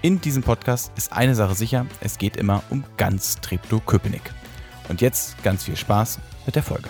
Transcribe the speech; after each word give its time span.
In 0.00 0.20
diesem 0.20 0.44
Podcast 0.44 0.92
ist 0.96 1.12
eine 1.12 1.34
Sache 1.34 1.56
sicher, 1.56 1.84
es 2.00 2.18
geht 2.18 2.36
immer 2.36 2.62
um 2.70 2.84
ganz 2.96 3.40
Treptow-Köpenick. 3.40 4.22
Und 4.88 5.00
jetzt 5.00 5.42
ganz 5.42 5.64
viel 5.64 5.76
Spaß 5.76 6.20
mit 6.46 6.54
der 6.54 6.62
Folge. 6.62 6.88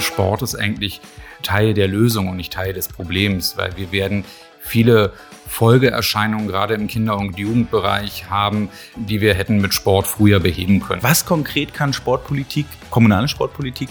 Sport 0.00 0.40
ist 0.40 0.54
eigentlich 0.54 1.02
Teil 1.42 1.74
der 1.74 1.88
Lösung 1.88 2.28
und 2.28 2.38
nicht 2.38 2.54
Teil 2.54 2.72
des 2.72 2.88
Problems, 2.88 3.58
weil 3.58 3.76
wir 3.76 3.92
werden 3.92 4.24
viele 4.60 5.12
Folgeerscheinungen 5.46 6.48
gerade 6.48 6.72
im 6.72 6.86
Kinder- 6.86 7.18
und 7.18 7.38
Jugendbereich 7.38 8.30
haben, 8.30 8.70
die 8.96 9.20
wir 9.20 9.34
hätten 9.34 9.60
mit 9.60 9.74
Sport 9.74 10.06
früher 10.06 10.40
beheben 10.40 10.80
können. 10.80 11.02
Was 11.02 11.26
konkret 11.26 11.74
kann 11.74 11.92
Sportpolitik, 11.92 12.64
kommunale 12.88 13.28
Sportpolitik 13.28 13.90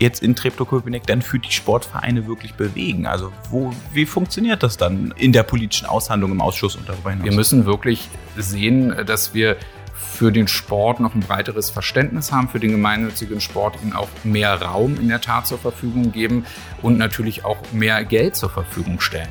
jetzt 0.00 0.22
in 0.22 0.34
Treptow-Köpenick 0.34 1.06
dann 1.06 1.22
für 1.22 1.38
die 1.38 1.52
Sportvereine 1.52 2.26
wirklich 2.26 2.54
bewegen? 2.54 3.06
Also 3.06 3.32
wo, 3.50 3.72
wie 3.92 4.06
funktioniert 4.06 4.62
das 4.62 4.76
dann 4.76 5.14
in 5.16 5.32
der 5.32 5.42
politischen 5.42 5.86
Aushandlung 5.86 6.32
im 6.32 6.40
Ausschuss 6.40 6.76
und 6.76 6.88
darüber 6.88 7.10
hinaus? 7.10 7.24
Wir 7.24 7.32
müssen 7.32 7.66
wirklich 7.66 8.08
sehen, 8.36 8.94
dass 9.06 9.34
wir 9.34 9.56
für 9.94 10.30
den 10.30 10.48
Sport 10.48 11.00
noch 11.00 11.14
ein 11.14 11.20
breiteres 11.20 11.70
Verständnis 11.70 12.30
haben, 12.30 12.48
für 12.48 12.60
den 12.60 12.70
gemeinnützigen 12.70 13.40
Sport 13.40 13.76
ihm 13.82 13.94
auch 13.94 14.08
mehr 14.22 14.60
Raum 14.60 14.96
in 15.00 15.08
der 15.08 15.20
Tat 15.20 15.46
zur 15.46 15.58
Verfügung 15.58 16.12
geben 16.12 16.44
und 16.82 16.98
natürlich 16.98 17.44
auch 17.44 17.58
mehr 17.72 18.04
Geld 18.04 18.36
zur 18.36 18.50
Verfügung 18.50 19.00
stellen. 19.00 19.28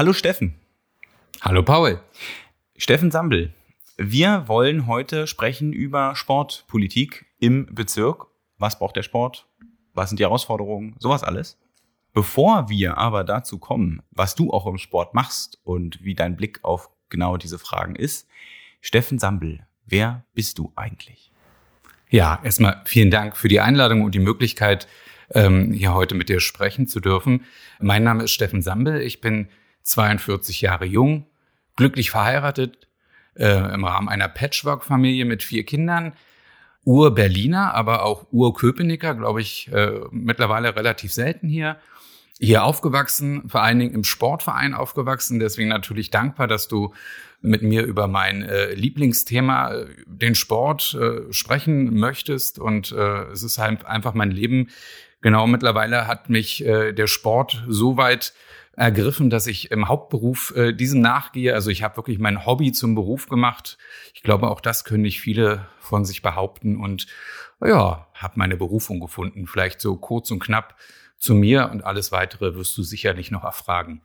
Hallo 0.00 0.14
Steffen. 0.14 0.54
Hallo 1.42 1.62
Paul. 1.62 2.00
Steffen 2.78 3.10
Sambel. 3.10 3.52
Wir 3.98 4.48
wollen 4.48 4.86
heute 4.86 5.26
sprechen 5.26 5.74
über 5.74 6.16
Sportpolitik 6.16 7.26
im 7.38 7.66
Bezirk. 7.66 8.28
Was 8.56 8.78
braucht 8.78 8.96
der 8.96 9.02
Sport? 9.02 9.46
Was 9.92 10.08
sind 10.08 10.18
die 10.18 10.24
Herausforderungen? 10.24 10.96
Sowas 10.98 11.22
alles. 11.22 11.58
Bevor 12.14 12.70
wir 12.70 12.96
aber 12.96 13.24
dazu 13.24 13.58
kommen, 13.58 14.00
was 14.10 14.34
du 14.34 14.50
auch 14.54 14.66
im 14.66 14.78
Sport 14.78 15.12
machst 15.12 15.60
und 15.64 16.02
wie 16.02 16.14
dein 16.14 16.34
Blick 16.34 16.60
auf 16.62 16.88
genau 17.10 17.36
diese 17.36 17.58
Fragen 17.58 17.94
ist, 17.94 18.26
Steffen 18.80 19.18
Sambel, 19.18 19.66
wer 19.84 20.24
bist 20.32 20.56
du 20.56 20.72
eigentlich? 20.76 21.30
Ja, 22.08 22.40
erstmal 22.42 22.80
vielen 22.86 23.10
Dank 23.10 23.36
für 23.36 23.48
die 23.48 23.60
Einladung 23.60 24.00
und 24.00 24.14
die 24.14 24.18
Möglichkeit, 24.18 24.88
ähm, 25.34 25.72
hier 25.72 25.92
heute 25.92 26.14
mit 26.14 26.30
dir 26.30 26.40
sprechen 26.40 26.86
zu 26.86 27.00
dürfen. 27.00 27.44
Mein 27.80 28.02
Name 28.02 28.24
ist 28.24 28.30
Steffen 28.30 28.62
Sambel. 28.62 29.02
Ich 29.02 29.20
bin 29.20 29.50
42 29.82 30.60
Jahre 30.60 30.84
jung, 30.84 31.26
glücklich 31.76 32.10
verheiratet, 32.10 32.88
äh, 33.34 33.74
im 33.74 33.84
Rahmen 33.84 34.08
einer 34.08 34.28
Patchwork-Familie 34.28 35.24
mit 35.24 35.42
vier 35.42 35.64
Kindern. 35.64 36.12
Ur-Berliner, 36.84 37.74
aber 37.74 38.04
auch 38.04 38.26
Ur-Köpenicker, 38.30 39.14
glaube 39.14 39.40
ich, 39.40 39.70
äh, 39.72 40.00
mittlerweile 40.10 40.76
relativ 40.76 41.12
selten 41.12 41.48
hier. 41.48 41.76
Hier 42.38 42.64
aufgewachsen, 42.64 43.50
vor 43.50 43.62
allen 43.62 43.78
Dingen 43.78 43.94
im 43.94 44.04
Sportverein 44.04 44.72
aufgewachsen. 44.72 45.40
Deswegen 45.40 45.68
natürlich 45.68 46.10
dankbar, 46.10 46.46
dass 46.46 46.68
du 46.68 46.94
mit 47.42 47.62
mir 47.62 47.84
über 47.84 48.06
mein 48.08 48.42
äh, 48.42 48.72
Lieblingsthema, 48.72 49.74
äh, 49.74 49.86
den 50.06 50.34
Sport, 50.34 50.94
äh, 50.94 51.32
sprechen 51.32 51.98
möchtest. 51.98 52.58
Und 52.58 52.92
äh, 52.92 53.24
es 53.24 53.42
ist 53.42 53.58
halt 53.58 53.84
einfach 53.84 54.14
mein 54.14 54.30
Leben. 54.30 54.68
Genau, 55.20 55.46
mittlerweile 55.46 56.06
hat 56.06 56.30
mich 56.30 56.64
äh, 56.64 56.92
der 56.92 57.06
Sport 57.08 57.62
so 57.68 57.98
weit 57.98 58.32
ergriffen, 58.80 59.28
dass 59.28 59.46
ich 59.46 59.70
im 59.70 59.88
Hauptberuf 59.88 60.54
äh, 60.56 60.72
diesem 60.72 61.02
nachgehe. 61.02 61.52
Also 61.54 61.68
ich 61.70 61.82
habe 61.82 61.98
wirklich 61.98 62.18
mein 62.18 62.46
Hobby 62.46 62.72
zum 62.72 62.94
Beruf 62.94 63.28
gemacht. 63.28 63.76
Ich 64.14 64.22
glaube, 64.22 64.50
auch 64.50 64.62
das 64.62 64.84
können 64.84 65.02
nicht 65.02 65.20
viele 65.20 65.66
von 65.80 66.06
sich 66.06 66.22
behaupten 66.22 66.78
und 66.78 67.06
ja, 67.62 68.06
habe 68.14 68.32
meine 68.36 68.56
Berufung 68.56 68.98
gefunden. 68.98 69.46
Vielleicht 69.46 69.82
so 69.82 69.96
kurz 69.96 70.30
und 70.30 70.40
knapp 70.40 70.76
zu 71.18 71.34
mir 71.34 71.68
und 71.70 71.84
alles 71.84 72.10
weitere 72.10 72.54
wirst 72.54 72.76
du 72.78 72.82
sicherlich 72.82 73.30
noch 73.30 73.44
erfragen. 73.44 74.00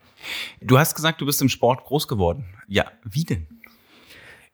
Du 0.59 0.77
hast 0.77 0.93
gesagt, 0.93 1.21
du 1.21 1.25
bist 1.25 1.41
im 1.41 1.47
Sport 1.47 1.85
groß 1.85 2.09
geworden. 2.09 2.43
Ja, 2.67 2.91
wie 3.05 3.23
denn? 3.23 3.47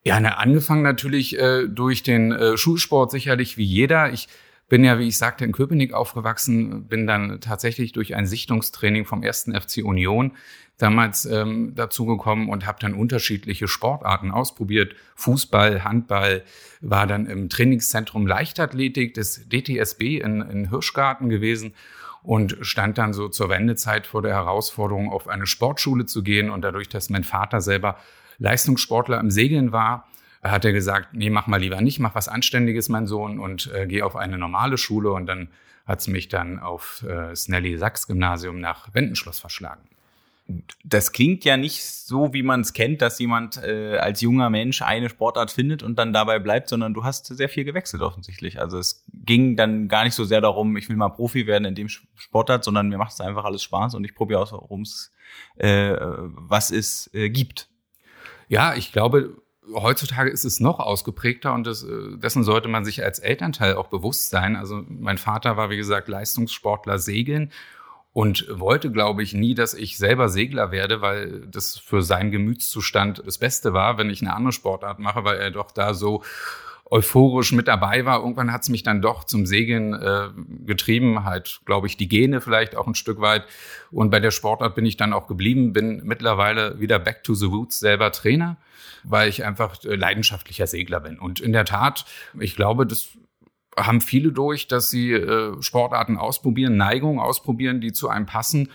Ja, 0.04 0.20
ne, 0.20 0.38
angefangen 0.38 0.84
natürlich 0.84 1.40
äh, 1.40 1.68
durch 1.68 2.04
den 2.04 2.32
äh, 2.32 2.58
Schulsport 2.58 3.10
sicherlich 3.10 3.58
wie 3.58 3.66
jeder. 3.66 4.14
Ich 4.14 4.28
bin 4.72 4.86
ja, 4.86 4.98
wie 5.00 5.10
ich 5.10 5.18
sagte, 5.18 5.44
in 5.44 5.52
Köpenick 5.52 5.92
aufgewachsen, 5.92 6.86
bin 6.86 7.06
dann 7.06 7.42
tatsächlich 7.42 7.92
durch 7.92 8.16
ein 8.16 8.26
Sichtungstraining 8.26 9.04
vom 9.04 9.22
ersten 9.22 9.54
FC 9.54 9.84
Union 9.84 10.32
damals 10.78 11.26
ähm, 11.26 11.76
dazugekommen 11.76 12.48
und 12.48 12.66
habe 12.66 12.78
dann 12.80 12.94
unterschiedliche 12.94 13.68
Sportarten 13.68 14.32
ausprobiert. 14.32 14.96
Fußball, 15.16 15.84
Handball, 15.84 16.44
war 16.80 17.06
dann 17.06 17.26
im 17.26 17.50
Trainingszentrum 17.50 18.26
Leichtathletik 18.26 19.14
des 19.14 19.50
DTSB 19.50 20.22
in, 20.22 20.40
in 20.40 20.70
Hirschgarten 20.70 21.28
gewesen 21.28 21.74
und 22.24 22.56
stand 22.62 22.98
dann 22.98 23.12
so 23.12 23.28
zur 23.28 23.50
Wendezeit 23.50 24.08
vor 24.08 24.22
der 24.22 24.36
Herausforderung, 24.36 25.12
auf 25.12 25.28
eine 25.28 25.48
Sportschule 25.48 26.06
zu 26.06 26.24
gehen. 26.24 26.50
Und 26.50 26.62
dadurch, 26.62 26.88
dass 26.88 27.10
mein 27.10 27.26
Vater 27.26 27.60
selber 27.60 27.98
Leistungssportler 28.38 29.20
im 29.20 29.32
Segeln 29.32 29.74
war, 29.74 30.08
hat 30.44 30.66
er 30.66 30.74
gesagt, 30.74 31.10
nee, 31.14 31.30
mach 31.30 31.48
mal 31.48 31.60
lieber 31.60 31.82
nicht, 31.82 32.00
mach 32.00 32.16
was 32.16 32.28
Anständiges, 32.28 32.90
mein 32.90 33.08
Sohn, 33.08 33.40
und 33.40 33.72
äh, 33.74 33.86
geh 33.88 34.02
auf 34.02 34.16
eine 34.16 34.38
normale 34.38 34.78
Schule. 34.78 35.12
Und 35.12 35.28
dann 35.28 35.50
hat 35.86 36.00
es 36.00 36.08
mich 36.08 36.30
dann 36.30 36.60
auf 36.60 37.04
äh, 37.08 37.36
Snelly 37.36 37.78
Sachs 37.78 38.08
Gymnasium 38.08 38.60
nach 38.60 38.94
Wendenschloss 38.94 39.40
verschlagen. 39.40 39.88
Das 40.84 41.14
klingt 41.14 41.46
ja 41.46 41.56
nicht 41.56 41.82
so, 41.84 42.34
wie 42.34 42.44
man 42.44 42.62
es 42.62 42.74
kennt, 42.74 43.02
dass 43.02 43.20
jemand 43.20 43.64
äh, 43.64 43.98
als 43.98 44.20
junger 44.20 44.50
Mensch 44.50 44.82
eine 44.82 45.10
Sportart 45.10 45.52
findet 45.52 45.82
und 45.82 45.98
dann 45.98 46.12
dabei 46.12 46.40
bleibt, 46.40 46.68
sondern 46.68 46.94
du 46.94 47.04
hast 47.04 47.28
sehr 47.28 47.48
viel 47.48 47.64
gewechselt 47.64 48.02
offensichtlich. 48.02 48.60
Also 48.60 48.78
es 48.78 49.06
ging 49.14 49.56
dann 49.56 49.88
gar 49.88 50.04
nicht 50.04 50.16
so 50.16 50.26
sehr 50.26 50.42
darum, 50.42 50.76
ich 50.76 50.90
will 50.90 50.98
mal 50.98 51.10
Profi 51.10 51.48
werden 51.48 51.66
in 51.66 51.76
dem 51.76 51.88
Sportart, 51.88 52.66
sondern 52.66 52.90
mir 52.90 52.98
macht 52.98 53.14
es 53.14 53.22
einfach 53.22 53.46
alles 53.46 53.64
Spaß 53.64 53.96
und 53.96 54.04
ich 54.04 54.14
probiere 54.14 54.42
aus, 54.42 54.52
worum 54.52 54.82
es 54.82 55.14
äh, 55.56 55.96
was 56.00 56.72
es 56.72 57.10
äh, 57.14 57.30
gibt. 57.30 57.70
Ja, 58.50 58.76
ich 58.76 58.92
glaube, 58.92 59.41
heutzutage 59.74 60.30
ist 60.30 60.44
es 60.44 60.60
noch 60.60 60.80
ausgeprägter 60.80 61.54
und 61.54 61.66
das, 61.66 61.84
äh, 61.84 62.18
dessen 62.18 62.44
sollte 62.44 62.68
man 62.68 62.86
sich 62.86 63.04
als 63.04 63.20
Elternteil 63.20 63.76
auch 63.76 63.88
bewusst 63.88 64.30
sein. 64.30 64.56
Also 64.56 64.84
mein 64.88 65.18
Vater 65.18 65.58
war, 65.58 65.70
wie 65.70 65.78
gesagt, 65.78 66.08
Leistungssportler 66.08 67.00
segeln 67.00 67.52
und 68.14 68.46
wollte, 68.50 68.92
glaube 68.92 69.24
ich, 69.24 69.34
nie, 69.34 69.54
dass 69.56 69.74
ich 69.74 69.98
selber 69.98 70.30
Segler 70.30 70.72
werde, 70.72 71.02
weil 71.02 71.48
das 71.48 71.78
für 71.78 72.02
seinen 72.02 72.32
Gemütszustand 72.32 73.24
das 73.26 73.38
Beste 73.38 73.74
war, 73.74 73.98
wenn 73.98 74.10
ich 74.10 74.22
eine 74.22 74.36
andere 74.36 74.52
Sportart 74.52 75.00
mache, 75.00 75.24
weil 75.24 75.38
er 75.38 75.52
doch 75.52 75.72
da 75.72 75.94
so 75.94 76.24
euphorisch 76.92 77.54
mit 77.54 77.70
dabei 77.70 78.06
war. 78.06 78.20
Irgendwann 78.20 78.52
hat 78.52 78.64
es 78.64 78.70
mich 78.70 78.84
dann 78.84 79.02
doch 79.02 79.24
zum 79.24 79.46
Segeln 79.46 79.94
äh, 79.94 80.28
getrieben, 80.66 81.24
halt, 81.24 81.62
glaube 81.66 81.88
ich, 81.88 81.96
die 81.96 82.10
Gene 82.10 82.42
vielleicht 82.42 82.76
auch 82.76 82.86
ein 82.86 82.96
Stück 82.96 83.22
weit. 83.22 83.46
Und 83.92 84.12
bei 84.12 84.20
der 84.20 84.32
Sportart 84.32 84.76
bin 84.76 84.86
ich 84.86 84.98
dann 84.98 85.14
auch 85.14 85.28
geblieben, 85.28 85.72
bin 85.72 86.02
mittlerweile 86.04 86.80
wieder 86.82 87.00
back 87.00 87.24
to 87.24 87.34
the 87.34 87.46
roots, 87.46 87.80
selber 87.80 88.12
Trainer, 88.12 88.58
weil 89.06 89.30
ich 89.30 89.46
einfach 89.46 89.82
äh, 89.86 89.96
leidenschaftlicher 89.96 90.68
Segler 90.68 91.00
bin. 91.00 91.18
Und 91.18 91.40
in 91.40 91.54
der 91.54 91.64
Tat, 91.64 92.06
ich 92.38 92.58
glaube, 92.58 92.86
das 92.86 93.18
haben 93.78 94.02
viele 94.02 94.34
durch, 94.34 94.68
dass 94.68 94.90
sie 94.90 95.14
äh, 95.14 95.62
Sportarten 95.62 96.18
ausprobieren, 96.18 96.76
Neigungen 96.76 97.22
ausprobieren, 97.22 97.80
die 97.80 97.94
zu 97.94 98.10
einem 98.10 98.26
passen. 98.26 98.70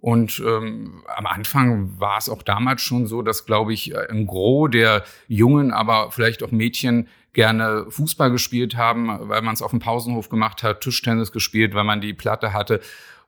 Und 0.00 0.42
ähm, 0.46 1.02
am 1.14 1.26
Anfang 1.26 1.98
war 1.98 2.16
es 2.16 2.28
auch 2.28 2.42
damals 2.42 2.80
schon 2.80 3.06
so, 3.06 3.20
dass, 3.20 3.44
glaube 3.44 3.74
ich, 3.74 3.96
ein 3.96 4.26
Gros 4.26 4.70
der 4.70 5.04
Jungen, 5.28 5.72
aber 5.72 6.10
vielleicht 6.10 6.42
auch 6.42 6.50
Mädchen 6.50 7.08
gerne 7.32 7.86
Fußball 7.88 8.30
gespielt 8.30 8.76
haben, 8.76 9.28
weil 9.28 9.42
man 9.42 9.54
es 9.54 9.62
auf 9.62 9.70
dem 9.70 9.80
Pausenhof 9.80 10.30
gemacht 10.30 10.62
hat, 10.62 10.80
Tischtennis 10.80 11.32
gespielt, 11.32 11.74
weil 11.74 11.84
man 11.84 12.00
die 12.00 12.14
Platte 12.14 12.52
hatte. 12.52 12.80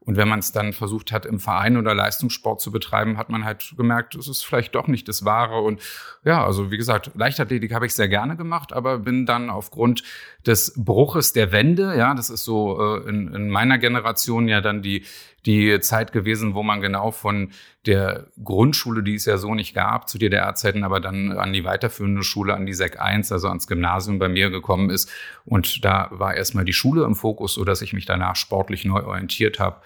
Und 0.05 0.17
wenn 0.17 0.29
man 0.29 0.41
es 0.41 0.51
dann 0.51 0.73
versucht 0.73 1.13
hat, 1.13 1.27
im 1.27 1.39
Verein 1.39 1.77
oder 1.77 1.95
Leistungssport 1.95 2.61
zu 2.61 2.73
betreiben, 2.73 3.19
hat 3.19 3.29
man 3.29 3.45
halt 3.45 3.75
gemerkt, 3.77 4.17
es 4.17 4.27
ist 4.27 4.45
vielleicht 4.45 4.75
doch 4.75 4.89
nicht 4.89 5.07
das 5.07 5.25
Wahre. 5.25 5.61
Und 5.61 5.81
ja, 6.25 6.45
also 6.45 6.73
wie 6.73 6.77
gesagt, 6.77 7.13
Leichtathletik 7.15 7.73
habe 7.73 7.87
ich 7.87 7.95
sehr 7.95 8.09
gerne 8.09 8.37
gemacht, 8.37 8.73
aber 8.73 8.99
bin 8.99 9.27
dann 9.27 9.49
aufgrund 9.49 10.03
des 10.45 10.75
Bruches 10.77 11.33
der 11.33 11.53
Wände, 11.53 11.97
ja, 11.97 12.15
das 12.15 12.31
ist 12.31 12.43
so 12.43 12.81
äh, 12.81 13.09
in, 13.09 13.33
in 13.33 13.49
meiner 13.49 13.79
Generation 13.79 14.49
ja 14.49 14.61
dann 14.61 14.83
die 14.83 15.05
die 15.47 15.81
Zeit 15.81 16.13
gewesen, 16.13 16.55
wo 16.55 16.63
man 16.63 16.81
genau 16.81 17.11
von 17.11 17.51
der 17.85 18.29
Grundschule, 18.45 19.03
die 19.03 19.15
es 19.15 19.25
ja 19.25 19.39
so 19.39 19.55
nicht 19.55 19.75
gab 19.75 20.09
zu 20.09 20.19
DDR-Zeiten, 20.19 20.85
aber 20.85 21.01
dann 21.01 21.33
an 21.33 21.53
die 21.53 21.65
weiterführende 21.65 22.23
Schule, 22.23 22.55
an 22.55 22.65
die 22.65 22.75
SEC 22.75 23.01
1, 23.01 23.33
also 23.33 23.49
ans 23.49 23.67
Gymnasium 23.67 24.21
bei 24.21 24.29
mir 24.29 24.51
gekommen 24.51 24.89
ist. 24.91 25.11
Und 25.45 25.85
da 25.85 26.09
war 26.13 26.35
erstmal 26.35 26.65
die 26.65 26.73
Schule 26.73 27.05
im 27.05 27.17
Fokus, 27.17 27.55
so 27.55 27.65
dass 27.65 27.83
ich 27.83 27.93
mich 27.93 28.07
danach 28.07 28.37
sportlich 28.37 28.85
neu 28.85 29.03
orientiert 29.03 29.59
habe 29.59 29.81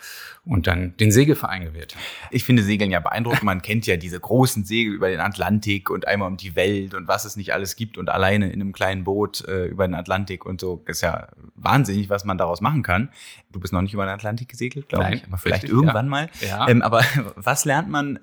und 0.47 0.69
dann 0.69 0.97
den 0.97 1.11
Segelverein 1.11 1.65
gewählt 1.65 1.95
habe. 1.95 2.05
Ich 2.31 2.45
finde 2.45 2.63
Segeln 2.63 2.91
ja 2.93 3.01
beeindruckend. 3.01 3.43
Man 3.43 3.63
kennt 3.63 3.87
ja 3.87 3.97
diese 3.97 4.21
großen 4.21 4.65
Segel 4.65 4.95
über 4.95 5.09
den 5.09 5.19
Atlantik 5.19 5.91
und 5.91 6.07
einmal 6.07 6.29
um 6.29 6.37
die 6.37 6.55
Welt 6.55 6.95
und 6.95 7.09
was 7.09 7.25
es 7.25 7.37
nicht 7.37 7.53
alles 7.53 7.75
gibt 7.75 7.99
und 7.99 8.09
alleine 8.09 8.53
in 8.53 8.61
einem 8.61 8.73
kleinen 8.73 9.03
Boot 9.03 9.45
äh, 9.49 9.67
über 9.67 9.87
den 9.89 9.95
Atlantik 9.95 10.47
und 10.47 10.61
so. 10.61 10.83
Das 10.87 10.99
ist 10.99 11.01
ja 11.03 11.29
wahnsinnig, 11.57 12.09
was 12.11 12.25
man 12.25 12.39
daraus 12.39 12.61
machen 12.61 12.85
kann. 12.85 13.11
Du 13.51 13.59
bist 13.59 13.73
noch 13.73 13.83
nicht 13.83 13.93
über 13.93 14.05
den 14.05 14.15
Atlantik 14.15 14.49
gesegelt, 14.49 14.89
glaube 14.89 15.17
ich, 15.17 15.25
aber 15.25 15.37
vielleicht 15.37 15.65
richtig, 15.65 15.77
irgendwann 15.77 16.07
ja. 16.07 16.11
mal. 16.11 16.31
Ja. 16.41 16.69
Ähm, 16.69 16.81
aber 16.83 17.03
was 17.35 17.65
lernt 17.65 17.89
man 17.89 18.21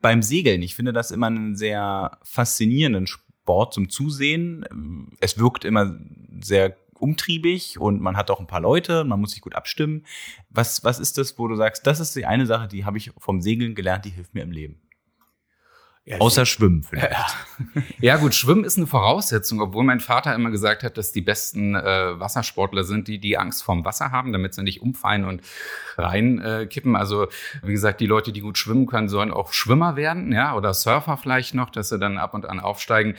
beim 0.00 0.22
Segeln? 0.22 0.62
Ich 0.62 0.76
finde 0.76 0.92
das 0.92 1.10
immer 1.10 1.26
einen 1.26 1.56
sehr 1.56 2.18
faszinierenden 2.22 3.08
Sport 3.08 3.74
zum 3.74 3.88
Zusehen. 3.88 5.08
Es 5.20 5.38
wirkt 5.38 5.64
immer 5.64 5.98
sehr 6.40 6.76
umtriebig 7.00 7.78
und 7.78 8.00
man 8.00 8.16
hat 8.16 8.30
auch 8.30 8.40
ein 8.40 8.46
paar 8.46 8.60
Leute, 8.60 9.04
man 9.04 9.20
muss 9.20 9.32
sich 9.32 9.40
gut 9.40 9.54
abstimmen. 9.54 10.04
Was, 10.50 10.84
was 10.84 10.98
ist 10.98 11.18
das, 11.18 11.38
wo 11.38 11.48
du 11.48 11.56
sagst, 11.56 11.86
das 11.86 12.00
ist 12.00 12.14
die 12.16 12.26
eine 12.26 12.46
Sache, 12.46 12.68
die 12.68 12.84
habe 12.84 12.98
ich 12.98 13.12
vom 13.18 13.40
Segeln 13.40 13.74
gelernt, 13.74 14.04
die 14.04 14.10
hilft 14.10 14.34
mir 14.34 14.42
im 14.42 14.52
Leben? 14.52 14.80
Ja, 16.08 16.20
Außer 16.20 16.46
Schwimmen 16.46 16.82
vielleicht. 16.88 17.12
Ja. 17.12 17.26
ja. 18.00 18.16
gut, 18.16 18.34
Schwimmen 18.34 18.64
ist 18.64 18.78
eine 18.78 18.86
Voraussetzung, 18.86 19.60
obwohl 19.60 19.84
mein 19.84 20.00
Vater 20.00 20.34
immer 20.34 20.50
gesagt 20.50 20.82
hat, 20.82 20.96
dass 20.96 21.12
die 21.12 21.20
besten 21.20 21.74
äh, 21.74 22.18
Wassersportler 22.18 22.84
sind, 22.84 23.08
die 23.08 23.18
die 23.18 23.36
Angst 23.36 23.62
vorm 23.62 23.84
Wasser 23.84 24.10
haben, 24.10 24.32
damit 24.32 24.54
sie 24.54 24.62
nicht 24.62 24.80
umfallen 24.80 25.26
und 25.26 25.42
reinkippen. 25.98 26.94
Äh, 26.94 26.98
also 26.98 27.26
wie 27.62 27.72
gesagt, 27.72 28.00
die 28.00 28.06
Leute, 28.06 28.32
die 28.32 28.40
gut 28.40 28.56
schwimmen 28.56 28.86
können, 28.86 29.10
sollen 29.10 29.30
auch 29.30 29.52
Schwimmer 29.52 29.96
werden, 29.96 30.32
ja, 30.32 30.56
oder 30.56 30.72
Surfer 30.72 31.18
vielleicht 31.18 31.54
noch, 31.54 31.68
dass 31.68 31.90
sie 31.90 31.98
dann 31.98 32.16
ab 32.16 32.32
und 32.32 32.46
an 32.46 32.58
aufsteigen. 32.58 33.14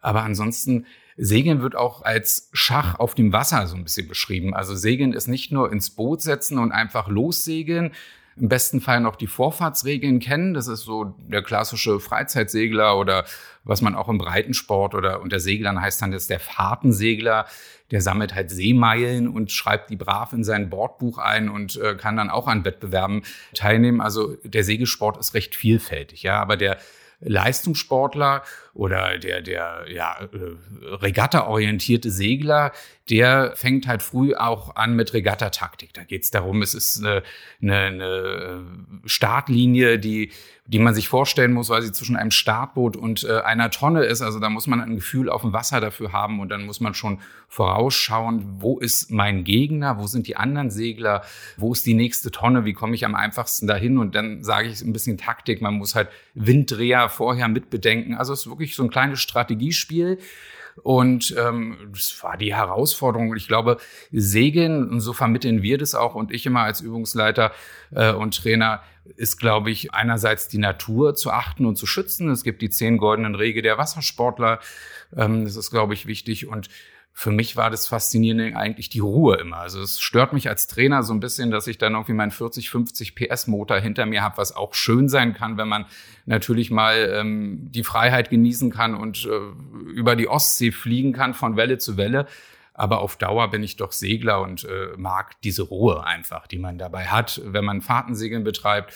Aber 0.00 0.22
ansonsten 0.22 0.86
Segeln 1.24 1.62
wird 1.62 1.76
auch 1.76 2.02
als 2.02 2.48
Schach 2.52 2.98
auf 2.98 3.14
dem 3.14 3.32
Wasser 3.32 3.68
so 3.68 3.76
ein 3.76 3.84
bisschen 3.84 4.08
beschrieben. 4.08 4.54
Also 4.54 4.74
Segeln 4.74 5.12
ist 5.12 5.28
nicht 5.28 5.52
nur 5.52 5.70
ins 5.70 5.90
Boot 5.90 6.20
setzen 6.20 6.58
und 6.58 6.72
einfach 6.72 7.06
lossegeln, 7.06 7.92
im 8.36 8.48
besten 8.48 8.80
Fall 8.80 9.00
noch 9.00 9.14
die 9.14 9.28
Vorfahrtsregeln 9.28 10.18
kennen. 10.18 10.52
Das 10.52 10.66
ist 10.66 10.80
so 10.80 11.14
der 11.28 11.42
klassische 11.42 12.00
Freizeitsegler 12.00 12.98
oder 12.98 13.24
was 13.62 13.82
man 13.82 13.94
auch 13.94 14.08
im 14.08 14.18
Breitensport 14.18 14.96
oder 14.96 15.20
unter 15.20 15.38
Seglern 15.38 15.80
heißt 15.80 16.02
dann, 16.02 16.12
ist 16.12 16.28
der 16.28 16.40
Fahrtensegler. 16.40 17.46
Der 17.92 18.00
sammelt 18.00 18.34
halt 18.34 18.50
Seemeilen 18.50 19.28
und 19.28 19.52
schreibt 19.52 19.90
die 19.90 19.96
brav 19.96 20.32
in 20.32 20.42
sein 20.42 20.70
Bordbuch 20.70 21.18
ein 21.18 21.48
und 21.50 21.76
äh, 21.76 21.94
kann 21.94 22.16
dann 22.16 22.30
auch 22.30 22.48
an 22.48 22.64
Wettbewerben 22.64 23.22
teilnehmen. 23.54 24.00
Also 24.00 24.34
der 24.42 24.64
Segelsport 24.64 25.18
ist 25.18 25.34
recht 25.34 25.54
vielfältig, 25.54 26.24
ja, 26.24 26.40
aber 26.40 26.56
der 26.56 26.78
Leistungssportler 27.24 28.42
oder 28.74 29.18
der, 29.18 29.40
der 29.42 29.84
ja, 29.88 30.16
äh, 30.20 30.94
regatta-orientierte 30.94 32.10
Segler, 32.10 32.72
der 33.10 33.52
fängt 33.56 33.86
halt 33.86 34.02
früh 34.02 34.34
auch 34.34 34.76
an 34.76 34.94
mit 34.94 35.12
Regattataktik. 35.12 35.92
Da 35.94 36.04
geht 36.04 36.22
es 36.22 36.30
darum, 36.30 36.62
es 36.62 36.74
ist 36.74 36.98
eine, 36.98 37.22
eine, 37.60 37.76
eine 37.86 38.64
Startlinie, 39.04 39.98
die, 39.98 40.30
die 40.66 40.78
man 40.78 40.94
sich 40.94 41.08
vorstellen 41.08 41.52
muss, 41.52 41.70
weil 41.70 41.82
sie 41.82 41.90
zwischen 41.90 42.16
einem 42.16 42.30
Startboot 42.30 42.96
und 42.96 43.24
äh, 43.24 43.40
einer 43.40 43.70
Tonne 43.70 44.04
ist. 44.04 44.22
Also 44.22 44.38
da 44.38 44.48
muss 44.48 44.68
man 44.68 44.80
ein 44.80 44.94
Gefühl 44.94 45.28
auf 45.28 45.42
dem 45.42 45.52
Wasser 45.52 45.80
dafür 45.80 46.12
haben 46.12 46.38
und 46.38 46.50
dann 46.50 46.66
muss 46.66 46.80
man 46.80 46.94
schon 46.94 47.18
vorausschauen, 47.48 48.44
wo 48.60 48.78
ist 48.78 49.10
mein 49.10 49.42
Gegner, 49.42 49.98
wo 49.98 50.06
sind 50.06 50.28
die 50.28 50.36
anderen 50.36 50.70
Segler, 50.70 51.22
wo 51.56 51.72
ist 51.72 51.84
die 51.84 51.94
nächste 51.94 52.30
Tonne, 52.30 52.64
wie 52.64 52.74
komme 52.74 52.94
ich 52.94 53.04
am 53.04 53.16
einfachsten 53.16 53.66
dahin 53.66 53.98
und 53.98 54.14
dann 54.14 54.44
sage 54.44 54.68
ich 54.68 54.80
ein 54.82 54.92
bisschen 54.92 55.18
Taktik, 55.18 55.60
man 55.62 55.74
muss 55.74 55.96
halt 55.96 56.08
Winddreher 56.34 57.08
vorher 57.08 57.48
mitbedenken. 57.48 58.14
Also 58.14 58.32
es 58.32 58.40
ist 58.40 58.48
wirklich 58.48 58.76
so 58.76 58.84
ein 58.84 58.90
kleines 58.90 59.20
Strategiespiel. 59.20 60.18
Und 60.82 61.34
ähm, 61.38 61.76
das 61.92 62.16
war 62.22 62.36
die 62.36 62.54
Herausforderung. 62.54 63.34
Ich 63.36 63.48
glaube, 63.48 63.78
Segeln, 64.10 64.88
und 64.88 65.00
so 65.00 65.12
vermitteln 65.12 65.62
wir 65.62 65.78
das 65.78 65.94
auch 65.94 66.14
und 66.14 66.32
ich 66.32 66.46
immer 66.46 66.60
als 66.62 66.80
Übungsleiter 66.80 67.52
äh, 67.92 68.12
und 68.12 68.36
Trainer, 68.36 68.82
ist, 69.16 69.38
glaube 69.38 69.70
ich, 69.70 69.92
einerseits 69.92 70.48
die 70.48 70.58
Natur 70.58 71.14
zu 71.14 71.32
achten 71.32 71.66
und 71.66 71.76
zu 71.76 71.86
schützen. 71.86 72.30
Es 72.30 72.44
gibt 72.44 72.62
die 72.62 72.70
zehn 72.70 72.98
goldenen 72.98 73.34
Regeln 73.34 73.64
der 73.64 73.78
Wassersportler. 73.78 74.60
Ähm, 75.16 75.44
das 75.44 75.56
ist, 75.56 75.70
glaube 75.70 75.94
ich, 75.94 76.06
wichtig. 76.06 76.46
Und 76.46 76.68
für 77.14 77.30
mich 77.30 77.56
war 77.56 77.70
das 77.70 77.86
Faszinierende 77.86 78.56
eigentlich 78.56 78.88
die 78.88 79.00
Ruhe 79.00 79.36
immer. 79.36 79.58
Also 79.58 79.82
es 79.82 80.00
stört 80.00 80.32
mich 80.32 80.48
als 80.48 80.66
Trainer 80.66 81.02
so 81.02 81.12
ein 81.12 81.20
bisschen, 81.20 81.50
dass 81.50 81.66
ich 81.66 81.76
dann 81.76 81.92
irgendwie 81.92 82.14
meinen 82.14 82.30
40, 82.30 82.70
50 82.70 83.14
PS 83.14 83.46
Motor 83.46 83.78
hinter 83.78 84.06
mir 84.06 84.22
habe, 84.22 84.38
was 84.38 84.56
auch 84.56 84.74
schön 84.74 85.08
sein 85.08 85.34
kann, 85.34 85.58
wenn 85.58 85.68
man 85.68 85.84
natürlich 86.24 86.70
mal 86.70 87.12
ähm, 87.14 87.68
die 87.70 87.84
Freiheit 87.84 88.30
genießen 88.30 88.70
kann 88.70 88.94
und 88.94 89.26
äh, 89.26 89.90
über 89.92 90.16
die 90.16 90.26
Ostsee 90.26 90.72
fliegen 90.72 91.12
kann 91.12 91.34
von 91.34 91.56
Welle 91.56 91.78
zu 91.78 91.96
Welle. 91.96 92.26
Aber 92.74 93.00
auf 93.00 93.16
Dauer 93.16 93.50
bin 93.50 93.62
ich 93.62 93.76
doch 93.76 93.92
Segler 93.92 94.40
und 94.40 94.64
äh, 94.64 94.96
mag 94.96 95.38
diese 95.42 95.62
Ruhe 95.62 96.04
einfach, 96.04 96.46
die 96.46 96.58
man 96.58 96.78
dabei 96.78 97.08
hat, 97.08 97.42
wenn 97.44 97.66
man 97.66 97.82
Fahrtensegeln 97.82 98.42
betreibt 98.42 98.94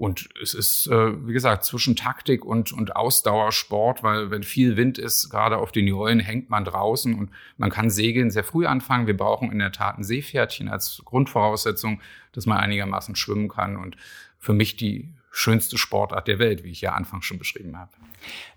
und 0.00 0.30
es 0.42 0.54
ist, 0.54 0.86
äh, 0.86 1.26
wie 1.26 1.34
gesagt, 1.34 1.62
zwischen 1.62 1.94
Taktik 1.94 2.42
und, 2.42 2.72
und 2.72 2.96
Ausdauersport, 2.96 4.02
weil 4.02 4.30
wenn 4.30 4.42
viel 4.42 4.78
Wind 4.78 4.96
ist, 4.96 5.28
gerade 5.28 5.58
auf 5.58 5.72
den 5.72 5.86
Jolen, 5.86 6.20
hängt 6.20 6.48
man 6.48 6.64
draußen 6.64 7.14
und 7.14 7.28
man 7.58 7.68
kann 7.68 7.90
segeln 7.90 8.30
sehr 8.30 8.42
früh 8.42 8.64
anfangen. 8.64 9.06
Wir 9.06 9.14
brauchen 9.14 9.52
in 9.52 9.58
der 9.58 9.72
Tat 9.72 9.98
ein 9.98 10.02
Seepferdchen 10.02 10.70
als 10.70 11.02
Grundvoraussetzung, 11.04 12.00
dass 12.32 12.46
man 12.46 12.56
einigermaßen 12.56 13.14
schwimmen 13.14 13.50
kann. 13.50 13.76
Und 13.76 13.98
für 14.38 14.54
mich 14.54 14.74
die 14.74 15.10
schönste 15.30 15.78
Sportart 15.78 16.28
der 16.28 16.38
Welt, 16.38 16.64
wie 16.64 16.70
ich 16.70 16.80
ja 16.80 16.92
anfangs 16.92 17.24
schon 17.24 17.38
beschrieben 17.38 17.78
habe. 17.78 17.92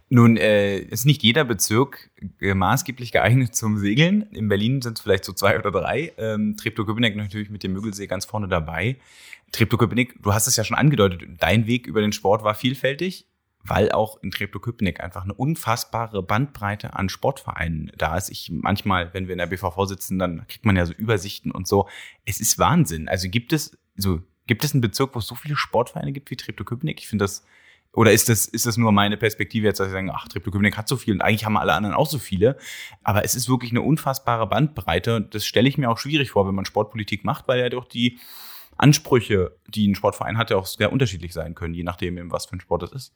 Nun 0.10 0.38
äh, 0.38 0.78
ist 0.78 1.06
nicht 1.06 1.24
jeder 1.24 1.44
Bezirk 1.44 2.12
äh, 2.40 2.54
maßgeblich 2.54 3.12
geeignet 3.12 3.56
zum 3.56 3.78
Segeln. 3.78 4.24
In 4.32 4.48
Berlin 4.48 4.82
sind 4.82 4.98
es 4.98 5.04
vielleicht 5.04 5.26
so 5.26 5.34
zwei 5.34 5.58
oder 5.58 5.72
drei. 5.72 6.14
Ähm, 6.18 6.56
Treptow-Köpenick 6.58 7.16
natürlich 7.16 7.50
mit 7.50 7.64
dem 7.64 7.74
Müggelsee 7.74 8.08
ganz 8.08 8.26
vorne 8.26 8.48
dabei. 8.48 8.98
Treptow-Köpenick, 9.52 10.22
du 10.22 10.34
hast 10.34 10.48
es 10.48 10.56
ja 10.56 10.64
schon 10.64 10.78
angedeutet, 10.78 11.24
dein 11.40 11.68
Weg 11.68 11.88
über 11.88 12.02
den 12.02 12.12
Sport 12.12 12.44
war 12.44 12.56
vielfältig, 12.56 13.28
weil 13.64 13.92
auch 13.92 14.22
in 14.22 14.32
Treptow-Köpenick 14.32 15.00
einfach 15.00 15.24
eine 15.24 15.34
unfassbare 15.34 16.22
Bandbreite 16.22 16.96
an 16.96 17.10
Sportvereinen 17.10 17.92
da 17.98 18.18
ist. 18.18 18.30
Ich 18.30 18.52
manchmal, 18.52 19.14
wenn 19.14 19.28
wir 19.28 19.34
in 19.34 19.40
der 19.40 19.48
BVV 19.48 19.86
sitzen, 19.86 20.20
dann 20.20 20.46
kriegt 20.48 20.66
man 20.66 20.76
ja 20.76 20.86
so 20.86 20.94
Übersichten 20.94 21.52
und 21.52 21.68
so. 21.68 21.88
Es 22.26 22.40
ist 22.40 22.60
Wahnsinn. 22.60 23.08
Also 23.08 23.30
gibt 23.30 23.54
es 23.54 23.78
so 23.96 24.22
gibt 24.48 24.64
es 24.64 24.74
einen 24.74 24.82
Bezirk, 24.82 25.16
wo 25.16 25.20
es 25.20 25.28
so 25.28 25.36
viele 25.36 25.56
Sportvereine 25.56 26.12
gibt 26.12 26.30
wie 26.32 26.36
Treptow-Köpenick? 26.36 27.00
Ich 27.00 27.08
finde 27.08 27.24
das 27.24 27.44
oder 27.96 28.12
ist 28.12 28.28
das, 28.28 28.46
ist 28.48 28.66
das 28.66 28.78
nur 28.78 28.92
meine 28.92 29.18
Perspektive 29.18 29.68
jetzt, 29.68 29.80
dass 29.80 29.88
ich 29.88 29.94
sage, 29.94 30.12
ach, 30.14 30.28
Treptow-Köpenick 30.28 30.76
hat 30.76 30.88
so 30.88 30.98
viel 30.98 31.14
und 31.14 31.22
eigentlich 31.22 31.46
haben 31.46 31.58
alle 31.58 31.74
anderen 31.74 31.96
auch 31.96 32.10
so 32.10 32.18
viele. 32.18 32.58
Aber 33.04 33.24
es 33.24 33.36
ist 33.36 33.48
wirklich 33.48 33.72
eine 33.72 33.82
unfassbare 33.82 34.48
Bandbreite. 34.48 35.22
Das 35.22 35.46
stelle 35.46 35.70
ich 35.70 35.78
mir 35.78 35.92
auch 35.92 36.00
schwierig 36.00 36.32
vor, 36.32 36.48
wenn 36.48 36.56
man 36.56 36.66
Sportpolitik 36.66 37.24
macht, 37.24 37.48
weil 37.48 37.60
ja 37.60 37.70
doch 37.70 37.86
die 37.86 38.20
Ansprüche, 38.78 39.56
die 39.68 39.88
ein 39.88 39.94
Sportverein 39.94 40.40
hat, 40.40 40.50
ja 40.50 40.58
auch 40.58 40.66
sehr 40.66 40.92
unterschiedlich 40.92 41.34
sein 41.34 41.54
können, 41.54 41.76
je 41.76 41.84
nachdem, 41.84 42.32
was 42.32 42.48
für 42.48 42.56
ein 42.56 42.62
Sport 42.62 42.82
es 42.82 42.92
ist. 42.92 43.14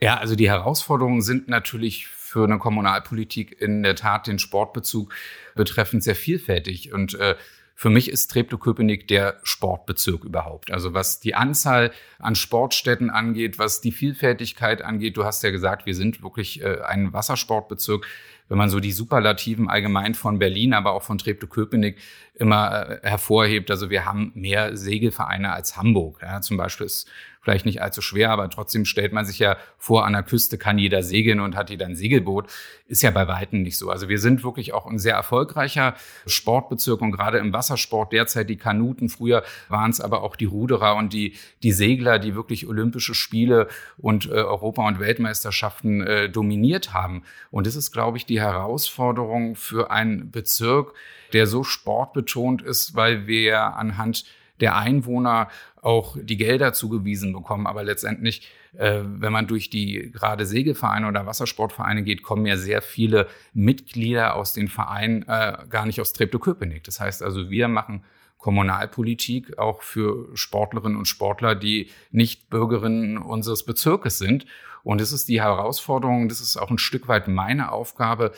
Ja, 0.00 0.16
also 0.16 0.36
die 0.36 0.48
Herausforderungen 0.48 1.20
sind 1.20 1.48
natürlich 1.48 2.06
für 2.06 2.44
eine 2.44 2.58
Kommunalpolitik 2.58 3.60
in 3.60 3.82
der 3.82 3.94
Tat 3.94 4.26
den 4.26 4.38
Sportbezug 4.38 5.14
betreffend 5.54 6.02
sehr 6.02 6.14
vielfältig. 6.14 6.94
Und 6.94 7.14
äh, 7.14 7.36
für 7.80 7.90
mich 7.90 8.10
ist 8.10 8.32
Treptow-Köpenick 8.32 9.06
der 9.06 9.38
Sportbezirk 9.44 10.24
überhaupt. 10.24 10.72
Also 10.72 10.94
was 10.94 11.20
die 11.20 11.36
Anzahl 11.36 11.92
an 12.18 12.34
Sportstätten 12.34 13.08
angeht, 13.08 13.60
was 13.60 13.80
die 13.80 13.92
Vielfältigkeit 13.92 14.82
angeht. 14.82 15.16
Du 15.16 15.24
hast 15.24 15.44
ja 15.44 15.50
gesagt, 15.50 15.86
wir 15.86 15.94
sind 15.94 16.20
wirklich 16.20 16.60
äh, 16.60 16.80
ein 16.80 17.12
Wassersportbezirk 17.12 18.04
wenn 18.48 18.58
man 18.58 18.70
so 18.70 18.80
die 18.80 18.92
Superlativen 18.92 19.68
allgemein 19.68 20.14
von 20.14 20.38
Berlin, 20.38 20.74
aber 20.74 20.92
auch 20.92 21.02
von 21.02 21.18
Treptow-Köpenick 21.18 21.98
immer 22.34 22.90
äh, 22.90 22.98
hervorhebt. 23.02 23.70
Also 23.70 23.90
wir 23.90 24.04
haben 24.04 24.32
mehr 24.34 24.76
Segelvereine 24.76 25.52
als 25.52 25.76
Hamburg. 25.76 26.20
Ja, 26.22 26.40
zum 26.40 26.56
Beispiel 26.56 26.86
ist 26.86 27.08
vielleicht 27.48 27.66
nicht 27.66 27.80
allzu 27.80 28.02
schwer, 28.02 28.30
aber 28.30 28.50
trotzdem 28.50 28.84
stellt 28.84 29.14
man 29.14 29.24
sich 29.24 29.38
ja 29.38 29.56
vor, 29.78 30.04
an 30.04 30.12
der 30.12 30.22
Küste 30.22 30.58
kann 30.58 30.78
jeder 30.78 31.02
segeln 31.02 31.40
und 31.40 31.56
hat 31.56 31.70
jeder 31.70 31.86
ein 31.86 31.96
Segelboot. 31.96 32.46
Ist 32.88 33.02
ja 33.02 33.10
bei 33.10 33.26
Weitem 33.26 33.62
nicht 33.62 33.78
so. 33.78 33.90
Also 33.90 34.08
wir 34.10 34.18
sind 34.18 34.44
wirklich 34.44 34.74
auch 34.74 34.86
ein 34.86 34.98
sehr 34.98 35.14
erfolgreicher 35.14 35.94
Sportbezirk 36.26 37.00
und 37.00 37.12
gerade 37.12 37.38
im 37.38 37.54
Wassersport 37.54 38.12
derzeit 38.12 38.50
die 38.50 38.56
Kanuten. 38.56 39.08
Früher 39.08 39.44
waren 39.68 39.90
es 39.90 40.00
aber 40.00 40.22
auch 40.22 40.36
die 40.36 40.44
Ruderer 40.44 40.96
und 40.96 41.12
die, 41.12 41.36
die 41.62 41.72
Segler, 41.72 42.18
die 42.18 42.34
wirklich 42.34 42.66
Olympische 42.66 43.14
Spiele 43.14 43.68
und 43.96 44.26
äh, 44.26 44.34
Europa- 44.34 44.86
und 44.86 45.00
Weltmeisterschaften 45.00 46.02
äh, 46.02 46.28
dominiert 46.28 46.92
haben. 46.92 47.22
Und 47.50 47.66
das 47.66 47.76
ist, 47.76 47.92
glaube 47.92 48.18
ich, 48.18 48.26
die 48.26 48.37
Herausforderung 48.40 49.54
für 49.56 49.90
einen 49.90 50.30
Bezirk, 50.30 50.94
der 51.32 51.46
so 51.46 51.64
sportbetont 51.64 52.62
ist, 52.62 52.94
weil 52.94 53.26
wir 53.26 53.76
anhand 53.76 54.24
der 54.60 54.76
Einwohner 54.76 55.48
auch 55.82 56.16
die 56.20 56.36
Gelder 56.36 56.72
zugewiesen 56.72 57.32
bekommen. 57.32 57.66
Aber 57.66 57.84
letztendlich, 57.84 58.48
äh, 58.76 59.00
wenn 59.04 59.32
man 59.32 59.46
durch 59.46 59.70
die 59.70 60.10
gerade 60.12 60.46
Segelvereine 60.46 61.06
oder 61.06 61.26
Wassersportvereine 61.26 62.02
geht, 62.02 62.22
kommen 62.22 62.46
ja 62.46 62.56
sehr 62.56 62.82
viele 62.82 63.28
Mitglieder 63.54 64.34
aus 64.34 64.52
den 64.52 64.68
Vereinen 64.68 65.22
äh, 65.28 65.58
gar 65.68 65.86
nicht 65.86 66.00
aus 66.00 66.12
Treptow-Köpenick. 66.12 66.84
Das 66.84 67.00
heißt 67.00 67.22
also, 67.22 67.50
wir 67.50 67.68
machen 67.68 68.02
Kommunalpolitik 68.38 69.58
auch 69.58 69.82
für 69.82 70.34
Sportlerinnen 70.34 70.96
und 70.96 71.06
Sportler, 71.06 71.54
die 71.54 71.90
nicht 72.10 72.48
Bürgerinnen 72.48 73.18
unseres 73.18 73.64
Bezirkes 73.64 74.18
sind. 74.18 74.46
Und 74.84 75.00
es 75.00 75.12
ist 75.12 75.28
die 75.28 75.42
Herausforderung, 75.42 76.28
das 76.28 76.40
ist 76.40 76.56
auch 76.56 76.70
ein 76.70 76.78
Stück 76.78 77.08
weit 77.08 77.28
meine 77.28 77.72
Aufgabe. 77.72 78.32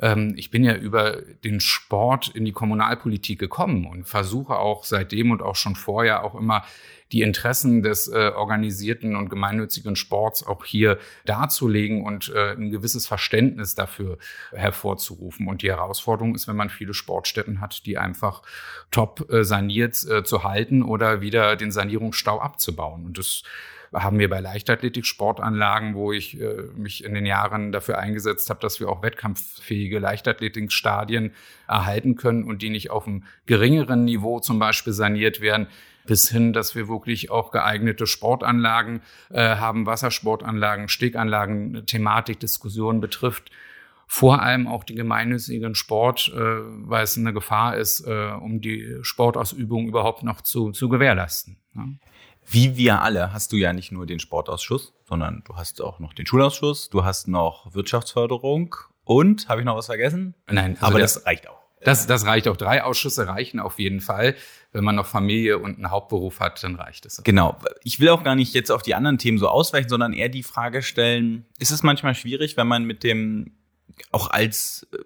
Ähm, 0.00 0.34
ich 0.36 0.50
bin 0.50 0.64
ja 0.64 0.74
über 0.74 1.22
den 1.44 1.60
Sport 1.60 2.28
in 2.28 2.44
die 2.44 2.52
Kommunalpolitik 2.52 3.38
gekommen 3.38 3.86
und 3.86 4.08
versuche 4.08 4.56
auch 4.56 4.84
seitdem 4.84 5.30
und 5.30 5.42
auch 5.42 5.56
schon 5.56 5.76
vorher 5.76 6.24
auch 6.24 6.34
immer 6.34 6.64
die 7.12 7.22
Interessen 7.22 7.82
des 7.82 8.08
äh, 8.08 8.32
organisierten 8.34 9.16
und 9.16 9.28
gemeinnützigen 9.28 9.96
Sports 9.96 10.44
auch 10.44 10.64
hier 10.64 10.98
darzulegen 11.26 12.04
und 12.04 12.32
äh, 12.34 12.52
ein 12.52 12.70
gewisses 12.70 13.06
Verständnis 13.06 13.74
dafür 13.74 14.18
hervorzurufen. 14.52 15.46
Und 15.46 15.62
die 15.62 15.70
Herausforderung 15.70 16.34
ist, 16.34 16.48
wenn 16.48 16.56
man 16.56 16.70
viele 16.70 16.94
Sportstätten 16.94 17.60
hat, 17.60 17.84
die 17.86 17.98
einfach 17.98 18.42
top 18.90 19.30
äh, 19.30 19.44
saniert 19.44 20.04
äh, 20.08 20.24
zu 20.24 20.42
halten 20.42 20.82
oder 20.82 21.20
wieder 21.20 21.56
den 21.56 21.70
Sanierungsstau 21.70 22.40
abzubauen. 22.40 23.04
Und 23.04 23.18
das 23.18 23.42
haben 23.92 24.18
wir 24.18 24.30
bei 24.30 24.40
Leichtathletik-Sportanlagen, 24.40 25.94
wo 25.94 26.12
ich 26.12 26.40
äh, 26.40 26.62
mich 26.74 27.04
in 27.04 27.14
den 27.14 27.26
Jahren 27.26 27.72
dafür 27.72 27.98
eingesetzt 27.98 28.48
habe, 28.48 28.60
dass 28.60 28.80
wir 28.80 28.88
auch 28.88 29.02
wettkampffähige 29.02 29.98
Leichtathletikstadien 29.98 31.32
erhalten 31.68 32.16
können 32.16 32.44
und 32.44 32.62
die 32.62 32.70
nicht 32.70 32.90
auf 32.90 33.06
einem 33.06 33.24
geringeren 33.46 34.04
Niveau 34.04 34.40
zum 34.40 34.58
Beispiel 34.58 34.92
saniert 34.92 35.40
werden, 35.40 35.66
bis 36.06 36.28
hin, 36.28 36.52
dass 36.52 36.74
wir 36.74 36.88
wirklich 36.88 37.30
auch 37.30 37.50
geeignete 37.50 38.06
Sportanlagen 38.06 39.02
äh, 39.30 39.56
haben, 39.56 39.86
Wassersportanlagen, 39.86 40.88
Steganlagen, 40.88 41.86
Thematik, 41.86 42.40
Diskussion 42.40 43.00
betrifft 43.00 43.50
vor 44.12 44.42
allem 44.42 44.68
auch 44.68 44.84
den 44.84 44.96
gemeinnützigen 44.96 45.74
Sport, 45.74 46.30
äh, 46.34 46.38
weil 46.38 47.02
es 47.02 47.16
eine 47.16 47.32
Gefahr 47.32 47.78
ist, 47.78 48.06
äh, 48.06 48.32
um 48.32 48.60
die 48.60 48.98
Sportausübung 49.00 49.88
überhaupt 49.88 50.22
noch 50.22 50.42
zu, 50.42 50.70
zu 50.72 50.90
gewährleisten. 50.90 51.56
Ja. 51.74 51.86
Wie 52.46 52.76
wir 52.76 53.00
alle 53.00 53.32
hast 53.32 53.52
du 53.52 53.56
ja 53.56 53.72
nicht 53.72 53.90
nur 53.90 54.04
den 54.04 54.18
Sportausschuss, 54.18 54.92
sondern 55.04 55.42
du 55.46 55.56
hast 55.56 55.80
auch 55.80 55.98
noch 55.98 56.12
den 56.12 56.26
Schulausschuss, 56.26 56.90
du 56.90 57.04
hast 57.04 57.26
noch 57.26 57.74
Wirtschaftsförderung 57.74 58.76
und, 59.04 59.48
habe 59.48 59.62
ich 59.62 59.64
noch 59.64 59.76
was 59.76 59.86
vergessen? 59.86 60.34
Nein, 60.46 60.72
also 60.74 60.86
aber 60.88 60.98
das 60.98 61.24
reicht 61.24 61.48
auch. 61.48 61.61
Das, 61.84 62.06
das 62.06 62.26
reicht 62.26 62.48
auch. 62.48 62.56
Drei 62.56 62.82
Ausschüsse 62.82 63.26
reichen 63.26 63.60
auf 63.60 63.78
jeden 63.78 64.00
Fall. 64.00 64.34
Wenn 64.72 64.84
man 64.84 64.94
noch 64.94 65.06
Familie 65.06 65.58
und 65.58 65.76
einen 65.76 65.90
Hauptberuf 65.90 66.40
hat, 66.40 66.62
dann 66.62 66.76
reicht 66.76 67.04
es. 67.06 67.22
Genau. 67.24 67.58
Ich 67.84 68.00
will 68.00 68.08
auch 68.08 68.22
gar 68.24 68.34
nicht 68.34 68.54
jetzt 68.54 68.70
auf 68.70 68.82
die 68.82 68.94
anderen 68.94 69.18
Themen 69.18 69.38
so 69.38 69.48
ausweichen, 69.48 69.88
sondern 69.88 70.12
eher 70.12 70.28
die 70.28 70.42
Frage 70.42 70.82
stellen, 70.82 71.44
ist 71.58 71.70
es 71.70 71.82
manchmal 71.82 72.14
schwierig, 72.14 72.56
wenn 72.56 72.66
man 72.66 72.84
mit 72.84 73.04
dem 73.04 73.52
auch 74.10 74.30
als 74.30 74.86
äh, 74.92 74.98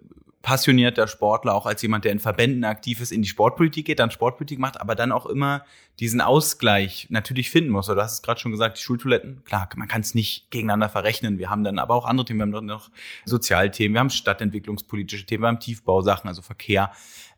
passionierter 0.46 1.08
Sportler, 1.08 1.56
auch 1.56 1.66
als 1.66 1.82
jemand, 1.82 2.04
der 2.04 2.12
in 2.12 2.20
Verbänden 2.20 2.62
aktiv 2.62 3.00
ist, 3.00 3.10
in 3.10 3.20
die 3.20 3.26
Sportpolitik 3.28 3.84
geht, 3.84 3.98
dann 3.98 4.12
Sportpolitik 4.12 4.60
macht, 4.60 4.80
aber 4.80 4.94
dann 4.94 5.10
auch 5.10 5.26
immer 5.26 5.64
diesen 5.98 6.20
Ausgleich 6.20 7.08
natürlich 7.10 7.50
finden 7.50 7.70
muss. 7.70 7.86
Du 7.86 7.96
hast 7.96 8.12
es 8.12 8.22
gerade 8.22 8.38
schon 8.38 8.52
gesagt, 8.52 8.78
die 8.78 8.82
Schultoiletten, 8.82 9.42
klar, 9.42 9.68
man 9.74 9.88
kann 9.88 10.02
es 10.02 10.14
nicht 10.14 10.52
gegeneinander 10.52 10.88
verrechnen. 10.88 11.38
Wir 11.38 11.50
haben 11.50 11.64
dann 11.64 11.80
aber 11.80 11.96
auch 11.96 12.04
andere 12.04 12.26
Themen, 12.26 12.38
wir 12.38 12.44
haben 12.44 12.52
dann 12.52 12.66
noch 12.66 12.92
Sozialthemen, 13.24 13.94
wir 13.94 13.98
haben 13.98 14.10
stadtentwicklungspolitische 14.10 15.26
Themen, 15.26 15.42
wir 15.42 15.48
haben 15.48 15.58
Tiefbausachen, 15.58 16.28
also 16.28 16.42
Verkehr. 16.42 16.92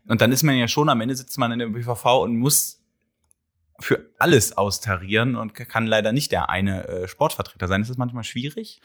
Und 0.07 0.21
dann 0.21 0.31
ist 0.31 0.43
man 0.43 0.55
ja 0.55 0.67
schon, 0.67 0.87
am 0.87 1.01
Ende 1.01 1.15
sitzt 1.15 1.39
man 1.39 1.51
in 1.51 1.57
der 1.57 1.65
BVV 1.65 2.05
und 2.21 2.37
muss 2.37 2.79
für 3.79 4.05
alles 4.19 4.55
austarieren 4.55 5.35
und 5.35 5.55
kann 5.55 5.87
leider 5.87 6.11
nicht 6.11 6.31
der 6.31 6.51
eine 6.51 6.87
äh, 6.87 7.07
Sportvertreter 7.07 7.67
sein. 7.67 7.81
Ist 7.81 7.89
das 7.89 7.97
manchmal 7.97 8.23
schwierig? 8.23 8.81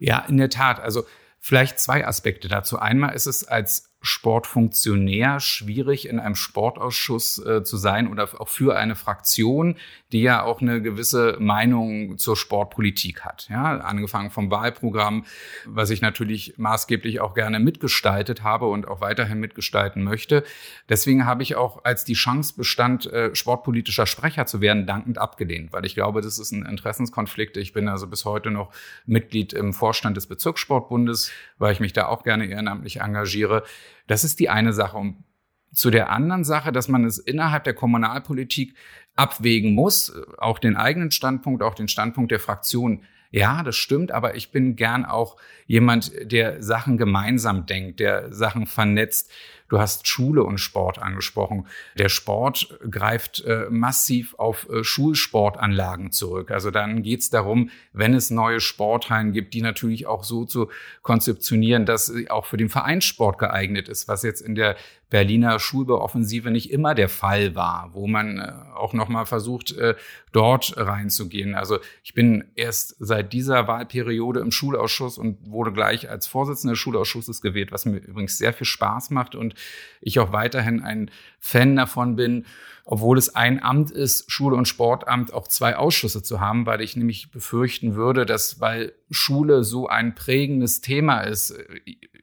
Ja, 0.00 0.24
in 0.28 0.38
der 0.38 0.50
Tat. 0.50 0.80
Also 0.80 1.04
Vielleicht 1.44 1.80
zwei 1.80 2.06
Aspekte 2.06 2.46
dazu. 2.46 2.78
Einmal 2.78 3.14
ist 3.14 3.26
es 3.26 3.44
als 3.44 3.91
Sportfunktionär 4.02 5.38
schwierig, 5.38 6.08
in 6.08 6.18
einem 6.18 6.34
Sportausschuss 6.34 7.38
äh, 7.38 7.62
zu 7.62 7.76
sein 7.76 8.08
oder 8.08 8.28
auch 8.38 8.48
für 8.48 8.76
eine 8.76 8.96
Fraktion, 8.96 9.76
die 10.10 10.22
ja 10.22 10.42
auch 10.42 10.60
eine 10.60 10.82
gewisse 10.82 11.36
Meinung 11.38 12.18
zur 12.18 12.36
Sportpolitik 12.36 13.24
hat. 13.24 13.48
Ja, 13.48 13.78
angefangen 13.78 14.30
vom 14.30 14.50
Wahlprogramm, 14.50 15.24
was 15.66 15.90
ich 15.90 16.02
natürlich 16.02 16.54
maßgeblich 16.58 17.20
auch 17.20 17.34
gerne 17.34 17.60
mitgestaltet 17.60 18.42
habe 18.42 18.66
und 18.66 18.88
auch 18.88 19.00
weiterhin 19.00 19.38
mitgestalten 19.38 20.02
möchte. 20.02 20.42
Deswegen 20.88 21.24
habe 21.24 21.44
ich 21.44 21.54
auch, 21.54 21.84
als 21.84 22.04
die 22.04 22.14
Chance 22.14 22.54
bestand, 22.56 23.06
äh, 23.06 23.34
sportpolitischer 23.36 24.06
Sprecher 24.06 24.46
zu 24.46 24.60
werden, 24.60 24.84
dankend 24.84 25.18
abgelehnt, 25.18 25.72
weil 25.72 25.84
ich 25.84 25.94
glaube, 25.94 26.22
das 26.22 26.40
ist 26.40 26.50
ein 26.50 26.66
Interessenskonflikt. 26.66 27.56
Ich 27.56 27.72
bin 27.72 27.88
also 27.88 28.08
bis 28.08 28.24
heute 28.24 28.50
noch 28.50 28.72
Mitglied 29.06 29.52
im 29.52 29.72
Vorstand 29.72 30.16
des 30.16 30.26
Bezirkssportbundes, 30.26 31.30
weil 31.58 31.72
ich 31.72 31.80
mich 31.80 31.92
da 31.92 32.06
auch 32.06 32.24
gerne 32.24 32.46
ehrenamtlich 32.46 33.00
engagiere. 33.00 33.62
Das 34.06 34.24
ist 34.24 34.40
die 34.40 34.48
eine 34.48 34.72
Sache. 34.72 34.96
Und 34.96 35.24
zu 35.72 35.90
der 35.90 36.10
anderen 36.10 36.44
Sache, 36.44 36.72
dass 36.72 36.88
man 36.88 37.04
es 37.04 37.18
innerhalb 37.18 37.64
der 37.64 37.74
Kommunalpolitik 37.74 38.74
abwägen 39.16 39.74
muss, 39.74 40.12
auch 40.38 40.58
den 40.58 40.76
eigenen 40.76 41.10
Standpunkt, 41.10 41.62
auch 41.62 41.74
den 41.74 41.88
Standpunkt 41.88 42.30
der 42.30 42.40
Fraktion. 42.40 43.02
Ja, 43.30 43.62
das 43.62 43.76
stimmt, 43.76 44.12
aber 44.12 44.34
ich 44.34 44.50
bin 44.50 44.76
gern 44.76 45.06
auch 45.06 45.38
jemand, 45.66 46.12
der 46.30 46.62
Sachen 46.62 46.98
gemeinsam 46.98 47.64
denkt, 47.64 48.00
der 48.00 48.32
Sachen 48.32 48.66
vernetzt. 48.66 49.30
Du 49.68 49.78
hast 49.78 50.06
Schule 50.06 50.44
und 50.44 50.58
Sport 50.58 50.98
angesprochen. 50.98 51.66
Der 51.98 52.08
Sport 52.08 52.78
greift 52.90 53.44
äh, 53.44 53.66
massiv 53.70 54.34
auf 54.34 54.68
äh, 54.68 54.84
Schulsportanlagen 54.84 56.12
zurück. 56.12 56.50
Also 56.50 56.70
dann 56.70 57.02
geht 57.02 57.20
es 57.20 57.30
darum, 57.30 57.70
wenn 57.92 58.14
es 58.14 58.30
neue 58.30 58.60
Sporthallen 58.60 59.32
gibt, 59.32 59.54
die 59.54 59.62
natürlich 59.62 60.06
auch 60.06 60.24
so 60.24 60.44
zu 60.44 60.68
konzeptionieren, 61.02 61.86
dass 61.86 62.06
sie 62.06 62.30
auch 62.30 62.46
für 62.46 62.56
den 62.56 62.68
Vereinssport 62.68 63.38
geeignet 63.38 63.88
ist, 63.88 64.08
was 64.08 64.22
jetzt 64.22 64.40
in 64.40 64.54
der 64.54 64.76
Berliner 65.12 65.60
Schulbeoffensive 65.60 66.50
nicht 66.50 66.70
immer 66.70 66.94
der 66.94 67.10
Fall 67.10 67.54
war, 67.54 67.90
wo 67.92 68.06
man 68.06 68.38
äh, 68.38 68.50
auch 68.74 68.94
nochmal 68.94 69.26
versucht, 69.26 69.72
äh, 69.72 69.94
dort 70.32 70.74
reinzugehen. 70.78 71.54
Also 71.54 71.80
ich 72.02 72.14
bin 72.14 72.44
erst 72.54 72.96
seit 72.98 73.34
dieser 73.34 73.68
Wahlperiode 73.68 74.40
im 74.40 74.50
Schulausschuss 74.50 75.18
und 75.18 75.36
wurde 75.50 75.70
gleich 75.72 76.08
als 76.08 76.26
Vorsitzender 76.26 76.72
des 76.72 76.78
Schulausschusses 76.78 77.42
gewählt, 77.42 77.72
was 77.72 77.84
mir 77.84 77.98
übrigens 77.98 78.38
sehr 78.38 78.54
viel 78.54 78.66
Spaß 78.66 79.10
macht 79.10 79.34
und 79.34 79.54
ich 80.00 80.18
auch 80.18 80.32
weiterhin 80.32 80.82
ein 80.82 81.10
Fan 81.38 81.76
davon 81.76 82.16
bin, 82.16 82.44
obwohl 82.84 83.16
es 83.16 83.34
ein 83.34 83.62
Amt 83.62 83.90
ist, 83.90 84.30
Schule- 84.30 84.56
und 84.56 84.66
Sportamt, 84.66 85.32
auch 85.32 85.46
zwei 85.46 85.76
Ausschüsse 85.76 86.22
zu 86.22 86.40
haben, 86.40 86.66
weil 86.66 86.80
ich 86.80 86.96
nämlich 86.96 87.30
befürchten 87.30 87.94
würde, 87.94 88.26
dass 88.26 88.60
weil 88.60 88.92
Schule 89.10 89.62
so 89.62 89.86
ein 89.86 90.14
prägendes 90.14 90.80
Thema 90.80 91.20
ist, 91.20 91.54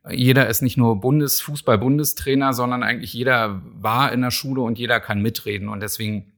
jeder 0.10 0.48
ist 0.48 0.62
nicht 0.62 0.78
nur 0.78 1.00
Bundesfußball-Bundestrainer, 1.00 2.54
sondern 2.54 2.84
eigentlich 2.84 3.14
jeder 3.14 3.62
war 3.64 4.12
in 4.12 4.22
der 4.22 4.32
Schule 4.32 4.62
und 4.62 4.80
jeder 4.80 5.00
kann 5.00 5.22
mitreden. 5.22 5.70
Und 5.70 5.82
deswegen 5.82 6.34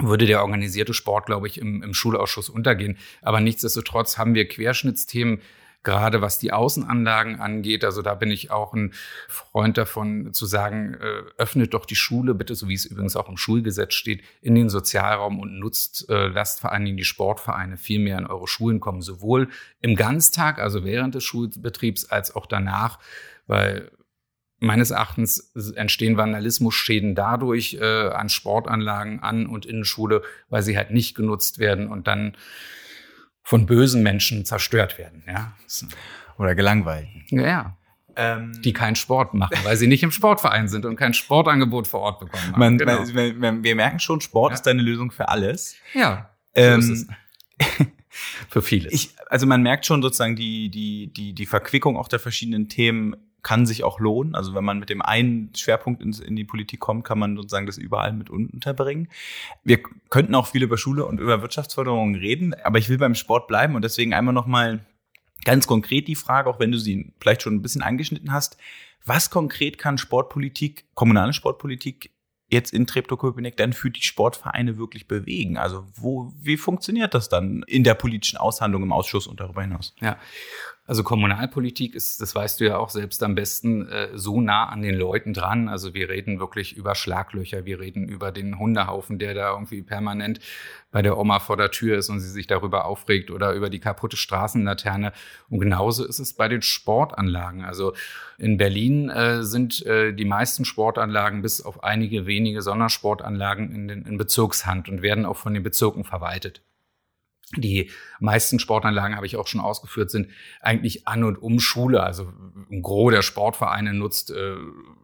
würde 0.00 0.26
der 0.26 0.42
organisierte 0.42 0.94
Sport, 0.94 1.26
glaube 1.26 1.46
ich, 1.46 1.58
im, 1.58 1.82
im 1.82 1.94
Schulausschuss 1.94 2.48
untergehen. 2.48 2.98
Aber 3.22 3.40
nichtsdestotrotz 3.40 4.18
haben 4.18 4.34
wir 4.34 4.46
Querschnittsthemen, 4.46 5.40
gerade 5.82 6.20
was 6.20 6.38
die 6.38 6.52
Außenanlagen 6.52 7.40
angeht. 7.40 7.84
Also 7.84 8.02
da 8.02 8.14
bin 8.14 8.30
ich 8.30 8.50
auch 8.50 8.74
ein 8.74 8.92
Freund 9.28 9.78
davon 9.78 10.32
zu 10.32 10.46
sagen, 10.46 10.94
äh, 10.94 11.22
öffnet 11.38 11.74
doch 11.74 11.86
die 11.86 11.96
Schule 11.96 12.34
bitte, 12.34 12.54
so 12.54 12.68
wie 12.68 12.74
es 12.74 12.84
übrigens 12.84 13.16
auch 13.16 13.28
im 13.28 13.36
Schulgesetz 13.36 13.94
steht, 13.94 14.22
in 14.42 14.54
den 14.54 14.68
Sozialraum 14.68 15.40
und 15.40 15.58
nutzt, 15.58 16.08
äh, 16.10 16.28
lasst 16.28 16.60
vor 16.60 16.72
allen 16.72 16.84
Dingen 16.84 16.96
die 16.96 17.04
Sportvereine 17.04 17.76
viel 17.76 18.00
mehr 18.00 18.18
in 18.18 18.26
eure 18.26 18.46
Schulen 18.46 18.80
kommen, 18.80 19.00
sowohl 19.00 19.48
im 19.80 19.96
Ganztag, 19.96 20.58
also 20.58 20.84
während 20.84 21.14
des 21.14 21.24
Schulbetriebs, 21.24 22.04
als 22.04 22.34
auch 22.34 22.46
danach, 22.46 22.98
weil 23.46 23.90
Meines 24.62 24.90
Erachtens 24.90 25.54
entstehen 25.74 26.18
Vandalismusschäden 26.18 27.14
dadurch 27.14 27.78
äh, 27.80 28.08
an 28.10 28.28
Sportanlagen, 28.28 29.20
an 29.20 29.46
und 29.46 29.64
in 29.64 29.86
Schule, 29.86 30.20
weil 30.50 30.62
sie 30.62 30.76
halt 30.76 30.90
nicht 30.90 31.14
genutzt 31.14 31.58
werden 31.58 31.88
und 31.88 32.06
dann 32.06 32.36
von 33.50 33.66
bösen 33.66 34.04
Menschen 34.04 34.44
zerstört 34.44 34.96
werden. 34.96 35.24
Ja? 35.26 35.52
Oder 36.38 36.54
gelangweilt. 36.54 37.08
Ja. 37.30 37.76
Ähm, 38.14 38.52
die 38.62 38.72
keinen 38.72 38.94
Sport 38.94 39.34
machen, 39.34 39.58
weil 39.64 39.76
sie 39.76 39.88
nicht 39.88 40.04
im 40.04 40.12
Sportverein 40.12 40.68
sind 40.68 40.84
und 40.84 40.94
kein 40.94 41.14
Sportangebot 41.14 41.88
vor 41.88 41.98
Ort 41.98 42.20
bekommen 42.20 42.52
haben. 42.52 42.60
Man, 42.60 42.78
genau. 42.78 43.04
man, 43.34 43.64
wir 43.64 43.74
merken 43.74 43.98
schon, 43.98 44.20
Sport 44.20 44.52
ja. 44.52 44.54
ist 44.54 44.62
deine 44.62 44.82
Lösung 44.82 45.10
für 45.10 45.28
alles. 45.28 45.74
Ja, 45.94 46.30
so 46.54 46.62
ähm, 46.62 46.78
ist 46.78 46.90
es. 46.90 47.86
für 48.48 48.62
vieles. 48.62 48.92
Ich, 48.92 49.16
also 49.26 49.46
man 49.46 49.62
merkt 49.62 49.84
schon 49.84 50.00
sozusagen 50.00 50.36
die, 50.36 50.70
die, 50.70 51.12
die, 51.12 51.32
die 51.32 51.46
Verquickung 51.46 51.96
auch 51.96 52.06
der 52.06 52.20
verschiedenen 52.20 52.68
Themen 52.68 53.16
kann 53.42 53.66
sich 53.66 53.84
auch 53.84 54.00
lohnen. 54.00 54.34
Also 54.34 54.54
wenn 54.54 54.64
man 54.64 54.78
mit 54.78 54.90
dem 54.90 55.02
einen 55.02 55.54
Schwerpunkt 55.54 56.02
in, 56.02 56.12
in, 56.12 56.36
die 56.36 56.44
Politik 56.44 56.80
kommt, 56.80 57.04
kann 57.04 57.18
man 57.18 57.36
sozusagen 57.36 57.66
das 57.66 57.78
überall 57.78 58.12
mit 58.12 58.30
unterbringen. 58.30 59.08
Wir 59.64 59.82
könnten 60.10 60.34
auch 60.34 60.46
viel 60.46 60.62
über 60.62 60.78
Schule 60.78 61.06
und 61.06 61.20
über 61.20 61.42
Wirtschaftsförderung 61.42 62.14
reden, 62.14 62.54
aber 62.64 62.78
ich 62.78 62.88
will 62.88 62.98
beim 62.98 63.14
Sport 63.14 63.48
bleiben 63.48 63.74
und 63.74 63.82
deswegen 63.82 64.14
einmal 64.14 64.34
nochmal 64.34 64.84
ganz 65.44 65.66
konkret 65.66 66.08
die 66.08 66.16
Frage, 66.16 66.50
auch 66.50 66.60
wenn 66.60 66.72
du 66.72 66.78
sie 66.78 67.12
vielleicht 67.20 67.42
schon 67.42 67.54
ein 67.54 67.62
bisschen 67.62 67.82
angeschnitten 67.82 68.32
hast. 68.32 68.58
Was 69.04 69.30
konkret 69.30 69.78
kann 69.78 69.98
Sportpolitik, 69.98 70.84
kommunale 70.94 71.32
Sportpolitik 71.32 72.10
jetzt 72.50 72.72
in 72.72 72.86
Treptow-Köpenick 72.86 73.56
dann 73.56 73.72
für 73.72 73.90
die 73.90 74.02
Sportvereine 74.02 74.76
wirklich 74.76 75.08
bewegen? 75.08 75.56
Also 75.56 75.86
wo, 75.94 76.32
wie 76.38 76.56
funktioniert 76.56 77.14
das 77.14 77.28
dann 77.28 77.62
in 77.66 77.84
der 77.84 77.94
politischen 77.94 78.36
Aushandlung 78.36 78.82
im 78.82 78.92
Ausschuss 78.92 79.26
und 79.26 79.40
darüber 79.40 79.62
hinaus? 79.62 79.94
Ja, 80.00 80.18
Also 80.86 81.04
Kommunalpolitik 81.04 81.94
ist, 81.94 82.20
das 82.20 82.34
weißt 82.34 82.60
du 82.60 82.64
ja 82.64 82.78
auch 82.78 82.88
selbst 82.88 83.22
am 83.22 83.36
besten, 83.36 83.88
äh, 83.88 84.08
so 84.14 84.40
nah 84.40 84.68
an 84.68 84.82
den 84.82 84.96
Leuten 84.96 85.32
dran. 85.32 85.68
Also 85.68 85.94
wir 85.94 86.08
reden 86.08 86.40
wirklich 86.40 86.76
über 86.76 86.96
Schlaglöcher, 86.96 87.64
wir 87.64 87.78
reden 87.78 88.08
über 88.08 88.32
den 88.32 88.58
Hundehaufen, 88.58 89.18
der 89.18 89.34
da 89.34 89.52
irgendwie 89.52 89.82
permanent 89.82 90.40
bei 90.90 91.02
der 91.02 91.16
Oma 91.16 91.38
vor 91.38 91.56
der 91.56 91.70
Tür 91.70 91.98
ist 91.98 92.08
und 92.08 92.18
sie 92.18 92.28
sich 92.28 92.48
darüber 92.48 92.86
aufregt 92.86 93.30
oder 93.30 93.52
über 93.52 93.70
die 93.70 93.78
kaputte 93.78 94.16
Straßenlaterne. 94.16 95.12
Und 95.48 95.60
genauso 95.60 96.04
ist 96.04 96.18
es 96.18 96.32
bei 96.32 96.48
den 96.48 96.62
Sportanlagen. 96.62 97.64
Also 97.64 97.92
in 98.38 98.56
Berlin 98.56 99.10
äh, 99.10 99.44
sind 99.44 99.86
äh, 99.86 100.12
die 100.12 100.24
meisten 100.24 100.64
Sportanlagen 100.64 101.42
bis 101.42 101.60
auf 101.60 101.84
einige 101.84 102.26
wenige 102.26 102.62
Sondersportanlagen 102.62 103.70
in, 103.70 103.86
den, 103.86 104.02
in 104.06 104.18
Bezirkshand 104.18 104.88
und 104.88 105.02
werden 105.02 105.24
auch 105.24 105.36
von 105.36 105.54
den 105.54 105.62
Bezirken 105.62 106.02
verwaltet. 106.02 106.62
Die 107.56 107.90
meisten 108.20 108.60
Sportanlagen, 108.60 109.16
habe 109.16 109.26
ich 109.26 109.36
auch 109.36 109.48
schon 109.48 109.60
ausgeführt, 109.60 110.10
sind 110.10 110.28
eigentlich 110.60 111.08
an 111.08 111.24
und 111.24 111.36
um 111.36 111.58
Schule. 111.58 112.02
Also 112.02 112.32
ein 112.70 112.82
Gros 112.82 113.12
der 113.12 113.22
Sportvereine 113.22 113.92
nutzt 113.92 114.30
äh, 114.30 114.54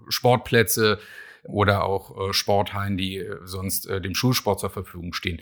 Sportplätze 0.08 1.00
oder 1.42 1.84
auch 1.84 2.28
äh, 2.28 2.32
Sporthallen, 2.32 2.96
die 2.96 3.18
äh, 3.18 3.38
sonst 3.44 3.86
äh, 3.86 4.00
dem 4.00 4.14
Schulsport 4.14 4.60
zur 4.60 4.70
Verfügung 4.70 5.12
stehen. 5.12 5.40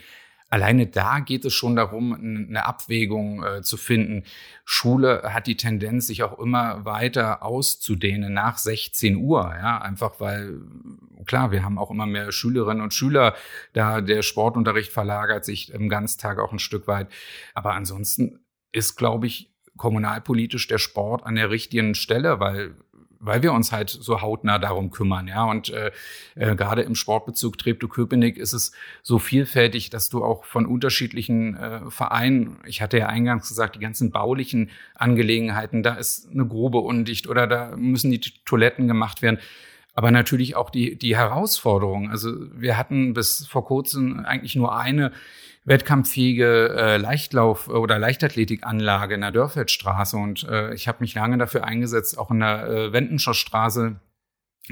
Alleine 0.51 0.87
da 0.87 1.21
geht 1.21 1.45
es 1.45 1.53
schon 1.53 1.75
darum, 1.75 2.13
eine 2.13 2.65
Abwägung 2.65 3.43
äh, 3.43 3.63
zu 3.63 3.77
finden. 3.77 4.25
Schule 4.65 5.23
hat 5.25 5.47
die 5.47 5.57
Tendenz, 5.57 6.07
sich 6.07 6.23
auch 6.23 6.39
immer 6.39 6.85
weiter 6.85 7.43
auszudehnen 7.43 8.33
nach 8.33 8.59
16 8.59 9.17
Uhr. 9.17 9.53
Ja, 9.61 9.79
einfach 9.79 10.21
weil, 10.21 10.61
klar, 11.27 11.51
wir 11.51 11.65
haben 11.65 11.79
auch 11.79 11.91
immer 11.91 12.07
mehr 12.07 12.31
Schülerinnen 12.31 12.83
und 12.83 12.95
Schüler. 12.95 13.35
Da 13.73 14.01
der 14.01 14.23
Sportunterricht 14.23 14.93
verlagert 14.93 15.45
sich 15.45 15.73
im 15.73 15.89
Ganztag 15.89 16.39
auch 16.39 16.53
ein 16.53 16.59
Stück 16.59 16.87
weit. 16.87 17.09
Aber 17.55 17.73
ansonsten 17.73 18.41
ist, 18.71 18.97
glaube 18.97 19.27
ich, 19.27 19.53
kommunalpolitisch 19.77 20.69
der 20.69 20.79
Sport 20.79 21.25
an 21.25 21.35
der 21.35 21.51
richtigen 21.51 21.95
Stelle, 21.95 22.39
weil 22.39 22.77
weil 23.25 23.43
wir 23.43 23.52
uns 23.52 23.73
halt 23.73 23.90
so 23.90 24.21
hautnah 24.21 24.59
darum 24.59 24.90
kümmern, 24.90 25.26
ja. 25.26 25.45
Und 25.45 25.71
äh, 25.71 25.90
äh, 26.35 26.54
gerade 26.54 26.83
im 26.83 26.95
Sportbezug 26.95 27.59
Treptow-Köpenick 27.59 28.37
ist 28.37 28.52
es 28.52 28.73
so 29.02 29.19
vielfältig, 29.19 29.90
dass 29.90 30.09
du 30.11 30.23
auch 30.23 30.45
von 30.45 30.66
unterschiedlichen 30.66 31.57
äh, 31.57 31.90
Vereinen, 31.90 32.59
ich 32.66 32.83
hatte 32.83 32.99
ja 32.99 33.07
eingangs 33.07 33.49
gesagt, 33.49 33.76
die 33.76 33.81
ganzen 33.81 34.11
baulichen 34.11 34.71
Angelegenheiten, 34.95 35.83
da 35.83 35.95
ist 35.95 36.31
eine 36.31 36.47
Grube 36.47 36.78
undicht 36.78 37.26
oder 37.26 37.47
da 37.47 37.75
müssen 37.76 38.11
die 38.11 38.21
Toiletten 38.21 38.88
gemacht 38.88 39.23
werden. 39.23 39.38
Aber 39.95 40.11
natürlich 40.11 40.57
auch 40.57 40.71
die, 40.71 40.99
die 40.99 41.17
Herausforderungen. 41.17 42.11
Also 42.11 42.33
wir 42.53 42.77
hatten 42.77 43.15
bis 43.15 43.47
vor 43.47 43.65
kurzem 43.65 44.25
eigentlich 44.25 44.57
nur 44.57 44.77
eine 44.77 45.13
wettkampffähige 45.65 46.75
äh, 46.77 46.97
Leichtlauf- 46.99 47.69
oder 47.69 47.99
Leichtathletikanlage 47.99 49.15
in 49.15 49.23
der 49.23 49.31
Dörfeldstraße. 49.31 50.17
Und 50.17 50.45
äh, 50.45 50.75
ich 50.75 50.89
habe 50.89 50.99
mich 51.01 51.15
lange 51.15 51.39
dafür 51.39 51.65
eingesetzt, 51.65 52.19
auch 52.19 52.31
in 52.31 52.41
der 52.41 52.67
äh, 52.67 52.93
Wendenscher 52.93 53.35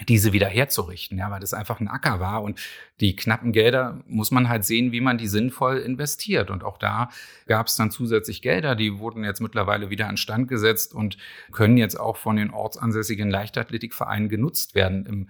diese 0.09 0.33
wieder 0.33 0.47
herzurichten, 0.47 1.19
ja, 1.19 1.31
weil 1.31 1.41
das 1.41 1.53
einfach 1.53 1.79
ein 1.79 1.89
Acker 1.89 2.19
war 2.19 2.43
und 2.43 2.59
die 3.01 3.15
knappen 3.15 3.53
Gelder 3.53 4.01
muss 4.07 4.31
man 4.31 4.49
halt 4.49 4.65
sehen, 4.65 4.91
wie 4.91 5.03
man 5.03 5.19
die 5.19 5.27
sinnvoll 5.27 5.79
investiert. 5.79 6.51
Und 6.51 6.65
auch 6.65 6.79
da 6.79 7.11
gab 7.47 7.67
es 7.67 7.77
dann 7.77 7.91
zusätzlich 7.91 8.41
Gelder, 8.41 8.75
die 8.75 8.99
wurden 8.99 9.23
jetzt 9.23 9.41
mittlerweile 9.41 9.91
wieder 9.91 10.09
an 10.09 10.17
Stand 10.17 10.49
gesetzt 10.49 10.95
und 10.95 11.19
können 11.51 11.77
jetzt 11.77 12.01
auch 12.01 12.17
von 12.17 12.37
den 12.37 12.51
ortsansässigen 12.51 13.29
Leichtathletikvereinen 13.29 14.31
genutzt 14.31 14.75
werden. 14.75 15.05
Im 15.05 15.29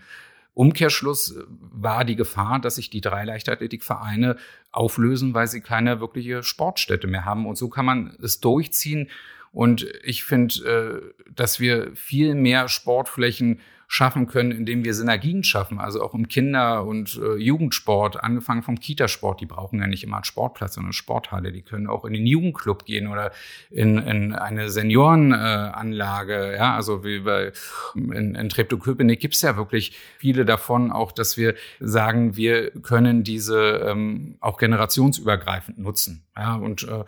Umkehrschluss 0.55 1.35
war 1.49 2.05
die 2.05 2.17
Gefahr, 2.17 2.61
dass 2.61 2.77
sich 2.77 2.89
die 2.89 3.01
drei 3.01 3.25
Leichtathletikvereine 3.25 4.37
auflösen, 4.71 5.35
weil 5.35 5.49
sie 5.49 5.61
keine 5.61 6.01
wirkliche 6.01 6.45
Sportstätte 6.45 7.09
mehr 7.09 7.25
haben. 7.25 7.47
Und 7.47 7.57
so 7.57 7.69
kann 7.69 7.87
man 7.87 8.17
es 8.23 8.39
durchziehen. 8.39 9.09
Und 9.51 9.87
ich 10.05 10.25
finde, 10.25 11.13
äh, 11.27 11.33
dass 11.35 11.59
wir 11.59 11.97
viel 11.97 12.35
mehr 12.35 12.69
Sportflächen 12.69 13.61
schaffen 13.93 14.27
können, 14.27 14.53
indem 14.53 14.87
wir 14.87 14.95
Synergien 14.95 15.45
schaffen, 15.45 15.79
also 15.79 16.03
auch 16.03 16.15
im 16.15 16.27
Kinder- 16.27 16.87
und 16.87 17.21
äh, 17.23 17.37
Jugendsport, 17.37 18.25
angefangen 18.25 18.63
vom 18.63 18.81
Kitasport, 18.81 19.43
die 19.43 19.47
brauchen 19.47 19.81
ja 19.81 19.87
nicht 19.87 20.03
immer 20.03 20.17
einen 20.17 20.25
Sportplatz, 20.25 20.77
sondern 20.77 20.89
eine 20.89 20.93
Sporthalle, 20.95 21.53
die 21.53 21.61
können 21.61 21.89
auch 21.89 22.07
in 22.07 22.15
den 22.15 22.27
Jugendclub 22.27 22.87
gehen 22.87 23.07
oder 23.07 23.33
in, 23.71 23.99
in 23.99 24.33
eine 24.33 24.71
Seniorenanlage, 24.71 26.55
äh, 26.55 26.57
ja, 26.57 26.75
also 26.75 27.05
wie 27.05 27.19
bei 27.19 27.53
in, 27.95 28.35
in 28.35 28.49
Treptow-Köpenick 28.49 29.21
gibt's 29.21 29.43
ja 29.43 29.59
wirklich 29.59 29.95
viele 30.17 30.47
davon, 30.47 30.91
auch 30.91 31.13
dass 31.13 31.37
wir 31.37 31.55
sagen, 31.79 32.35
wir 32.35 32.71
können 32.71 33.25
diese 33.25 33.61
ähm, 33.87 34.37
auch 34.41 34.57
generationsübergreifend 34.57 35.79
nutzen, 35.79 36.25
ja, 36.35 36.55
und 36.55 36.85
äh, 36.85 37.05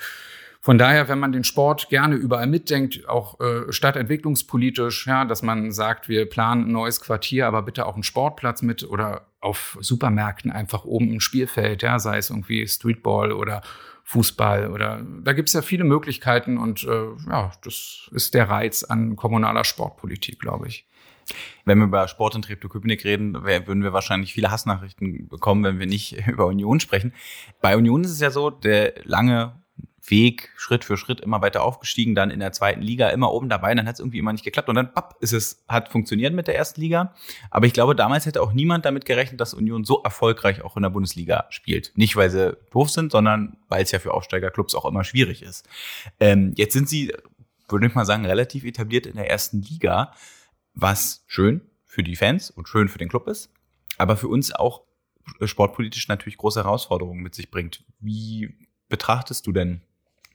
von 0.64 0.78
daher, 0.78 1.08
wenn 1.10 1.18
man 1.18 1.30
den 1.30 1.44
Sport 1.44 1.90
gerne 1.90 2.14
überall 2.14 2.46
mitdenkt, 2.46 3.06
auch 3.06 3.38
äh, 3.38 3.70
stadtentwicklungspolitisch, 3.70 5.06
ja, 5.06 5.26
dass 5.26 5.42
man 5.42 5.72
sagt, 5.72 6.08
wir 6.08 6.24
planen 6.24 6.68
ein 6.68 6.72
neues 6.72 7.02
Quartier, 7.02 7.46
aber 7.46 7.60
bitte 7.60 7.84
auch 7.84 7.92
einen 7.92 8.02
Sportplatz 8.02 8.62
mit 8.62 8.82
oder 8.82 9.26
auf 9.40 9.76
Supermärkten 9.82 10.50
einfach 10.50 10.86
oben 10.86 11.12
ein 11.12 11.20
Spielfeld, 11.20 11.82
ja, 11.82 11.98
sei 11.98 12.16
es 12.16 12.30
irgendwie 12.30 12.66
Streetball 12.66 13.32
oder 13.32 13.60
Fußball 14.04 14.70
oder 14.70 15.02
da 15.22 15.34
gibt's 15.34 15.52
ja 15.52 15.60
viele 15.60 15.84
Möglichkeiten 15.84 16.56
und 16.56 16.82
äh, 16.84 17.08
ja, 17.28 17.52
das 17.62 18.08
ist 18.12 18.32
der 18.32 18.48
Reiz 18.48 18.84
an 18.84 19.16
kommunaler 19.16 19.64
Sportpolitik, 19.64 20.40
glaube 20.40 20.68
ich. 20.68 20.88
Wenn 21.66 21.76
wir 21.76 21.84
über 21.84 22.08
Sport 22.08 22.36
in 22.36 22.42
Treptow-Köpenick 22.42 23.04
reden, 23.04 23.34
würden 23.44 23.82
wir 23.82 23.92
wahrscheinlich 23.92 24.32
viele 24.32 24.50
Hassnachrichten 24.50 25.28
bekommen, 25.28 25.62
wenn 25.62 25.78
wir 25.78 25.86
nicht 25.86 26.26
über 26.26 26.46
Union 26.46 26.80
sprechen. 26.80 27.12
Bei 27.60 27.76
Union 27.76 28.02
ist 28.02 28.12
es 28.12 28.20
ja 28.20 28.30
so, 28.30 28.48
der 28.48 28.94
lange 29.04 29.62
Weg 30.10 30.50
Schritt 30.56 30.84
für 30.84 30.96
Schritt 30.96 31.20
immer 31.20 31.40
weiter 31.40 31.62
aufgestiegen, 31.62 32.14
dann 32.14 32.30
in 32.30 32.40
der 32.40 32.52
zweiten 32.52 32.82
Liga 32.82 33.08
immer 33.08 33.32
oben 33.32 33.48
dabei, 33.48 33.74
dann 33.74 33.86
hat 33.86 33.94
es 33.94 34.00
irgendwie 34.00 34.18
immer 34.18 34.32
nicht 34.32 34.44
geklappt 34.44 34.68
und 34.68 34.74
dann 34.74 34.92
papp, 34.92 35.16
ist 35.20 35.32
es 35.32 35.64
hat 35.68 35.88
funktioniert 35.88 36.34
mit 36.34 36.46
der 36.46 36.56
ersten 36.56 36.80
Liga, 36.80 37.14
aber 37.50 37.66
ich 37.66 37.72
glaube, 37.72 37.94
damals 37.94 38.26
hätte 38.26 38.42
auch 38.42 38.52
niemand 38.52 38.84
damit 38.84 39.04
gerechnet, 39.04 39.40
dass 39.40 39.54
Union 39.54 39.84
so 39.84 40.02
erfolgreich 40.02 40.62
auch 40.62 40.76
in 40.76 40.82
der 40.82 40.90
Bundesliga 40.90 41.46
spielt. 41.50 41.92
Nicht 41.96 42.16
weil 42.16 42.30
sie 42.30 42.56
doof 42.70 42.90
sind, 42.90 43.12
sondern 43.12 43.56
weil 43.68 43.82
es 43.82 43.92
ja 43.92 43.98
für 43.98 44.12
Aufsteigerclubs 44.12 44.74
auch 44.74 44.84
immer 44.84 45.04
schwierig 45.04 45.42
ist. 45.42 45.68
Ähm, 46.20 46.52
jetzt 46.56 46.74
sind 46.74 46.88
sie, 46.88 47.12
würde 47.68 47.86
ich 47.86 47.94
mal 47.94 48.04
sagen, 48.04 48.26
relativ 48.26 48.64
etabliert 48.64 49.06
in 49.06 49.16
der 49.16 49.30
ersten 49.30 49.62
Liga, 49.62 50.12
was 50.74 51.24
schön 51.26 51.62
für 51.86 52.02
die 52.02 52.16
Fans 52.16 52.50
und 52.50 52.68
schön 52.68 52.88
für 52.88 52.98
den 52.98 53.08
Club 53.08 53.28
ist, 53.28 53.50
aber 53.96 54.16
für 54.16 54.28
uns 54.28 54.52
auch 54.52 54.82
sportpolitisch 55.42 56.08
natürlich 56.08 56.36
große 56.36 56.62
Herausforderungen 56.62 57.22
mit 57.22 57.34
sich 57.34 57.50
bringt. 57.50 57.84
Wie 58.00 58.54
betrachtest 58.88 59.46
du 59.46 59.52
denn 59.52 59.80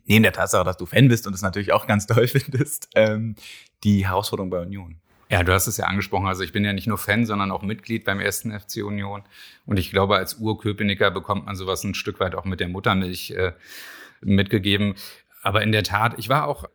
neben 0.10 0.24
der 0.24 0.34
Tatsache, 0.34 0.66
dass 0.66 0.78
du 0.78 0.86
Fan 0.86 1.08
bist 1.08 1.28
und 1.28 1.34
es 1.34 1.42
natürlich 1.42 1.72
auch 1.72 1.88
ganz 1.88 2.08
toll 2.08 2.28
findest, 2.28 2.90
ähm, 2.96 3.36
die 3.84 4.06
Herausforderung 4.08 4.50
bei 4.50 4.60
Union? 4.60 5.00
Ja, 5.32 5.44
du 5.44 5.54
hast 5.54 5.68
es 5.68 5.78
ja 5.78 5.86
angesprochen. 5.86 6.26
Also 6.26 6.44
ich 6.44 6.52
bin 6.52 6.66
ja 6.66 6.74
nicht 6.74 6.88
nur 6.88 6.98
Fan, 6.98 7.26
sondern 7.26 7.52
auch 7.52 7.62
Mitglied 7.62 8.04
beim 8.04 8.20
ersten 8.20 8.52
FC 8.52 8.78
Union. 8.84 9.22
Und 9.68 9.78
ich 9.78 9.92
glaube, 9.92 10.16
als 10.16 10.36
Urköpenicker 10.36 11.12
bekommt 11.12 11.46
man 11.46 11.56
sowas 11.56 11.84
ein 11.84 11.94
Stück 11.94 12.20
weit 12.20 12.34
auch 12.34 12.46
mit 12.46 12.60
der 12.60 12.68
Muttermilch 12.68 13.32
äh, 13.32 13.54
mitgegeben. 14.22 14.96
Aber 15.44 15.62
in 15.62 15.72
der 15.72 15.84
Tat, 15.84 16.16
ich 16.18 16.30
war 16.30 16.48
auch 16.48 16.66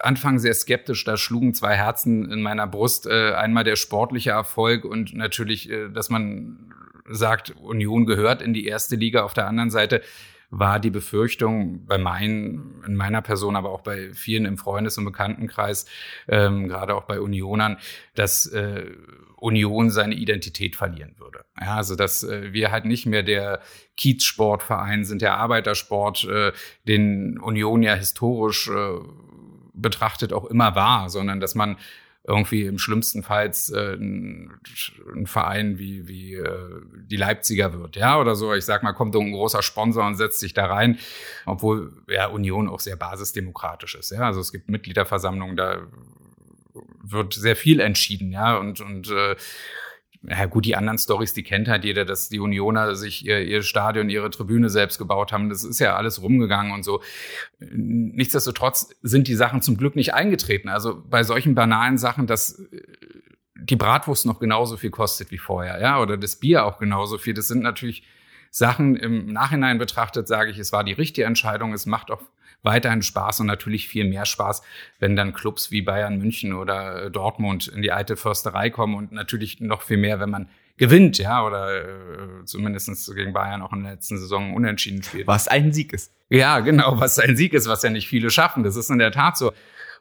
Anfang 0.00 0.40
sehr 0.40 0.54
skeptisch. 0.54 1.04
Da 1.04 1.16
schlugen 1.16 1.54
zwei 1.54 1.76
Herzen 1.76 2.30
in 2.32 2.42
meiner 2.42 2.66
Brust. 2.66 3.06
Äh, 3.06 3.34
einmal 3.34 3.62
der 3.62 3.76
sportliche 3.76 4.30
Erfolg 4.30 4.84
und 4.84 5.14
natürlich, 5.14 5.70
äh, 5.70 5.88
dass 5.88 6.10
man 6.10 6.74
sagt, 7.08 7.50
Union 7.50 8.06
gehört 8.06 8.42
in 8.42 8.54
die 8.54 8.66
erste 8.66 8.96
Liga. 8.96 9.22
Auf 9.22 9.34
der 9.34 9.46
anderen 9.46 9.70
Seite 9.70 10.02
war 10.50 10.80
die 10.80 10.90
Befürchtung 10.90 11.86
bei 11.86 11.96
meinen, 11.96 12.82
in 12.86 12.96
meiner 12.96 13.22
Person, 13.22 13.54
aber 13.56 13.70
auch 13.70 13.82
bei 13.82 14.12
vielen 14.12 14.44
im 14.44 14.58
Freundes- 14.58 14.98
und 14.98 15.04
Bekanntenkreis, 15.04 15.86
ähm, 16.28 16.68
gerade 16.68 16.94
auch 16.94 17.04
bei 17.04 17.20
Unionern, 17.20 17.78
dass 18.14 18.46
äh, 18.46 18.86
Union 19.36 19.90
seine 19.90 20.14
Identität 20.14 20.76
verlieren 20.76 21.14
würde. 21.18 21.44
Ja, 21.60 21.76
also 21.76 21.94
dass 21.94 22.24
äh, 22.24 22.52
wir 22.52 22.72
halt 22.72 22.84
nicht 22.84 23.06
mehr 23.06 23.22
der 23.22 23.60
Kiezsportverein 23.96 25.04
sind, 25.04 25.22
der 25.22 25.36
Arbeitersport, 25.36 26.24
äh, 26.24 26.52
den 26.86 27.38
Union 27.38 27.82
ja 27.82 27.94
historisch 27.94 28.68
äh, 28.68 28.98
betrachtet 29.72 30.32
auch 30.32 30.44
immer 30.46 30.74
war, 30.74 31.10
sondern 31.10 31.40
dass 31.40 31.54
man 31.54 31.76
irgendwie 32.30 32.64
im 32.64 32.78
schlimmsten 32.78 33.22
Fall 33.22 33.50
äh, 33.72 33.94
ein, 33.94 34.52
ein, 35.14 35.26
Verein 35.26 35.78
wie, 35.78 36.06
wie 36.08 36.34
äh, 36.34 36.80
die 37.10 37.16
Leipziger 37.16 37.72
wird, 37.72 37.96
ja, 37.96 38.18
oder 38.18 38.36
so. 38.36 38.54
Ich 38.54 38.64
sag 38.64 38.82
mal, 38.82 38.92
kommt 38.92 39.14
ein 39.16 39.32
großer 39.32 39.62
Sponsor 39.62 40.06
und 40.06 40.14
setzt 40.16 40.40
sich 40.40 40.54
da 40.54 40.66
rein, 40.66 40.98
obwohl 41.44 41.92
ja 42.08 42.28
Union 42.28 42.68
auch 42.68 42.80
sehr 42.80 42.96
basisdemokratisch 42.96 43.96
ist, 43.96 44.10
ja. 44.12 44.20
Also 44.20 44.40
es 44.40 44.52
gibt 44.52 44.68
Mitgliederversammlungen, 44.70 45.56
da 45.56 45.82
wird 47.02 47.34
sehr 47.34 47.56
viel 47.56 47.80
entschieden, 47.80 48.30
ja, 48.30 48.56
und, 48.56 48.80
und 48.80 49.10
äh, 49.10 49.34
ja 50.22 50.46
gut, 50.46 50.66
die 50.66 50.76
anderen 50.76 50.98
Stories, 50.98 51.32
die 51.32 51.42
kennt 51.42 51.68
halt 51.68 51.84
jeder, 51.84 52.04
dass 52.04 52.28
die 52.28 52.40
Unioner 52.40 52.94
sich 52.94 53.24
ihr, 53.24 53.40
ihr 53.40 53.62
Stadion, 53.62 54.10
ihre 54.10 54.28
Tribüne 54.30 54.68
selbst 54.68 54.98
gebaut 54.98 55.32
haben. 55.32 55.48
Das 55.48 55.64
ist 55.64 55.78
ja 55.78 55.96
alles 55.96 56.20
rumgegangen 56.20 56.72
und 56.72 56.84
so. 56.84 57.00
Nichtsdestotrotz 57.58 58.90
sind 59.02 59.28
die 59.28 59.34
Sachen 59.34 59.62
zum 59.62 59.78
Glück 59.78 59.96
nicht 59.96 60.12
eingetreten. 60.12 60.68
Also 60.68 61.02
bei 61.08 61.22
solchen 61.24 61.54
banalen 61.54 61.96
Sachen, 61.96 62.26
dass 62.26 62.58
äh, 62.58 62.82
die 63.54 63.76
Bratwurst 63.76 64.26
noch 64.26 64.40
genauso 64.40 64.76
viel 64.76 64.90
kostet 64.90 65.30
wie 65.30 65.38
vorher, 65.38 65.80
ja, 65.80 66.00
oder 66.00 66.16
das 66.16 66.36
Bier 66.36 66.64
auch 66.64 66.78
genauso 66.78 67.18
viel. 67.18 67.34
Das 67.34 67.48
sind 67.48 67.62
natürlich 67.62 68.02
Sachen 68.50 68.96
im 68.96 69.26
Nachhinein 69.26 69.78
betrachtet, 69.78 70.28
sage 70.28 70.50
ich, 70.50 70.58
es 70.58 70.72
war 70.72 70.84
die 70.84 70.92
richtige 70.92 71.26
Entscheidung. 71.26 71.72
Es 71.72 71.86
macht 71.86 72.10
auch 72.10 72.22
weiterhin 72.62 73.02
Spaß 73.02 73.40
und 73.40 73.46
natürlich 73.46 73.88
viel 73.88 74.04
mehr 74.04 74.26
Spaß, 74.26 74.62
wenn 74.98 75.16
dann 75.16 75.32
Clubs 75.32 75.70
wie 75.70 75.82
Bayern 75.82 76.18
München 76.18 76.54
oder 76.54 77.04
äh, 77.04 77.10
Dortmund 77.10 77.68
in 77.68 77.82
die 77.82 77.92
alte 77.92 78.16
Försterei 78.16 78.70
kommen 78.70 78.94
und 78.94 79.12
natürlich 79.12 79.60
noch 79.60 79.82
viel 79.82 79.96
mehr, 79.96 80.20
wenn 80.20 80.30
man 80.30 80.48
gewinnt, 80.76 81.18
ja, 81.18 81.44
oder 81.44 81.76
äh, 81.76 82.44
zumindest 82.44 83.14
gegen 83.14 83.32
Bayern 83.32 83.62
auch 83.62 83.72
in 83.72 83.82
der 83.82 83.92
letzten 83.92 84.18
Saison 84.18 84.54
unentschieden 84.54 85.02
spielt. 85.02 85.26
Was 85.26 85.46
ein 85.46 85.72
Sieg 85.72 85.92
ist. 85.92 86.12
Ja, 86.30 86.60
genau, 86.60 86.98
was 86.98 87.18
ein 87.18 87.36
Sieg 87.36 87.52
ist, 87.52 87.68
was 87.68 87.82
ja 87.82 87.90
nicht 87.90 88.08
viele 88.08 88.30
schaffen. 88.30 88.62
Das 88.62 88.76
ist 88.76 88.88
in 88.88 88.98
der 88.98 89.12
Tat 89.12 89.36
so. 89.36 89.52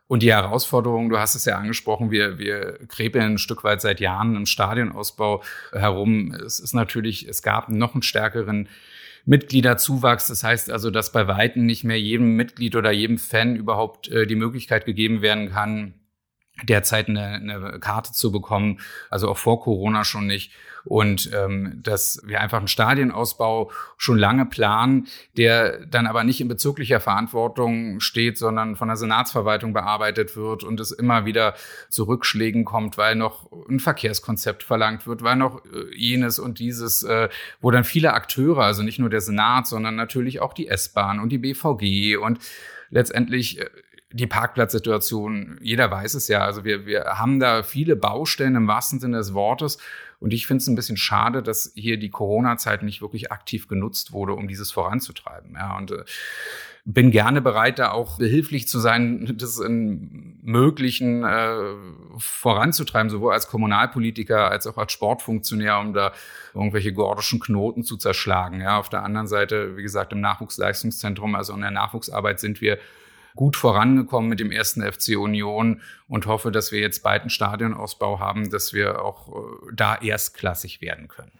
Und 0.07 0.23
die 0.23 0.31
Herausforderung, 0.31 1.09
du 1.09 1.19
hast 1.19 1.35
es 1.35 1.45
ja 1.45 1.57
angesprochen, 1.57 2.09
wir, 2.09 2.39
wir 2.39 2.79
krebeln 2.87 3.33
ein 3.33 3.37
Stück 3.37 3.63
weit 3.63 3.79
seit 3.79 3.99
Jahren 3.99 4.35
im 4.35 4.47
Stadionausbau 4.47 5.43
herum. 5.71 6.33
Es 6.33 6.59
ist 6.59 6.73
natürlich, 6.73 7.27
es 7.27 7.43
gab 7.43 7.69
noch 7.69 7.93
einen 7.93 8.01
stärkeren 8.01 8.69
Mitgliederzuwachs. 9.25 10.27
Das 10.27 10.43
heißt 10.43 10.71
also, 10.71 10.91
dass 10.91 11.11
bei 11.11 11.27
Weitem 11.27 11.65
nicht 11.65 11.83
mehr 11.83 11.99
jedem 11.99 12.35
Mitglied 12.35 12.75
oder 12.75 12.91
jedem 12.91 13.17
Fan 13.17 13.55
überhaupt 13.55 14.09
äh, 14.09 14.25
die 14.25 14.35
Möglichkeit 14.35 14.85
gegeben 14.85 15.21
werden 15.21 15.51
kann, 15.51 15.93
derzeit 16.63 17.09
eine, 17.09 17.35
eine 17.35 17.79
Karte 17.79 18.11
zu 18.11 18.31
bekommen, 18.31 18.79
also 19.09 19.29
auch 19.29 19.37
vor 19.37 19.61
Corona 19.61 20.03
schon 20.03 20.27
nicht. 20.27 20.51
Und 20.85 21.31
ähm, 21.33 21.81
dass 21.83 22.21
wir 22.25 22.41
einfach 22.41 22.57
einen 22.57 22.67
Stadienausbau 22.67 23.71
schon 23.97 24.17
lange 24.17 24.45
planen, 24.45 25.07
der 25.35 25.85
dann 25.85 26.07
aber 26.07 26.23
nicht 26.23 26.41
in 26.41 26.47
bezirklicher 26.47 26.99
Verantwortung 26.99 27.99
steht, 27.99 28.37
sondern 28.37 28.75
von 28.75 28.87
der 28.87 28.97
Senatsverwaltung 28.97 29.73
bearbeitet 29.73 30.35
wird 30.35 30.63
und 30.63 30.79
es 30.79 30.91
immer 30.91 31.25
wieder 31.25 31.53
zu 31.89 32.05
Rückschlägen 32.05 32.65
kommt, 32.65 32.97
weil 32.97 33.15
noch 33.15 33.51
ein 33.69 33.79
Verkehrskonzept 33.79 34.63
verlangt 34.63 35.05
wird, 35.05 35.21
weil 35.21 35.35
noch 35.35 35.63
äh, 35.65 35.95
jenes 35.95 36.39
und 36.39 36.59
dieses, 36.59 37.03
äh, 37.03 37.29
wo 37.61 37.71
dann 37.71 37.83
viele 37.83 38.13
Akteure, 38.13 38.63
also 38.63 38.81
nicht 38.81 38.99
nur 38.99 39.09
der 39.09 39.21
Senat, 39.21 39.67
sondern 39.67 39.95
natürlich 39.95 40.39
auch 40.39 40.53
die 40.53 40.69
S-Bahn 40.69 41.19
und 41.19 41.29
die 41.29 41.37
BVG 41.37 42.17
und 42.17 42.39
letztendlich 42.89 43.59
äh, 43.59 43.69
die 44.11 44.27
Parkplatzsituation, 44.27 45.59
jeder 45.61 45.91
weiß 45.91 46.15
es 46.15 46.27
ja. 46.27 46.39
Also 46.39 46.63
wir, 46.63 46.85
wir 46.85 47.05
haben 47.05 47.39
da 47.39 47.61
viele 47.63 47.95
Baustellen 47.95 48.55
im 48.55 48.67
wahrsten 48.67 48.99
Sinne 48.99 49.17
des 49.17 49.33
Wortes. 49.33 49.77
Und 50.19 50.33
ich 50.33 50.47
finde 50.47 50.61
es 50.61 50.67
ein 50.67 50.75
bisschen 50.75 50.97
schade, 50.97 51.41
dass 51.41 51.71
hier 51.75 51.97
die 51.97 52.09
Corona-Zeit 52.09 52.83
nicht 52.83 53.01
wirklich 53.01 53.31
aktiv 53.31 53.67
genutzt 53.67 54.11
wurde, 54.11 54.33
um 54.33 54.47
dieses 54.47 54.71
voranzutreiben. 54.71 55.53
Ja, 55.53 55.77
und 55.77 55.91
äh, 55.91 56.03
bin 56.85 57.11
gerne 57.11 57.41
bereit, 57.41 57.77
da 57.77 57.91
auch 57.91 58.17
behilflich 58.17 58.67
zu 58.67 58.79
sein, 58.79 59.35
das 59.37 59.59
in 59.59 60.39
möglichen 60.41 61.23
äh, 61.23 61.75
voranzutreiben, 62.17 63.09
sowohl 63.09 63.33
als 63.33 63.47
Kommunalpolitiker 63.47 64.49
als 64.49 64.65
auch 64.65 64.77
als 64.77 64.91
Sportfunktionär, 64.91 65.79
um 65.79 65.93
da 65.93 66.11
irgendwelche 66.53 66.93
gordischen 66.93 67.39
Knoten 67.39 67.83
zu 67.83 67.95
zerschlagen. 67.95 68.59
Ja, 68.59 68.79
auf 68.79 68.89
der 68.89 69.03
anderen 69.03 69.27
Seite, 69.27 69.77
wie 69.77 69.83
gesagt, 69.83 70.11
im 70.13 70.19
Nachwuchsleistungszentrum, 70.19 71.35
also 71.35 71.53
in 71.53 71.61
der 71.61 71.71
Nachwuchsarbeit 71.71 72.39
sind 72.39 72.59
wir 72.59 72.79
gut 73.35 73.55
vorangekommen 73.55 74.29
mit 74.29 74.39
dem 74.39 74.51
ersten 74.51 74.81
FC 74.81 75.17
Union 75.17 75.81
und 76.07 76.25
hoffe, 76.25 76.51
dass 76.51 76.71
wir 76.71 76.79
jetzt 76.79 77.03
bald 77.03 77.21
einen 77.21 77.29
Stadionausbau 77.29 78.19
haben, 78.19 78.49
dass 78.49 78.73
wir 78.73 79.03
auch 79.03 79.29
äh, 79.29 79.73
da 79.73 79.95
erstklassig 79.95 80.81
werden 80.81 81.07
können. 81.07 81.31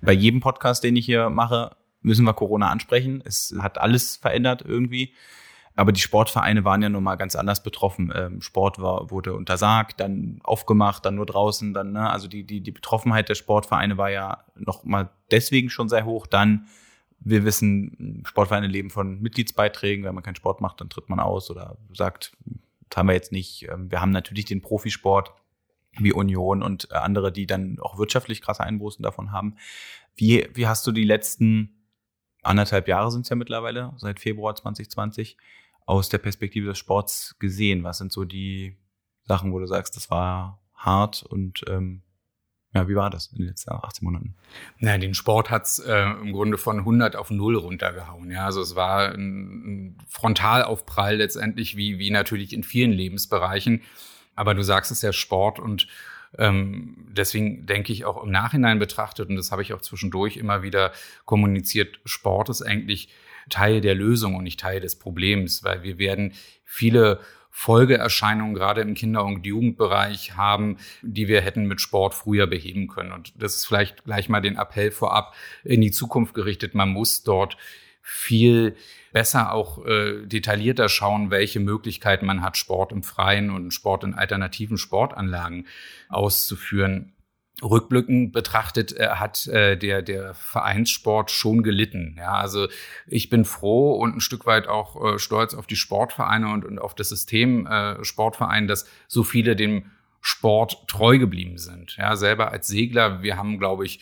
Bei 0.00 0.12
jedem 0.12 0.40
Podcast, 0.40 0.84
den 0.84 0.96
ich 0.96 1.06
hier 1.06 1.30
mache, 1.30 1.76
müssen 2.00 2.24
wir 2.24 2.34
Corona 2.34 2.70
ansprechen. 2.70 3.22
Es 3.24 3.54
hat 3.58 3.78
alles 3.78 4.16
verändert 4.16 4.62
irgendwie. 4.64 5.12
Aber 5.74 5.92
die 5.92 6.00
Sportvereine 6.00 6.64
waren 6.64 6.80
ja 6.80 6.88
nun 6.88 7.04
mal 7.04 7.16
ganz 7.16 7.36
anders 7.36 7.62
betroffen. 7.62 8.10
Ähm, 8.14 8.40
Sport 8.40 8.80
war, 8.80 9.10
wurde 9.10 9.34
untersagt, 9.34 10.00
dann 10.00 10.40
aufgemacht, 10.42 11.04
dann 11.04 11.16
nur 11.16 11.26
draußen, 11.26 11.74
dann, 11.74 11.92
ne? 11.92 12.08
also 12.10 12.28
die, 12.28 12.44
die, 12.44 12.62
die 12.62 12.70
Betroffenheit 12.70 13.28
der 13.28 13.34
Sportvereine 13.34 13.98
war 13.98 14.08
ja 14.08 14.44
noch 14.54 14.84
mal 14.84 15.10
deswegen 15.30 15.68
schon 15.68 15.90
sehr 15.90 16.06
hoch. 16.06 16.26
Dann 16.26 16.66
wir 17.20 17.44
wissen, 17.44 18.22
Sportvereine 18.26 18.66
leben 18.66 18.90
von 18.90 19.20
Mitgliedsbeiträgen. 19.20 20.04
Wenn 20.04 20.14
man 20.14 20.22
keinen 20.22 20.36
Sport 20.36 20.60
macht, 20.60 20.80
dann 20.80 20.90
tritt 20.90 21.08
man 21.08 21.20
aus 21.20 21.50
oder 21.50 21.76
sagt, 21.92 22.36
das 22.88 22.98
haben 22.98 23.08
wir 23.08 23.14
jetzt 23.14 23.32
nicht. 23.32 23.68
Ähm, 23.68 23.90
wir 23.90 24.00
haben 24.00 24.12
natürlich 24.12 24.44
den 24.44 24.62
Profisport 24.62 25.32
wie 25.98 26.12
Union 26.12 26.62
und 26.62 26.88
äh, 26.90 26.96
andere, 26.96 27.32
die 27.32 27.46
dann 27.46 27.78
auch 27.80 27.98
wirtschaftlich 27.98 28.42
krasse 28.42 28.62
Einbußen 28.62 29.02
davon 29.02 29.32
haben. 29.32 29.56
Wie, 30.14 30.46
wie 30.54 30.66
hast 30.66 30.86
du 30.86 30.92
die 30.92 31.04
letzten 31.04 31.72
anderthalb 32.42 32.86
Jahre 32.88 33.10
sind 33.10 33.22
es 33.22 33.28
ja 33.28 33.36
mittlerweile, 33.36 33.92
seit 33.96 34.20
Februar 34.20 34.54
2020, 34.54 35.36
aus 35.84 36.08
der 36.08 36.18
Perspektive 36.18 36.68
des 36.68 36.78
Sports 36.78 37.36
gesehen? 37.38 37.82
Was 37.84 37.98
sind 37.98 38.12
so 38.12 38.24
die 38.24 38.76
Sachen, 39.24 39.52
wo 39.52 39.58
du 39.58 39.66
sagst, 39.66 39.96
das 39.96 40.10
war 40.10 40.60
hart 40.74 41.22
und 41.22 41.64
ähm, 41.68 42.02
ja, 42.76 42.88
wie 42.88 42.94
war 42.94 43.10
das 43.10 43.28
in 43.28 43.38
den 43.38 43.46
letzten 43.48 43.72
18 43.72 44.04
Monaten? 44.04 44.34
Na, 44.78 44.98
den 44.98 45.14
Sport 45.14 45.50
hat's 45.50 45.78
äh, 45.78 46.02
im 46.02 46.32
Grunde 46.32 46.58
von 46.58 46.78
100 46.78 47.16
auf 47.16 47.30
0 47.30 47.56
runtergehauen. 47.56 48.30
Ja, 48.30 48.44
also 48.44 48.60
es 48.60 48.76
war 48.76 49.12
ein, 49.12 49.96
Frontalaufprall 50.08 51.16
letztendlich, 51.16 51.76
wie, 51.76 51.98
wie 51.98 52.10
natürlich 52.10 52.52
in 52.52 52.62
vielen 52.62 52.92
Lebensbereichen. 52.92 53.82
Aber 54.34 54.54
du 54.54 54.62
sagst 54.62 54.90
es 54.90 55.02
ja 55.02 55.12
Sport 55.12 55.58
und 55.58 55.88
ähm, 56.38 56.96
deswegen 57.08 57.66
denke 57.66 57.92
ich 57.92 58.04
auch 58.04 58.22
im 58.22 58.30
Nachhinein 58.30 58.78
betrachtet, 58.78 59.30
und 59.30 59.36
das 59.36 59.52
habe 59.52 59.62
ich 59.62 59.72
auch 59.72 59.80
zwischendurch 59.80 60.36
immer 60.36 60.62
wieder 60.62 60.92
kommuniziert, 61.24 61.98
Sport 62.04 62.50
ist 62.50 62.62
eigentlich 62.62 63.08
Teil 63.48 63.80
der 63.80 63.94
Lösung 63.94 64.34
und 64.34 64.44
nicht 64.44 64.60
Teil 64.60 64.80
des 64.80 64.98
Problems, 64.98 65.64
weil 65.64 65.82
wir 65.82 65.98
werden 65.98 66.34
viele 66.64 67.20
Folgeerscheinungen 67.58 68.54
gerade 68.54 68.82
im 68.82 68.92
Kinder- 68.92 69.24
und 69.24 69.46
Jugendbereich 69.46 70.36
haben, 70.36 70.76
die 71.00 71.26
wir 71.26 71.40
hätten 71.40 71.66
mit 71.66 71.80
Sport 71.80 72.12
früher 72.12 72.46
beheben 72.46 72.86
können. 72.86 73.12
Und 73.12 73.32
das 73.38 73.56
ist 73.56 73.64
vielleicht 73.64 74.04
gleich 74.04 74.28
mal 74.28 74.42
den 74.42 74.58
Appell 74.58 74.90
vorab 74.90 75.34
in 75.64 75.80
die 75.80 75.90
Zukunft 75.90 76.34
gerichtet. 76.34 76.74
Man 76.74 76.90
muss 76.90 77.22
dort 77.22 77.56
viel 78.02 78.76
besser 79.10 79.54
auch 79.54 79.86
äh, 79.86 80.26
detaillierter 80.26 80.90
schauen, 80.90 81.30
welche 81.30 81.58
Möglichkeiten 81.58 82.26
man 82.26 82.42
hat, 82.42 82.58
Sport 82.58 82.92
im 82.92 83.02
Freien 83.02 83.48
und 83.48 83.70
Sport 83.72 84.04
in 84.04 84.12
alternativen 84.12 84.76
Sportanlagen 84.76 85.66
auszuführen 86.10 87.15
rückblickend 87.62 88.32
betrachtet 88.32 88.92
äh, 88.92 89.08
hat 89.08 89.46
äh, 89.46 89.76
der 89.76 90.02
der 90.02 90.34
Vereinssport 90.34 91.30
schon 91.30 91.62
gelitten. 91.62 92.16
Ja, 92.18 92.34
also 92.34 92.68
ich 93.06 93.30
bin 93.30 93.44
froh 93.44 93.94
und 93.94 94.16
ein 94.16 94.20
Stück 94.20 94.46
weit 94.46 94.68
auch 94.68 95.14
äh, 95.14 95.18
stolz 95.18 95.54
auf 95.54 95.66
die 95.66 95.76
Sportvereine 95.76 96.52
und, 96.52 96.64
und 96.64 96.78
auf 96.78 96.94
das 96.94 97.08
System 97.08 97.66
äh, 97.66 98.04
Sportverein, 98.04 98.68
dass 98.68 98.86
so 99.08 99.22
viele 99.22 99.56
dem 99.56 99.90
Sport 100.20 100.88
treu 100.88 101.18
geblieben 101.18 101.56
sind. 101.56 101.96
Ja, 101.96 102.16
selber 102.16 102.50
als 102.50 102.66
Segler, 102.66 103.22
wir 103.22 103.36
haben, 103.36 103.58
glaube 103.58 103.86
ich, 103.86 104.00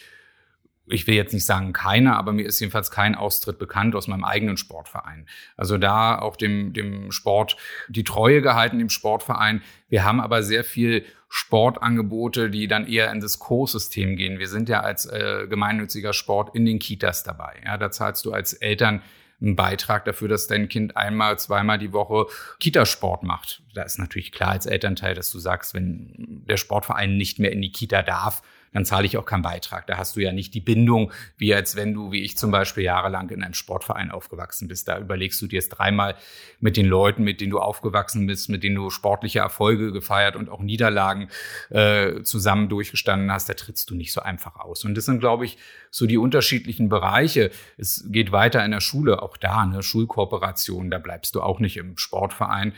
ich 0.86 1.06
will 1.06 1.14
jetzt 1.14 1.32
nicht 1.32 1.46
sagen 1.46 1.72
keine, 1.72 2.16
aber 2.16 2.32
mir 2.32 2.46
ist 2.46 2.60
jedenfalls 2.60 2.90
kein 2.90 3.14
Austritt 3.14 3.58
bekannt 3.58 3.94
aus 3.94 4.06
meinem 4.06 4.24
eigenen 4.24 4.56
Sportverein. 4.56 5.26
Also 5.56 5.78
da 5.78 6.18
auch 6.18 6.36
dem, 6.36 6.72
dem 6.72 7.10
Sport 7.10 7.56
die 7.88 8.04
Treue 8.04 8.42
gehalten, 8.42 8.78
dem 8.78 8.90
Sportverein. 8.90 9.62
Wir 9.88 10.04
haben 10.04 10.20
aber 10.20 10.42
sehr 10.42 10.64
viel 10.64 11.06
Sportangebote, 11.28 12.50
die 12.50 12.68
dann 12.68 12.86
eher 12.86 13.10
in 13.10 13.20
das 13.20 13.38
Co-System 13.38 14.16
gehen. 14.16 14.38
Wir 14.38 14.48
sind 14.48 14.68
ja 14.68 14.80
als 14.80 15.06
äh, 15.06 15.46
gemeinnütziger 15.48 16.12
Sport 16.12 16.54
in 16.54 16.64
den 16.64 16.78
Kitas 16.78 17.22
dabei. 17.22 17.60
Ja, 17.64 17.78
da 17.78 17.90
zahlst 17.90 18.24
du 18.24 18.32
als 18.32 18.52
Eltern 18.52 19.02
einen 19.40 19.56
Beitrag 19.56 20.04
dafür, 20.04 20.28
dass 20.28 20.46
dein 20.46 20.68
Kind 20.68 20.96
einmal, 20.96 21.38
zweimal 21.38 21.78
die 21.78 21.92
Woche 21.92 22.26
Kitasport 22.60 23.22
macht. 23.22 23.62
Da 23.74 23.82
ist 23.82 23.98
natürlich 23.98 24.32
klar 24.32 24.50
als 24.50 24.66
Elternteil, 24.66 25.14
dass 25.14 25.30
du 25.30 25.38
sagst, 25.38 25.74
wenn 25.74 26.44
der 26.48 26.56
Sportverein 26.56 27.16
nicht 27.16 27.38
mehr 27.38 27.52
in 27.52 27.60
die 27.60 27.72
Kita 27.72 28.02
darf, 28.02 28.42
dann 28.74 28.84
zahle 28.84 29.06
ich 29.06 29.16
auch 29.16 29.24
keinen 29.24 29.42
Beitrag. 29.42 29.86
Da 29.86 29.96
hast 29.96 30.16
du 30.16 30.20
ja 30.20 30.32
nicht 30.32 30.52
die 30.52 30.60
Bindung, 30.60 31.12
wie 31.38 31.54
als 31.54 31.76
wenn 31.76 31.94
du, 31.94 32.12
wie 32.12 32.22
ich 32.22 32.36
zum 32.36 32.50
Beispiel, 32.50 32.84
jahrelang 32.84 33.30
in 33.30 33.42
einem 33.42 33.54
Sportverein 33.54 34.10
aufgewachsen 34.10 34.68
bist. 34.68 34.88
Da 34.88 34.98
überlegst 34.98 35.40
du 35.40 35.46
dir 35.46 35.60
es 35.60 35.68
dreimal 35.68 36.16
mit 36.60 36.76
den 36.76 36.86
Leuten, 36.86 37.22
mit 37.22 37.40
denen 37.40 37.52
du 37.52 37.60
aufgewachsen 37.60 38.26
bist, 38.26 38.50
mit 38.50 38.64
denen 38.64 38.74
du 38.74 38.90
sportliche 38.90 39.38
Erfolge 39.38 39.92
gefeiert 39.92 40.34
und 40.36 40.50
auch 40.50 40.60
Niederlagen 40.60 41.28
äh, 41.70 42.22
zusammen 42.22 42.68
durchgestanden 42.68 43.32
hast. 43.32 43.48
Da 43.48 43.54
trittst 43.54 43.90
du 43.90 43.94
nicht 43.94 44.12
so 44.12 44.20
einfach 44.20 44.56
aus. 44.56 44.84
Und 44.84 44.96
das 44.96 45.04
sind, 45.04 45.20
glaube 45.20 45.44
ich, 45.44 45.56
so 45.90 46.06
die 46.06 46.18
unterschiedlichen 46.18 46.88
Bereiche. 46.88 47.52
Es 47.78 48.04
geht 48.08 48.32
weiter 48.32 48.64
in 48.64 48.72
der 48.72 48.80
Schule, 48.80 49.22
auch 49.22 49.36
da, 49.36 49.64
ne, 49.66 49.84
Schulkooperation, 49.84 50.90
da 50.90 50.98
bleibst 50.98 51.36
du 51.36 51.42
auch 51.42 51.60
nicht 51.60 51.76
im 51.76 51.96
Sportverein. 51.96 52.72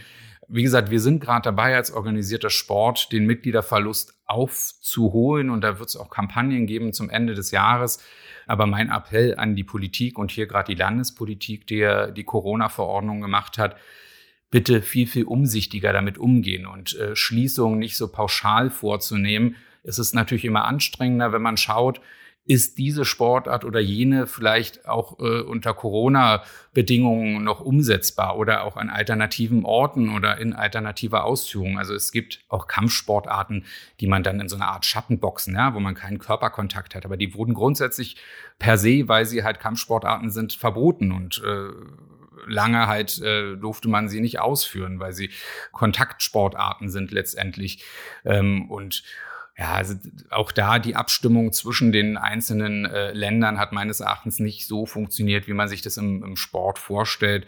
Wie 0.49 0.63
gesagt, 0.63 0.91
wir 0.91 1.01
sind 1.01 1.21
gerade 1.21 1.43
dabei, 1.43 1.75
als 1.75 1.93
organisierter 1.93 2.51
Sport 2.51 3.11
den 3.13 3.27
Mitgliederverlust 3.27 4.15
aufzuholen 4.27 5.51
und 5.51 5.63
da 5.63 5.79
wird 5.79 5.89
es 5.89 5.97
auch 5.97 6.11
Kampagnen 6.11 6.67
geben 6.67 6.93
zum 6.93 7.11
Ende 7.11 7.35
des 7.35 7.51
Jahres. 7.51 8.03
Aber 8.47 8.67
mein 8.67 8.91
Appell 8.91 9.35
an 9.37 9.57
die 9.57 9.65
Politik 9.65 10.19
und 10.19 10.31
hier 10.31 10.47
gerade 10.47 10.73
die 10.73 10.79
Landespolitik, 10.79 11.67
die 11.67 12.13
die 12.17 12.25
Corona-Verordnung 12.25 13.21
gemacht 13.21 13.59
hat, 13.59 13.77
bitte 14.51 14.83
viel, 14.83 15.07
viel 15.07 15.25
umsichtiger 15.25 15.93
damit 15.93 16.19
umgehen 16.19 16.67
und 16.67 16.97
äh, 16.97 17.17
Schließungen 17.17 17.79
nicht 17.79 17.97
so 17.97 18.09
pauschal 18.09 18.71
vorzunehmen. 18.71 19.57
Es 19.83 19.99
ist 19.99 20.15
natürlich 20.15 20.45
immer 20.45 20.65
anstrengender, 20.65 21.33
wenn 21.33 21.43
man 21.43 21.57
schaut, 21.57 22.01
ist 22.47 22.79
diese 22.79 23.05
Sportart 23.05 23.65
oder 23.65 23.81
jene 23.81 24.27
vielleicht 24.27 24.89
auch 24.89 25.19
äh, 25.19 25.41
unter 25.41 25.75
Corona-Bedingungen 25.75 27.43
noch 27.43 27.61
umsetzbar 27.61 28.37
oder 28.37 28.63
auch 28.63 28.77
an 28.77 28.89
alternativen 28.89 29.65
Orten 29.65 30.15
oder 30.15 30.39
in 30.39 30.53
alternativer 30.53 31.25
Ausführung. 31.25 31.77
Also 31.79 31.95
es 31.95 32.13
gibt 32.13 32.45
auch 32.49 32.69
Kampfsportarten, 32.69 33.65
die 34.01 34.07
man 34.07 34.23
dann 34.23 34.41
in 34.41 34.49
so 34.49 34.57
einer 34.57 34.69
Art 34.69 34.85
Schattenboxen, 34.85 35.55
ja, 35.55 35.75
wo 35.75 35.81
man 35.81 35.95
keinen 35.95 36.19
Körperkontakt 36.19 36.95
hat, 36.95 37.05
aber 37.05 37.17
die 37.17 37.35
wurden 37.35 37.55
grundsätzlich 37.55 38.17
per 38.59 38.79
se, 38.79 39.09
weil 39.09 39.27
sie 39.27 39.43
halt 39.43 39.59
Kampfsportarten 39.59 40.31
sind, 40.31 40.53
verboten 40.53 41.11
und 41.11 41.43
äh, 41.45 41.71
lange 42.47 42.87
halt 42.87 43.21
äh, 43.21 43.57
durfte 43.57 43.89
man 43.89 44.09
sie 44.09 44.21
nicht 44.21 44.39
ausführen, 44.39 45.01
weil 45.01 45.13
sie 45.13 45.31
Kontaktsportarten 45.73 46.91
sind 46.91 47.11
letztendlich. 47.11 47.85
Ähm, 48.25 48.71
und 48.71 49.03
ja, 49.59 49.73
also 49.73 49.95
auch 50.31 50.53
da 50.53 50.79
die 50.79 50.97
Abstimmung 50.97 51.53
zwischen 51.53 51.91
den 51.91 52.19
einzelnen 52.19 52.85
äh, 52.85 53.13
Ländern 53.13 53.59
hat 53.59 53.73
meines 53.73 54.01
Erachtens 54.01 54.39
nicht 54.39 54.67
so 54.67 54.85
funktioniert, 54.85 55.49
wie 55.49 55.55
man 55.55 55.69
sich 55.69 55.81
das 55.81 55.97
im, 55.97 56.23
im 56.23 56.37
Sport 56.37 56.79
vorstellt. 56.79 57.47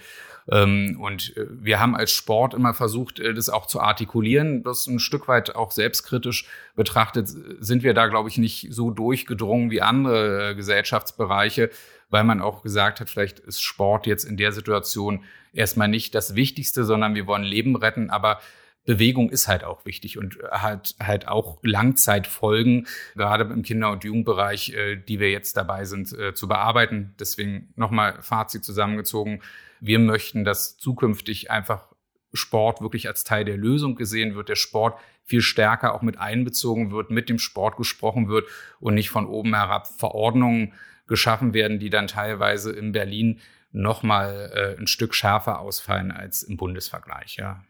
Ähm, 0.51 0.99
und 1.01 1.37
äh, 1.37 1.47
wir 1.51 1.81
haben 1.81 1.95
als 1.95 2.11
Sport 2.11 2.55
immer 2.55 2.73
versucht, 2.73 3.21
äh, 3.21 3.35
das 3.35 3.51
auch 3.51 3.67
zu 3.67 3.81
artikulieren. 3.81 4.63
Das 4.63 4.87
ein 4.87 5.01
Stück 5.01 5.29
weit 5.29 5.55
auch 5.55 5.71
selbstkritisch 5.71 6.47
betrachtet 6.75 7.29
sind 7.29 7.83
wir 7.83 7.93
da, 7.93 8.07
glaube 8.07 8.31
ich, 8.31 8.39
nicht 8.39 8.69
so 8.71 8.91
durchgedrungen 8.91 9.71
wie 9.71 9.83
andere 9.83 10.53
äh, 10.53 10.55
Gesellschaftsbereiche, 10.55 11.69
weil 12.09 12.25
man 12.25 12.41
auch 12.41 12.63
gesagt 12.63 13.01
hat, 13.01 13.11
vielleicht 13.11 13.41
ist 13.41 13.61
Sport 13.61 14.07
jetzt 14.07 14.25
in 14.25 14.39
der 14.39 14.53
Situation 14.53 15.25
erstmal 15.53 15.89
nicht 15.89 16.15
das 16.15 16.35
Wichtigste, 16.35 16.85
sondern 16.85 17.15
wir 17.15 17.27
wollen 17.27 17.43
Leben 17.43 17.77
retten. 17.77 18.09
Aber 18.09 18.41
Bewegung 18.89 19.29
ist 19.29 19.49
halt 19.49 19.65
auch 19.65 19.85
wichtig 19.85 20.17
und 20.17 20.39
hat 20.51 20.95
halt 20.99 21.29
auch 21.29 21.59
Langzeitfolgen, 21.63 22.87
gerade 23.15 23.45
im 23.45 23.63
Kinder- 23.63 23.93
und 23.93 24.03
Jugendbereich, 24.03 24.75
die 25.07 25.21
wir 25.21 25.31
jetzt 25.31 25.59
dabei 25.59 25.85
sind 25.85 26.09
zu 26.35 26.49
bearbeiten. 26.49 27.15
Deswegen 27.21 27.69
nochmal 27.77 28.23
Fazit 28.23 28.65
zusammengezogen. 28.65 29.43
Wir 29.81 29.99
möchten, 29.99 30.43
dass 30.43 30.79
zukünftig 30.79 31.51
einfach 31.51 31.85
Sport 32.33 32.81
wirklich 32.81 33.09
als 33.09 33.25
Teil 33.25 33.45
der 33.45 33.59
Lösung 33.59 33.95
gesehen 33.95 34.35
wird, 34.35 34.49
der 34.49 34.57
Sport 34.57 34.99
viel 35.23 35.43
stärker 35.43 35.95
auch 35.95 36.01
mit 36.01 36.19
einbezogen 36.19 36.91
wird, 36.91 37.11
mit 37.11 37.29
dem 37.29 37.39
Sport 37.39 37.77
gesprochen 37.77 38.29
wird 38.29 38.47
und 38.81 38.95
nicht 38.95 39.11
von 39.11 39.27
oben 39.27 39.55
herab 39.55 39.87
Verordnungen 39.87 40.73
geschaffen 41.07 41.53
werden, 41.53 41.79
die 41.79 41.91
dann 41.91 42.07
teilweise 42.07 42.73
in 42.73 42.93
Berlin 42.93 43.41
nochmal 43.71 44.51
äh, 44.55 44.81
ein 44.81 44.87
Stück 44.87 45.15
schärfer 45.15 45.61
ausfallen 45.61 46.11
als 46.11 46.43
im 46.43 46.57
Bundesvergleich. 46.57 47.37
Ja. 47.37 47.65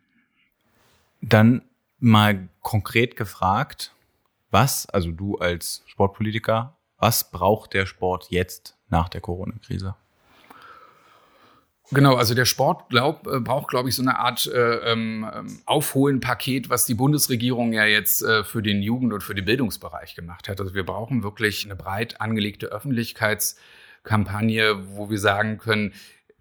Dann 1.21 1.63
mal 1.99 2.49
konkret 2.61 3.17
gefragt, 3.17 3.93
was, 4.51 4.87
also 4.87 5.11
du 5.11 5.39
als 5.39 5.83
Sportpolitiker, 5.87 6.77
was 6.99 7.31
braucht 7.31 7.75
der 7.75 7.87
Sport 7.87 8.29
jetzt 8.31 8.77
nach 8.89 9.09
der 9.09 9.21
Corona-Krise? 9.21 9.95
Genau, 11.91 12.17
also 12.17 12.35
der 12.35 12.45
Sport 12.45 12.91
glaub, 12.91 13.27
äh, 13.27 13.41
braucht, 13.41 13.69
glaube 13.69 13.89
ich, 13.89 13.95
so 13.95 14.03
eine 14.03 14.19
Art 14.19 14.45
äh, 14.47 14.93
ähm, 14.93 15.27
Aufholen-Paket, 15.65 16.69
was 16.69 16.85
die 16.85 16.93
Bundesregierung 16.95 17.73
ja 17.73 17.87
jetzt 17.87 18.21
äh, 18.23 18.45
für 18.45 18.63
den 18.63 18.83
Jugend- 18.83 19.15
und 19.15 19.23
für 19.23 19.35
den 19.35 19.47
Bildungsbereich 19.47 20.15
gemacht 20.15 20.51
hat. 20.51 20.61
Also 20.61 20.75
wir 20.75 20.85
brauchen 20.85 21.23
wirklich 21.23 21.65
eine 21.65 21.77
breit 21.77 22.21
angelegte 22.21 22.67
Öffentlichkeitskampagne, 22.67 24.87
wo 24.97 25.09
wir 25.09 25.19
sagen 25.19 25.57
können, 25.57 25.95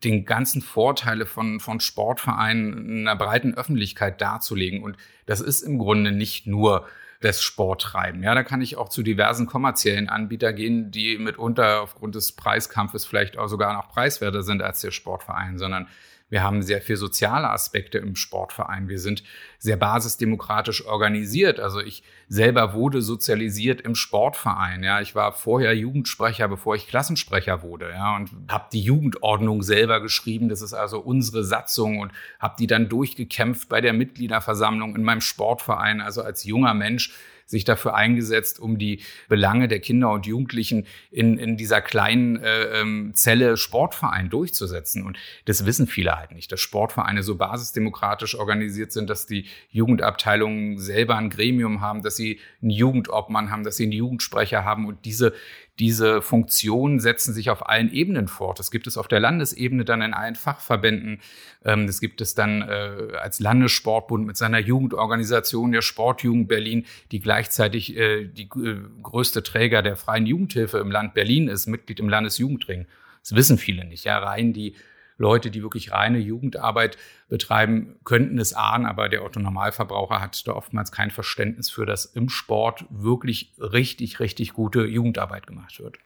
den 0.03 0.25
ganzen 0.25 0.61
Vorteile 0.61 1.25
von, 1.25 1.59
von 1.59 1.79
Sportvereinen 1.79 3.01
einer 3.01 3.15
breiten 3.15 3.55
Öffentlichkeit 3.55 4.21
darzulegen. 4.21 4.83
Und 4.83 4.97
das 5.25 5.41
ist 5.41 5.61
im 5.61 5.79
Grunde 5.79 6.11
nicht 6.11 6.45
nur 6.45 6.87
das 7.21 7.41
Sporttreiben. 7.41 8.21
Ja, 8.21 8.35
da 8.35 8.43
kann 8.43 8.61
ich 8.61 8.77
auch 8.77 8.89
zu 8.89 9.01
diversen 9.01 9.47
kommerziellen 9.47 10.07
Anbietern 10.07 10.55
gehen, 10.55 10.91
die 10.91 11.17
mitunter 11.17 11.81
aufgrund 11.81 12.13
des 12.13 12.33
Preiskampfes 12.33 13.05
vielleicht 13.05 13.37
auch 13.37 13.47
sogar 13.47 13.73
noch 13.73 13.89
preiswerter 13.89 14.43
sind 14.43 14.61
als 14.61 14.81
der 14.81 14.91
Sportverein, 14.91 15.57
sondern 15.57 15.87
wir 16.29 16.43
haben 16.43 16.61
sehr 16.61 16.81
viel 16.81 16.97
soziale 16.97 17.49
Aspekte 17.49 17.99
im 17.99 18.15
Sportverein. 18.15 18.89
Wir 18.89 18.99
sind 18.99 19.23
sehr 19.59 19.77
basisdemokratisch 19.77 20.85
organisiert. 20.85 21.59
Also 21.59 21.79
ich 21.79 22.03
selber 22.27 22.73
wurde 22.73 23.01
sozialisiert 23.01 23.79
im 23.79 23.95
Sportverein. 23.95 24.83
Ja, 24.83 24.99
ich 24.99 25.15
war 25.15 25.31
vorher 25.31 25.73
Jugendsprecher, 25.73 26.49
bevor 26.49 26.75
ich 26.75 26.87
Klassensprecher 26.87 27.61
wurde. 27.61 27.91
Ja, 27.91 28.17
und 28.17 28.29
habe 28.49 28.65
die 28.73 28.81
Jugendordnung 28.81 29.63
selber 29.63 30.01
geschrieben. 30.01 30.49
Das 30.49 30.61
ist 30.61 30.73
also 30.73 30.99
unsere 30.99 31.45
Satzung 31.45 31.99
und 31.99 32.11
habe 32.39 32.55
die 32.59 32.67
dann 32.67 32.89
durchgekämpft 32.89 33.69
bei 33.69 33.79
der 33.79 33.93
Mitgliederversammlung 33.93 34.97
in 34.97 35.03
meinem 35.03 35.21
Sportverein. 35.21 36.01
Also 36.01 36.23
als 36.23 36.43
junger 36.43 36.73
Mensch 36.73 37.13
sich 37.47 37.63
dafür 37.63 37.95
eingesetzt, 37.95 38.59
um 38.59 38.77
die 38.77 38.99
Belange 39.29 39.67
der 39.67 39.79
Kinder 39.79 40.11
und 40.11 40.25
Jugendlichen 40.27 40.85
in, 41.09 41.37
in 41.39 41.57
dieser 41.57 41.81
kleinen 41.81 42.37
äh, 42.43 42.81
ähm, 42.81 43.11
Zelle 43.15 43.57
Sportverein 43.57 44.29
durchzusetzen. 44.29 45.03
Und 45.03 45.17
das 45.45 45.65
wissen 45.65 45.87
viele 45.87 46.15
halt 46.17 46.33
nicht, 46.33 46.51
dass 46.51 46.59
Sportvereine 46.59 47.23
so 47.23 47.35
basisdemokratisch 47.35 48.35
organisiert 48.35 48.91
sind, 48.91 49.09
dass 49.09 49.25
die 49.25 49.45
Jugendabteilungen 49.71 50.77
selber 50.77 51.15
ein 51.15 51.29
Gremium 51.29 51.81
haben, 51.81 52.03
dass 52.03 52.17
sie 52.17 52.39
einen 52.61 52.71
Jugendobmann 52.71 53.49
haben, 53.49 53.63
dass 53.63 53.77
sie 53.77 53.83
einen 53.83 53.93
Jugendsprecher 53.93 54.65
haben 54.65 54.85
und 54.85 55.05
diese 55.05 55.33
diese 55.79 56.21
Funktionen 56.21 56.99
setzen 56.99 57.33
sich 57.33 57.49
auf 57.49 57.69
allen 57.69 57.91
Ebenen 57.91 58.27
fort. 58.27 58.57
Das 58.57 58.71
gibt 58.71 58.87
es 58.87 58.97
auf 58.97 59.07
der 59.07 59.19
Landesebene 59.19 59.85
dann 59.85 60.01
in 60.01 60.13
allen 60.13 60.35
Fachverbänden. 60.35 61.19
Ähm, 61.63 61.85
das 61.85 62.01
gibt 62.01 62.19
es 62.21 62.33
dann 62.33 62.63
äh, 62.63 63.15
als 63.19 63.39
Landessportbund 63.39 64.25
mit 64.25 64.37
seiner 64.37 64.59
Jugendorganisation 64.59 65.71
der 65.71 65.81
Sportjugend 65.81 66.47
Berlin, 66.47 66.85
die 67.11 67.19
gleichzeitig 67.19 67.95
äh, 67.95 68.25
die 68.25 68.43
äh, 68.43 68.77
größte 69.03 69.43
Träger 69.43 69.83
der 69.83 69.97
freien 69.97 70.25
Jugendhilfe 70.25 70.79
im 70.79 70.89
Land 70.89 71.13
Berlin 71.13 71.47
ist, 71.47 71.67
Mitglied 71.67 71.99
im 71.99 72.09
Landesjugendring. 72.09 72.87
Das 73.21 73.35
wissen 73.35 73.57
viele 73.57 73.85
nicht. 73.85 74.03
Ja, 74.03 74.17
rein 74.19 74.53
die 74.53 74.73
Leute, 75.17 75.49
die 75.51 75.63
wirklich 75.63 75.91
reine 75.91 76.19
Jugendarbeit 76.19 76.97
betreiben, 77.27 77.95
könnten 78.03 78.37
es 78.39 78.53
ahnen, 78.53 78.85
aber 78.85 79.09
der 79.09 79.23
Otto 79.23 79.39
Normalverbraucher 79.39 80.21
hat 80.21 80.47
da 80.47 80.53
oftmals 80.53 80.91
kein 80.91 81.11
Verständnis 81.11 81.69
für, 81.69 81.85
dass 81.85 82.05
im 82.05 82.29
Sport 82.29 82.85
wirklich 82.89 83.53
richtig, 83.57 84.19
richtig 84.19 84.53
gute 84.53 84.85
Jugendarbeit 84.85 85.47
gemacht 85.47 85.79
wird. 85.79 85.97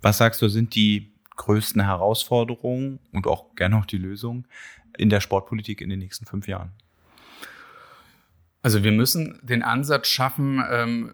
Was 0.00 0.18
sagst 0.18 0.42
du, 0.42 0.48
sind 0.48 0.74
die 0.74 1.12
größten 1.36 1.82
Herausforderungen 1.82 2.98
und 3.12 3.26
auch 3.26 3.54
gerne 3.54 3.76
noch 3.76 3.86
die 3.86 3.98
Lösungen 3.98 4.46
in 4.96 5.10
der 5.10 5.20
Sportpolitik 5.20 5.80
in 5.80 5.90
den 5.90 5.98
nächsten 5.98 6.26
fünf 6.26 6.48
Jahren? 6.48 6.72
Also 8.62 8.84
wir 8.84 8.92
müssen 8.92 9.40
den 9.42 9.62
Ansatz 9.62 10.08
schaffen, 10.08 10.62
ähm, 10.70 11.12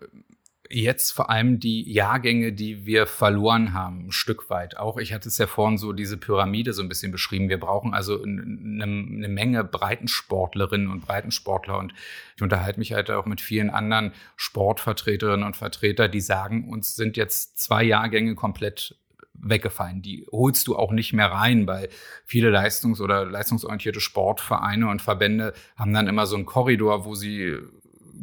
jetzt 0.70 1.12
vor 1.12 1.30
allem 1.30 1.60
die 1.60 1.90
Jahrgänge, 1.90 2.52
die 2.52 2.84
wir 2.86 3.06
verloren 3.06 3.72
haben, 3.72 4.06
ein 4.06 4.12
Stück 4.12 4.50
weit. 4.50 4.76
Auch 4.76 4.98
ich 4.98 5.12
hatte 5.12 5.28
es 5.28 5.38
ja 5.38 5.46
vorhin 5.46 5.78
so 5.78 5.92
diese 5.92 6.16
Pyramide 6.16 6.72
so 6.72 6.82
ein 6.82 6.88
bisschen 6.88 7.12
beschrieben. 7.12 7.48
Wir 7.48 7.60
brauchen 7.60 7.94
also 7.94 8.22
eine, 8.22 8.84
eine 8.84 9.28
Menge 9.28 9.64
Breitensportlerinnen 9.64 10.88
und 10.88 11.06
Breitensportler. 11.06 11.78
Und 11.78 11.94
ich 12.36 12.42
unterhalte 12.42 12.78
mich 12.78 12.92
halt 12.92 13.10
auch 13.10 13.26
mit 13.26 13.40
vielen 13.40 13.70
anderen 13.70 14.12
Sportvertreterinnen 14.36 15.46
und 15.46 15.56
Vertreter, 15.56 16.08
die 16.08 16.20
sagen, 16.20 16.68
uns 16.68 16.96
sind 16.96 17.16
jetzt 17.16 17.58
zwei 17.58 17.82
Jahrgänge 17.82 18.34
komplett 18.34 18.96
weggefallen. 19.40 20.02
Die 20.02 20.26
holst 20.30 20.66
du 20.66 20.76
auch 20.76 20.92
nicht 20.92 21.12
mehr 21.12 21.30
rein, 21.30 21.66
weil 21.66 21.88
viele 22.24 22.50
leistungs- 22.50 23.00
oder 23.00 23.24
leistungsorientierte 23.24 24.00
Sportvereine 24.00 24.88
und 24.88 25.02
Verbände 25.02 25.54
haben 25.76 25.92
dann 25.92 26.08
immer 26.08 26.26
so 26.26 26.36
einen 26.36 26.46
Korridor, 26.46 27.04
wo 27.04 27.14
sie 27.14 27.56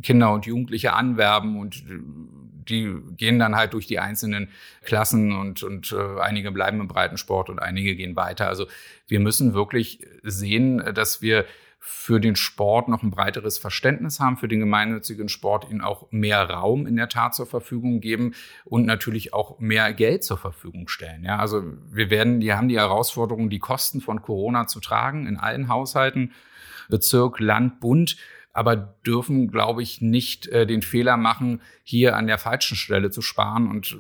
Kinder 0.02 0.32
und 0.34 0.46
Jugendliche 0.46 0.94
anwerben 0.94 1.60
und 1.60 1.84
die 2.70 2.96
gehen 3.18 3.40
dann 3.40 3.56
halt 3.56 3.74
durch 3.74 3.88
die 3.88 4.00
einzelnen 4.00 4.50
Klassen 4.84 5.34
und, 5.34 5.64
und 5.64 5.92
äh, 5.92 6.20
einige 6.20 6.52
bleiben 6.52 6.80
im 6.80 6.88
Breitensport 6.88 7.50
und 7.50 7.60
einige 7.60 7.96
gehen 7.96 8.16
weiter. 8.16 8.48
Also 8.48 8.66
wir 9.08 9.20
müssen 9.20 9.54
wirklich 9.54 10.06
sehen, 10.24 10.84
dass 10.94 11.22
wir 11.22 11.46
für 11.88 12.20
den 12.20 12.36
Sport 12.36 12.88
noch 12.88 13.04
ein 13.04 13.12
breiteres 13.12 13.60
Verständnis 13.60 14.20
haben, 14.20 14.38
für 14.38 14.48
den 14.48 14.60
gemeinnützigen 14.60 15.30
Sport 15.30 15.70
ihnen 15.70 15.82
auch 15.82 16.08
mehr 16.10 16.50
Raum 16.50 16.88
in 16.88 16.96
der 16.96 17.10
Tat 17.10 17.36
zur 17.36 17.46
Verfügung 17.46 18.00
geben 18.00 18.34
und 18.64 18.88
natürlich 18.88 19.36
auch 19.36 19.60
mehr 19.60 19.94
Geld 19.94 20.24
zur 20.24 20.40
Verfügung 20.40 20.88
stellen. 20.88 21.24
Ja, 21.24 21.38
also 21.38 21.62
wir 21.92 22.10
werden, 22.10 22.40
die 22.40 22.54
haben 22.54 22.70
die 22.70 22.80
Herausforderung, 22.80 23.52
die 23.52 23.60
Kosten 23.60 24.02
von 24.02 24.24
Corona 24.24 24.66
zu 24.66 24.80
tragen 24.80 25.28
in 25.28 25.38
allen 25.38 25.68
Haushalten, 25.68 26.32
Bezirk, 26.90 27.40
Land, 27.40 27.80
Bund 27.80 28.18
aber 28.56 28.78
dürfen, 29.06 29.52
glaube 29.52 29.84
ich, 29.84 30.00
nicht 30.00 30.48
äh, 30.48 30.66
den 30.66 30.82
Fehler 30.82 31.18
machen, 31.18 31.62
hier 31.84 32.16
an 32.16 32.26
der 32.26 32.38
falschen 32.38 32.78
Stelle 32.78 33.12
zu 33.12 33.22
sparen. 33.22 33.68
Und 33.68 33.98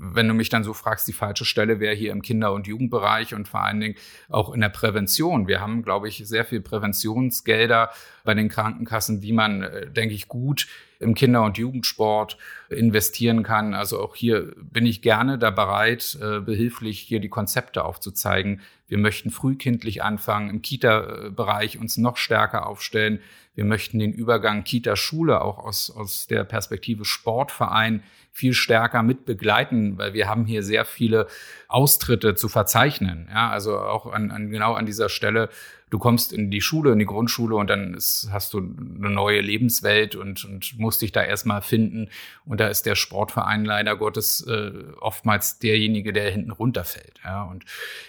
wenn 0.00 0.28
du 0.28 0.34
mich 0.34 0.48
dann 0.48 0.64
so 0.64 0.74
fragst, 0.74 1.08
die 1.08 1.12
falsche 1.12 1.44
Stelle 1.44 1.80
wäre 1.80 1.94
hier 1.94 2.12
im 2.12 2.22
Kinder- 2.22 2.52
und 2.52 2.66
Jugendbereich 2.66 3.34
und 3.34 3.48
vor 3.48 3.62
allen 3.62 3.80
Dingen 3.80 3.94
auch 4.28 4.54
in 4.54 4.60
der 4.60 4.68
Prävention. 4.68 5.48
Wir 5.48 5.60
haben, 5.60 5.82
glaube 5.82 6.08
ich, 6.08 6.22
sehr 6.24 6.44
viel 6.44 6.60
Präventionsgelder 6.60 7.90
bei 8.24 8.34
den 8.34 8.48
Krankenkassen, 8.48 9.20
die 9.20 9.32
man, 9.32 9.62
äh, 9.62 9.90
denke 9.90 10.14
ich, 10.14 10.28
gut 10.28 10.68
im 11.00 11.14
Kinder- 11.14 11.44
und 11.44 11.58
Jugendsport 11.58 12.36
investieren 12.68 13.42
kann. 13.42 13.74
Also 13.74 14.00
auch 14.00 14.14
hier 14.14 14.52
bin 14.60 14.86
ich 14.86 15.02
gerne 15.02 15.38
da 15.38 15.50
bereit, 15.50 16.18
äh, 16.20 16.40
behilflich 16.40 17.00
hier 17.00 17.20
die 17.20 17.28
Konzepte 17.28 17.84
aufzuzeigen. 17.84 18.60
Wir 18.86 18.98
möchten 18.98 19.30
frühkindlich 19.30 20.02
anfangen, 20.02 20.50
im 20.50 20.62
Kita-Bereich 20.62 21.78
uns 21.78 21.98
noch 21.98 22.16
stärker 22.16 22.66
aufstellen. 22.66 23.20
Wir 23.54 23.64
möchten 23.64 23.98
den 23.98 24.12
Übergang 24.12 24.64
Kita-Schule 24.64 25.40
auch 25.40 25.58
aus, 25.58 25.90
aus 25.90 26.26
der 26.26 26.44
Perspektive 26.44 27.04
Sportverein 27.04 28.02
viel 28.38 28.54
stärker 28.54 29.02
mit 29.02 29.24
begleiten, 29.24 29.98
weil 29.98 30.14
wir 30.14 30.28
haben 30.28 30.46
hier 30.46 30.62
sehr 30.62 30.84
viele 30.84 31.26
Austritte 31.66 32.34
zu 32.34 32.48
verzeichnen. 32.48 33.28
Ja, 33.30 33.50
also 33.50 33.78
auch 33.78 34.06
an, 34.06 34.30
an 34.30 34.50
genau 34.50 34.74
an 34.74 34.86
dieser 34.86 35.08
Stelle 35.08 35.50
du 35.90 35.98
kommst 35.98 36.32
in 36.32 36.50
die 36.50 36.60
Schule, 36.60 36.92
in 36.92 36.98
die 36.98 37.06
Grundschule 37.06 37.56
und 37.56 37.68
dann 37.70 37.94
ist, 37.94 38.28
hast 38.30 38.52
du 38.52 38.58
eine 38.58 39.10
neue 39.10 39.40
Lebenswelt 39.40 40.14
und, 40.14 40.44
und 40.44 40.78
musst 40.78 41.02
dich 41.02 41.12
da 41.12 41.22
erstmal 41.22 41.62
finden. 41.62 42.08
Und 42.44 42.60
da 42.60 42.68
ist 42.68 42.86
der 42.86 42.94
Sportverein 42.94 43.64
leider 43.64 43.96
Gottes 43.96 44.46
äh, 44.46 44.72
oftmals 45.00 45.58
derjenige, 45.58 46.12
der 46.12 46.30
hinten 46.30 46.50
runterfällt. 46.50 47.20
Ja. 47.24 47.44
Und 47.44 47.64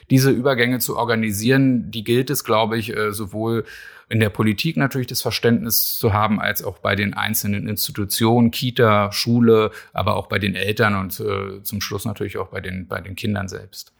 diese 0.10 0.32
Übergänge 0.32 0.80
zu 0.80 0.98
organisieren, 0.98 1.92
die 1.92 2.04
gilt 2.04 2.30
es, 2.30 2.44
glaube 2.44 2.78
ich, 2.78 2.96
äh, 2.96 3.12
sowohl 3.12 3.66
in 4.10 4.20
der 4.20 4.30
Politik 4.30 4.76
natürlich 4.76 5.08
das 5.08 5.22
Verständnis 5.22 5.98
zu 5.98 6.14
haben, 6.14 6.42
als 6.42 6.64
auch 6.64 6.80
bei 6.80 6.96
den 6.96 7.14
einzelnen 7.14 7.68
Institutionen, 7.68 8.50
Kita, 8.50 9.12
Schule, 9.12 9.72
aber 9.94 10.16
auch 10.16 10.28
bei 10.28 10.40
den 10.40 10.56
Eltern 10.56 10.96
und 10.96 11.20
äh, 11.20 11.62
zum 11.62 11.80
Schluss 11.80 12.06
natürlich 12.06 12.38
auch 12.38 12.48
bei 12.48 12.60
den, 12.60 12.88
bei 12.88 13.02
den 13.02 13.16
Kindern 13.16 13.48
selbst. 13.48 13.94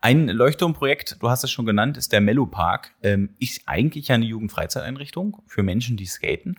Ein 0.00 0.28
Leuchtturmprojekt, 0.28 1.16
du 1.20 1.30
hast 1.30 1.44
es 1.44 1.50
schon 1.50 1.64
genannt, 1.64 1.96
ist 1.96 2.12
der 2.12 2.20
Mellow 2.20 2.46
Park. 2.46 2.92
Ähm, 3.02 3.30
ist 3.40 3.62
eigentlich 3.66 4.12
eine 4.12 4.26
Jugendfreizeiteinrichtung 4.26 5.42
für 5.46 5.62
Menschen, 5.62 5.96
die 5.96 6.04
skaten. 6.04 6.56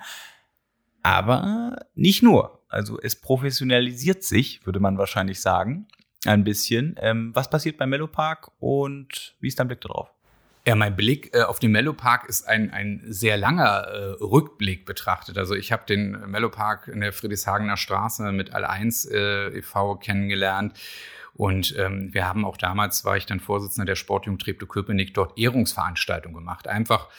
Aber 1.04 1.86
nicht 1.94 2.24
nur. 2.24 2.64
Also 2.70 3.00
es 3.00 3.16
professionalisiert 3.16 4.24
sich, 4.24 4.66
würde 4.66 4.80
man 4.80 4.98
wahrscheinlich 4.98 5.40
sagen, 5.40 5.88
ein 6.26 6.44
bisschen. 6.44 6.96
Ähm, 7.00 7.36
was 7.36 7.50
passiert 7.50 7.78
beim 7.78 7.92
Mellow 7.92 8.08
Park 8.08 8.52
und 8.60 9.36
wie 9.40 9.48
ist 9.48 9.60
dein 9.60 9.68
Blick 9.68 9.82
darauf? 9.82 10.15
Ja, 10.68 10.76
mein 10.76 10.96
Blick 10.96 11.36
äh, 11.36 11.44
auf 11.44 11.60
den 11.60 11.72
Mellow 11.72 11.94
Park 11.94 12.28
ist 12.28 12.48
ein, 12.48 12.72
ein 12.72 13.04
sehr 13.06 13.38
langer 13.38 13.88
äh, 13.88 14.24
Rückblick 14.24 14.86
betrachtet. 14.86 15.38
Also 15.38 15.54
ich 15.54 15.72
habe 15.72 15.84
den 15.88 16.20
Mellow 16.32 16.50
Park 16.50 16.88
in 16.88 17.02
der 17.02 17.14
Friedrichshagener 17.14 17.78
Straße 17.78 18.32
mit 18.32 18.56
All1 18.56 19.12
äh, 19.12 19.60
e.V. 19.60 19.96
kennengelernt. 19.98 20.74
Und 21.36 21.76
ähm, 21.78 22.14
wir 22.14 22.28
haben 22.28 22.46
auch 22.46 22.58
damals, 22.58 23.06
war 23.06 23.16
ich 23.16 23.28
dann 23.28 23.40
Vorsitzender 23.40 23.86
der 23.86 23.96
Sportjugend 23.96 24.42
Treptow-Köpenick, 24.42 25.14
dort 25.14 25.38
Ehrungsveranstaltungen 25.38 26.36
gemacht. 26.36 26.68
Einfach 26.68 27.10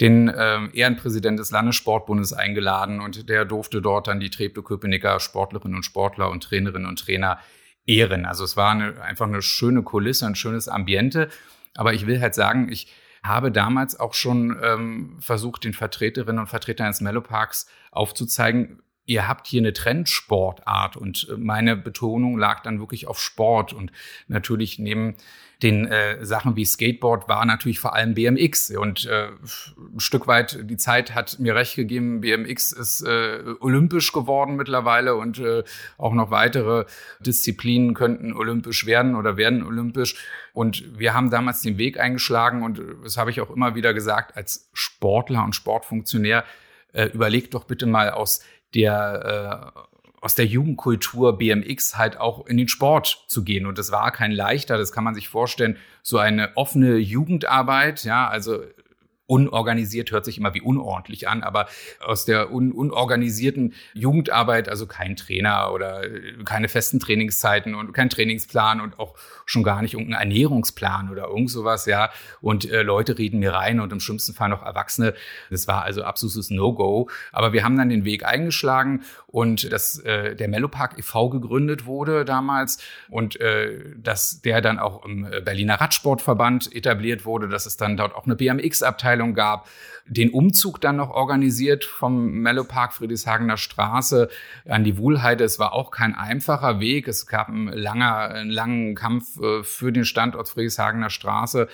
den 0.00 0.32
ähm, 0.36 0.70
Ehrenpräsident 0.72 1.38
des 1.38 1.52
Landessportbundes 1.52 2.32
eingeladen 2.32 3.00
und 3.00 3.28
der 3.28 3.44
durfte 3.44 3.80
dort 3.80 4.08
dann 4.08 4.18
die 4.18 4.30
Treptow-Köpenicker 4.30 5.20
Sportlerinnen 5.20 5.76
und 5.76 5.84
Sportler 5.84 6.30
und 6.30 6.42
Trainerinnen 6.42 6.88
und 6.88 6.98
Trainer 6.98 7.38
ehren. 7.86 8.26
Also 8.26 8.42
es 8.42 8.56
war 8.56 8.72
eine, 8.72 9.00
einfach 9.02 9.26
eine 9.26 9.42
schöne 9.42 9.82
Kulisse, 9.82 10.26
ein 10.26 10.34
schönes 10.34 10.66
Ambiente. 10.66 11.28
Aber 11.74 11.94
ich 11.94 12.06
will 12.06 12.20
halt 12.20 12.34
sagen, 12.34 12.68
ich 12.70 12.92
habe 13.22 13.52
damals 13.52 13.98
auch 13.98 14.14
schon 14.14 14.58
ähm, 14.62 15.16
versucht, 15.20 15.64
den 15.64 15.74
Vertreterinnen 15.74 16.40
und 16.40 16.48
Vertretern 16.48 16.88
des 16.88 17.00
Melloparks 17.00 17.66
aufzuzeigen, 17.92 18.82
ihr 19.04 19.28
habt 19.28 19.46
hier 19.46 19.60
eine 19.60 19.72
Trendsportart 19.72 20.96
und 20.96 21.28
äh, 21.30 21.36
meine 21.36 21.76
Betonung 21.76 22.38
lag 22.38 22.62
dann 22.62 22.80
wirklich 22.80 23.06
auf 23.06 23.20
Sport 23.20 23.72
und 23.72 23.92
natürlich 24.28 24.78
neben 24.78 25.16
den 25.62 25.86
äh, 25.86 26.24
Sachen 26.24 26.56
wie 26.56 26.64
Skateboard 26.64 27.28
war 27.28 27.44
natürlich 27.44 27.78
vor 27.78 27.94
allem 27.94 28.14
BMX 28.14 28.70
und 28.72 29.06
äh, 29.06 29.28
ein 29.28 30.00
Stück 30.00 30.26
weit 30.26 30.58
die 30.68 30.76
Zeit 30.76 31.14
hat 31.14 31.38
mir 31.38 31.54
recht 31.54 31.76
gegeben. 31.76 32.20
BMX 32.20 32.72
ist 32.72 33.02
äh, 33.02 33.54
olympisch 33.60 34.12
geworden 34.12 34.56
mittlerweile 34.56 35.14
und 35.14 35.38
äh, 35.38 35.62
auch 35.98 36.14
noch 36.14 36.30
weitere 36.30 36.84
Disziplinen 37.20 37.94
könnten 37.94 38.32
olympisch 38.32 38.86
werden 38.86 39.14
oder 39.14 39.36
werden 39.36 39.64
olympisch. 39.64 40.16
Und 40.52 40.98
wir 40.98 41.14
haben 41.14 41.30
damals 41.30 41.62
den 41.62 41.78
Weg 41.78 41.98
eingeschlagen 41.98 42.62
und 42.62 42.82
das 43.04 43.16
habe 43.16 43.30
ich 43.30 43.40
auch 43.40 43.50
immer 43.50 43.74
wieder 43.76 43.94
gesagt 43.94 44.36
als 44.36 44.68
Sportler 44.72 45.44
und 45.44 45.54
Sportfunktionär. 45.54 46.44
Äh, 46.92 47.06
überlegt 47.06 47.54
doch 47.54 47.64
bitte 47.64 47.86
mal 47.86 48.10
aus 48.10 48.42
der 48.74 49.72
äh, 49.74 49.80
aus 50.22 50.36
der 50.36 50.46
Jugendkultur 50.46 51.36
BMX 51.36 51.98
halt 51.98 52.18
auch 52.18 52.46
in 52.46 52.56
den 52.56 52.68
Sport 52.68 53.24
zu 53.26 53.42
gehen. 53.42 53.66
Und 53.66 53.76
das 53.76 53.90
war 53.90 54.12
kein 54.12 54.30
leichter, 54.30 54.78
das 54.78 54.92
kann 54.92 55.02
man 55.02 55.14
sich 55.14 55.28
vorstellen, 55.28 55.76
so 56.02 56.18
eine 56.18 56.56
offene 56.56 56.96
Jugendarbeit, 56.96 58.04
ja, 58.04 58.28
also 58.28 58.60
unorganisiert 59.32 60.10
hört 60.10 60.26
sich 60.26 60.36
immer 60.36 60.52
wie 60.52 60.60
unordentlich 60.60 61.26
an, 61.26 61.42
aber 61.42 61.66
aus 62.04 62.26
der 62.26 62.52
un 62.52 62.70
unorganisierten 62.70 63.72
Jugendarbeit, 63.94 64.68
also 64.68 64.86
kein 64.86 65.16
Trainer 65.16 65.72
oder 65.72 66.02
keine 66.44 66.68
festen 66.68 67.00
Trainingszeiten 67.00 67.74
und 67.74 67.94
kein 67.94 68.10
Trainingsplan 68.10 68.82
und 68.82 68.98
auch 68.98 69.14
schon 69.46 69.62
gar 69.62 69.80
nicht 69.80 69.94
irgendein 69.94 70.20
Ernährungsplan 70.20 71.10
oder 71.10 71.28
irgend 71.28 71.50
sowas, 71.50 71.86
ja. 71.86 72.10
Und 72.42 72.70
äh, 72.70 72.82
Leute 72.82 73.16
reden 73.16 73.38
mir 73.40 73.54
rein 73.54 73.80
und 73.80 73.90
im 73.90 74.00
schlimmsten 74.00 74.34
Fall 74.34 74.50
noch 74.50 74.62
Erwachsene. 74.62 75.14
Das 75.50 75.66
war 75.66 75.82
also 75.82 76.02
absolutes 76.04 76.50
No-Go. 76.50 77.08
Aber 77.32 77.54
wir 77.54 77.64
haben 77.64 77.78
dann 77.78 77.88
den 77.88 78.04
Weg 78.04 78.26
eingeschlagen 78.26 79.02
und 79.32 79.72
dass 79.72 79.98
äh, 79.98 80.36
der 80.36 80.46
Mellopark 80.46 80.98
e.V. 80.98 81.30
gegründet 81.30 81.86
wurde 81.86 82.24
damals 82.24 82.78
und 83.08 83.40
äh, 83.40 83.80
dass 83.96 84.42
der 84.42 84.60
dann 84.60 84.78
auch 84.78 85.04
im 85.04 85.26
Berliner 85.44 85.80
Radsportverband 85.80 86.72
etabliert 86.74 87.24
wurde, 87.24 87.48
dass 87.48 87.66
es 87.66 87.76
dann 87.76 87.96
dort 87.96 88.14
auch 88.14 88.26
eine 88.26 88.36
BMX-Abteilung 88.36 89.34
gab, 89.34 89.66
den 90.06 90.30
Umzug 90.30 90.80
dann 90.80 90.96
noch 90.96 91.10
organisiert 91.10 91.84
vom 91.84 92.40
Mellopark 92.40 92.92
Friedrichshagener 92.92 93.56
Straße 93.56 94.28
an 94.68 94.84
die 94.84 94.98
Wuhlheide. 94.98 95.44
Es 95.44 95.58
war 95.58 95.72
auch 95.72 95.90
kein 95.90 96.14
einfacher 96.14 96.80
Weg. 96.80 97.08
Es 97.08 97.26
gab 97.26 97.48
einen, 97.48 97.68
langer, 97.68 98.28
einen 98.28 98.50
langen 98.50 98.94
Kampf 98.94 99.40
äh, 99.40 99.62
für 99.62 99.92
den 99.92 100.04
Standort 100.04 100.48
Friedrichshagener 100.48 101.10
Straße 101.10 101.68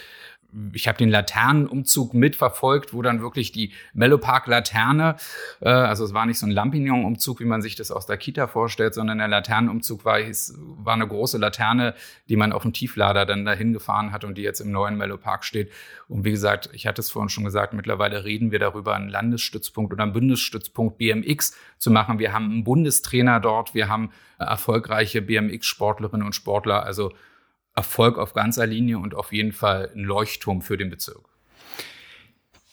ich 0.72 0.88
habe 0.88 0.96
den 0.96 1.10
Laternenumzug 1.10 2.14
mitverfolgt, 2.14 2.94
wo 2.94 3.02
dann 3.02 3.20
wirklich 3.20 3.52
die 3.52 3.72
Mellopark-Laterne, 3.92 5.16
äh, 5.60 5.68
also 5.68 6.04
es 6.04 6.14
war 6.14 6.24
nicht 6.24 6.38
so 6.38 6.46
ein 6.46 6.52
Lampignon-Umzug, 6.52 7.40
wie 7.40 7.44
man 7.44 7.60
sich 7.60 7.76
das 7.76 7.90
aus 7.90 8.06
der 8.06 8.16
Kita 8.16 8.46
vorstellt, 8.46 8.94
sondern 8.94 9.18
der 9.18 9.28
Laternenumzug 9.28 10.06
war, 10.06 10.18
hieß, 10.18 10.54
war 10.78 10.94
eine 10.94 11.06
große 11.06 11.36
Laterne, 11.36 11.94
die 12.30 12.36
man 12.36 12.52
auf 12.52 12.62
dem 12.62 12.72
Tieflader 12.72 13.26
dann 13.26 13.44
dahin 13.44 13.74
gefahren 13.74 14.12
hat 14.12 14.24
und 14.24 14.38
die 14.38 14.42
jetzt 14.42 14.60
im 14.60 14.72
neuen 14.72 14.96
Mellopark 14.96 15.44
steht. 15.44 15.70
Und 16.08 16.24
wie 16.24 16.30
gesagt, 16.30 16.70
ich 16.72 16.86
hatte 16.86 17.02
es 17.02 17.10
vorhin 17.10 17.28
schon 17.28 17.44
gesagt, 17.44 17.74
mittlerweile 17.74 18.24
reden 18.24 18.50
wir 18.50 18.58
darüber, 18.58 18.94
einen 18.94 19.10
Landesstützpunkt 19.10 19.92
oder 19.92 20.04
einen 20.04 20.14
Bundesstützpunkt 20.14 20.96
BMX 20.96 21.54
zu 21.76 21.90
machen. 21.90 22.18
Wir 22.18 22.32
haben 22.32 22.50
einen 22.50 22.64
Bundestrainer 22.64 23.38
dort, 23.40 23.74
wir 23.74 23.88
haben 23.88 24.10
erfolgreiche 24.38 25.20
BMX-Sportlerinnen 25.20 26.26
und 26.26 26.34
Sportler, 26.34 26.84
also 26.84 27.12
Erfolg 27.78 28.18
auf 28.18 28.34
ganzer 28.34 28.66
Linie 28.66 28.98
und 28.98 29.14
auf 29.14 29.32
jeden 29.32 29.52
Fall 29.52 29.92
ein 29.94 30.02
Leuchtturm 30.02 30.62
für 30.62 30.76
den 30.76 30.90
Bezirk. 30.90 31.28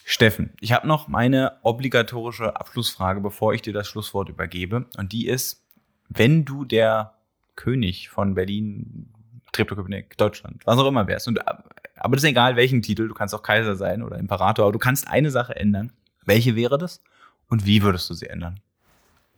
Steffen, 0.03 0.51
ich 0.59 0.71
habe 0.71 0.87
noch 0.87 1.07
meine 1.07 1.59
obligatorische 1.61 2.55
Abschlussfrage, 2.55 3.21
bevor 3.21 3.53
ich 3.53 3.61
dir 3.61 3.71
das 3.71 3.87
Schlusswort 3.87 4.29
übergebe. 4.29 4.87
Und 4.97 5.11
die 5.11 5.27
ist, 5.27 5.63
wenn 6.09 6.43
du 6.43 6.65
der 6.65 7.13
König 7.55 8.09
von 8.09 8.33
Berlin, 8.33 9.11
Treptow-Köpenick, 9.51 10.17
Deutschland, 10.17 10.63
was 10.65 10.79
auch 10.79 10.87
immer 10.87 11.07
wärst, 11.07 11.27
und, 11.27 11.47
aber 11.47 12.15
das 12.15 12.23
ist 12.23 12.29
egal, 12.29 12.55
welchen 12.55 12.81
Titel, 12.81 13.07
du 13.07 13.13
kannst 13.13 13.35
auch 13.35 13.43
Kaiser 13.43 13.75
sein 13.75 14.01
oder 14.01 14.17
Imperator, 14.17 14.65
aber 14.65 14.73
du 14.73 14.79
kannst 14.79 15.07
eine 15.07 15.29
Sache 15.29 15.55
ändern. 15.55 15.91
Welche 16.25 16.55
wäre 16.55 16.79
das? 16.79 17.03
Und 17.47 17.67
wie 17.67 17.83
würdest 17.83 18.09
du 18.09 18.15
sie 18.15 18.25
ändern? 18.25 18.59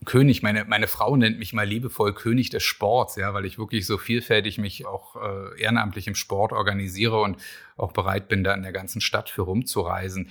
König, 0.06 0.42
meine, 0.44 0.66
meine 0.66 0.88
Frau 0.88 1.16
nennt 1.18 1.40
mich 1.40 1.54
mal 1.54 1.66
liebevoll 1.68 2.14
König 2.14 2.50
des 2.50 2.64
Sports, 2.64 3.16
ja, 3.16 3.34
weil 3.34 3.46
ich 3.46 3.58
wirklich 3.58 3.86
so 3.86 3.98
vielfältig 3.98 4.58
mich 4.58 4.86
auch 4.86 5.16
äh, 5.16 5.62
ehrenamtlich 5.62 6.08
im 6.08 6.16
Sport 6.16 6.54
organisiere 6.54 7.20
und 7.22 7.38
auch 7.76 7.92
bereit 7.92 8.28
bin, 8.28 8.44
da 8.44 8.54
in 8.54 8.64
der 8.64 8.72
ganzen 8.72 9.02
Stadt 9.02 9.30
für 9.30 9.42
rumzureisen. 9.42 10.30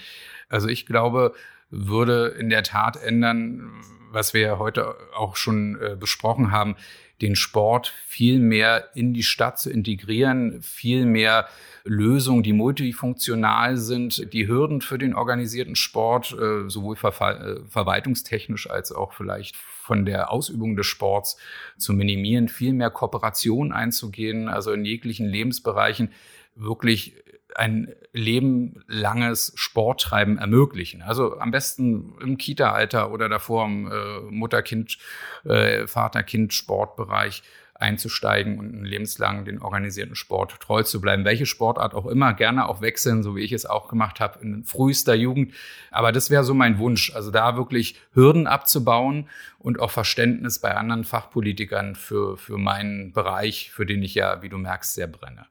Also 0.48 0.68
ich 0.68 0.86
glaube, 0.86 1.34
würde 1.70 2.28
in 2.38 2.50
der 2.50 2.62
Tat 2.62 2.96
ändern, 3.02 3.70
was 4.10 4.34
wir 4.34 4.40
ja 4.40 4.58
heute 4.58 4.94
auch 5.16 5.36
schon 5.36 5.80
äh, 5.80 5.96
besprochen 5.98 6.50
haben, 6.50 6.76
den 7.22 7.34
Sport 7.34 7.94
viel 8.06 8.38
mehr 8.38 8.90
in 8.94 9.14
die 9.14 9.22
Stadt 9.22 9.58
zu 9.58 9.70
integrieren, 9.70 10.60
viel 10.60 11.06
mehr 11.06 11.48
Lösungen, 11.84 12.42
die 12.42 12.52
multifunktional 12.52 13.78
sind, 13.78 14.32
die 14.32 14.46
Hürden 14.46 14.80
für 14.82 14.98
den 14.98 15.14
organisierten 15.14 15.76
Sport, 15.76 16.32
äh, 16.32 16.68
sowohl 16.68 16.96
ver 16.96 17.10
äh, 17.40 17.60
verwaltungstechnisch 17.68 18.68
als 18.68 18.92
auch 18.92 19.12
vielleicht 19.12 19.56
von 19.56 20.04
der 20.04 20.30
Ausübung 20.30 20.76
des 20.76 20.86
Sports 20.86 21.38
zu 21.78 21.92
minimieren, 21.92 22.48
viel 22.48 22.72
mehr 22.72 22.90
Kooperation 22.90 23.72
einzugehen, 23.72 24.48
also 24.48 24.72
in 24.72 24.84
jeglichen 24.84 25.26
Lebensbereichen 25.26 26.10
wirklich 26.56 27.14
ein 27.56 27.94
lebenlanges 28.12 29.52
Sporttreiben 29.56 30.38
ermöglichen. 30.38 31.02
Also 31.02 31.38
am 31.38 31.50
besten 31.50 32.14
im 32.20 32.36
Kita-Alter 32.36 33.10
oder 33.10 33.28
davor 33.28 33.64
im 33.64 33.90
äh, 33.90 34.20
Mutter-Kind, 34.30 34.98
äh, 35.44 35.86
Vater-Kind-Sportbereich 35.86 37.42
einzusteigen 37.78 38.58
und 38.58 38.84
lebenslang 38.84 39.44
den 39.44 39.60
organisierten 39.60 40.14
Sport 40.14 40.60
treu 40.60 40.82
zu 40.82 41.00
bleiben. 41.00 41.24
Welche 41.24 41.46
Sportart 41.46 41.94
auch 41.94 42.06
immer, 42.06 42.32
gerne 42.34 42.68
auch 42.68 42.80
wechseln, 42.80 43.22
so 43.22 43.36
wie 43.36 43.42
ich 43.42 43.52
es 43.52 43.66
auch 43.66 43.88
gemacht 43.88 44.20
habe 44.20 44.38
in 44.40 44.64
frühester 44.64 45.14
Jugend. 45.14 45.52
Aber 45.90 46.12
das 46.12 46.30
wäre 46.30 46.44
so 46.44 46.54
mein 46.54 46.78
Wunsch, 46.78 47.14
also 47.14 47.30
da 47.30 47.56
wirklich 47.56 47.98
Hürden 48.12 48.46
abzubauen 48.46 49.28
und 49.58 49.80
auch 49.80 49.90
Verständnis 49.90 50.58
bei 50.58 50.74
anderen 50.74 51.04
Fachpolitikern 51.04 51.94
für, 51.94 52.36
für 52.36 52.58
meinen 52.58 53.12
Bereich, 53.12 53.70
für 53.70 53.86
den 53.86 54.02
ich 54.02 54.14
ja, 54.14 54.42
wie 54.42 54.48
du 54.48 54.58
merkst, 54.58 54.94
sehr 54.94 55.06
brenne. 55.06 55.46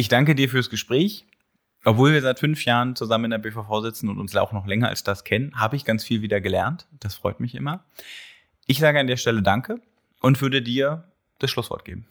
Ich 0.00 0.08
danke 0.08 0.34
dir 0.34 0.48
fürs 0.48 0.70
Gespräch. 0.70 1.26
Obwohl 1.84 2.14
wir 2.14 2.22
seit 2.22 2.38
fünf 2.38 2.64
Jahren 2.64 2.96
zusammen 2.96 3.26
in 3.26 3.32
der 3.32 3.38
BVV 3.38 3.82
sitzen 3.82 4.08
und 4.08 4.18
uns 4.18 4.34
auch 4.34 4.52
noch 4.52 4.66
länger 4.66 4.88
als 4.88 5.04
das 5.04 5.24
kennen, 5.24 5.52
habe 5.60 5.76
ich 5.76 5.84
ganz 5.84 6.04
viel 6.04 6.22
wieder 6.22 6.40
gelernt. 6.40 6.86
Das 7.00 7.16
freut 7.16 7.38
mich 7.38 7.54
immer. 7.54 7.84
Ich 8.66 8.78
sage 8.78 8.98
an 8.98 9.08
der 9.08 9.18
Stelle 9.18 9.42
Danke 9.42 9.78
und 10.22 10.40
würde 10.40 10.62
dir 10.62 11.04
das 11.38 11.50
Schlusswort 11.50 11.84
geben. 11.84 12.06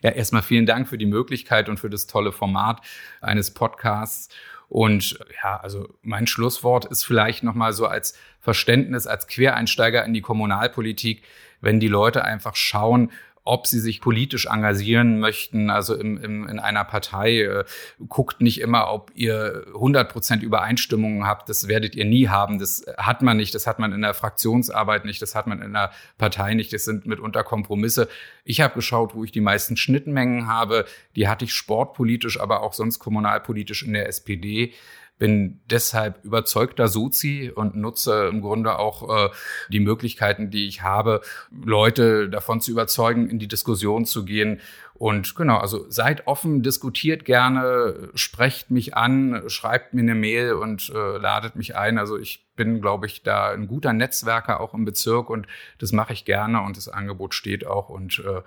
Ja, 0.00 0.10
erstmal 0.10 0.42
vielen 0.42 0.64
Dank 0.64 0.88
für 0.88 0.96
die 0.96 1.06
Möglichkeit 1.06 1.68
und 1.68 1.80
für 1.80 1.90
das 1.90 2.06
tolle 2.06 2.30
Format 2.30 2.80
eines 3.20 3.52
Podcasts. 3.52 4.32
Und 4.68 5.18
ja, 5.42 5.58
also 5.58 5.92
mein 6.02 6.28
Schlusswort 6.28 6.84
ist 6.84 7.02
vielleicht 7.04 7.42
nochmal 7.42 7.72
so 7.72 7.86
als 7.86 8.16
Verständnis, 8.38 9.08
als 9.08 9.26
Quereinsteiger 9.26 10.04
in 10.04 10.14
die 10.14 10.22
Kommunalpolitik, 10.22 11.24
wenn 11.60 11.80
die 11.80 11.88
Leute 11.88 12.24
einfach 12.24 12.54
schauen, 12.54 13.10
ob 13.50 13.66
sie 13.66 13.80
sich 13.80 14.00
politisch 14.00 14.46
engagieren 14.46 15.18
möchten, 15.18 15.70
also 15.70 15.96
im, 15.96 16.22
im, 16.22 16.46
in 16.46 16.60
einer 16.60 16.84
Partei. 16.84 17.40
Äh, 17.40 17.64
guckt 18.08 18.40
nicht 18.40 18.60
immer, 18.60 18.92
ob 18.92 19.10
ihr 19.16 19.64
100 19.74 20.08
Prozent 20.08 20.44
Übereinstimmungen 20.44 21.26
habt. 21.26 21.48
Das 21.48 21.66
werdet 21.66 21.96
ihr 21.96 22.04
nie 22.04 22.28
haben. 22.28 22.60
Das 22.60 22.84
hat 22.96 23.22
man 23.22 23.36
nicht. 23.36 23.52
Das 23.52 23.66
hat 23.66 23.80
man 23.80 23.92
in 23.92 24.02
der 24.02 24.14
Fraktionsarbeit 24.14 25.04
nicht. 25.04 25.20
Das 25.20 25.34
hat 25.34 25.48
man 25.48 25.60
in 25.62 25.72
der 25.72 25.90
Partei 26.16 26.54
nicht. 26.54 26.72
Das 26.72 26.84
sind 26.84 27.06
mitunter 27.06 27.42
Kompromisse. 27.42 28.08
Ich 28.44 28.60
habe 28.60 28.74
geschaut, 28.74 29.16
wo 29.16 29.24
ich 29.24 29.32
die 29.32 29.40
meisten 29.40 29.76
Schnittmengen 29.76 30.46
habe. 30.46 30.84
Die 31.16 31.26
hatte 31.26 31.44
ich 31.44 31.52
sportpolitisch, 31.52 32.38
aber 32.38 32.62
auch 32.62 32.72
sonst 32.72 33.00
kommunalpolitisch 33.00 33.82
in 33.82 33.94
der 33.94 34.06
SPD 34.06 34.74
bin 35.20 35.60
deshalb 35.70 36.24
überzeugter 36.24 36.88
Sozi 36.88 37.52
und 37.54 37.76
nutze 37.76 38.26
im 38.26 38.40
Grunde 38.40 38.78
auch 38.78 39.26
äh, 39.26 39.30
die 39.68 39.78
Möglichkeiten, 39.78 40.50
die 40.50 40.66
ich 40.66 40.82
habe, 40.82 41.20
Leute 41.64 42.28
davon 42.28 42.60
zu 42.60 42.72
überzeugen, 42.72 43.28
in 43.28 43.38
die 43.38 43.46
Diskussion 43.46 44.06
zu 44.06 44.24
gehen. 44.24 44.60
Und 44.94 45.36
genau, 45.36 45.58
also 45.58 45.84
seid 45.90 46.26
offen, 46.26 46.62
diskutiert 46.62 47.26
gerne, 47.26 48.08
sprecht 48.14 48.70
mich 48.70 48.96
an, 48.96 49.44
schreibt 49.46 49.94
mir 49.94 50.00
eine 50.00 50.14
Mail 50.14 50.54
und 50.54 50.90
äh, 50.90 51.18
ladet 51.18 51.54
mich 51.54 51.76
ein. 51.76 51.98
Also 51.98 52.18
ich 52.18 52.46
bin, 52.56 52.80
glaube 52.80 53.06
ich, 53.06 53.22
da 53.22 53.50
ein 53.50 53.68
guter 53.68 53.92
Netzwerker 53.92 54.58
auch 54.60 54.72
im 54.72 54.86
Bezirk 54.86 55.28
und 55.28 55.46
das 55.78 55.92
mache 55.92 56.14
ich 56.14 56.24
gerne 56.24 56.62
und 56.62 56.78
das 56.78 56.88
Angebot 56.88 57.34
steht 57.34 57.66
auch 57.66 57.90
und 57.90 58.22
äh, 58.26 58.40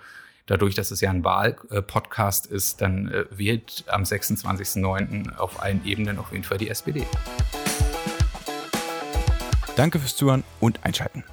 dadurch, 0.46 0.76
dass 0.76 0.92
es 0.92 1.02
ja 1.02 1.10
ein 1.10 1.24
Wahlpodcast 1.24 2.48
ist, 2.48 2.82
dann 2.82 3.10
äh, 3.10 3.26
wählt 3.32 3.86
am 3.88 4.04
26.09. 4.04 5.38
auf 5.38 5.62
allen 5.62 5.86
Ebenen 5.86 6.20
auf 6.20 6.32
jeden 6.32 6.44
Fall 6.44 6.58
die 6.58 6.70
SPD. 6.70 7.06
Danke 9.76 10.00
fürs 10.00 10.16
Zuhören 10.16 10.44
und 10.60 10.86
Einschalten. 10.86 11.24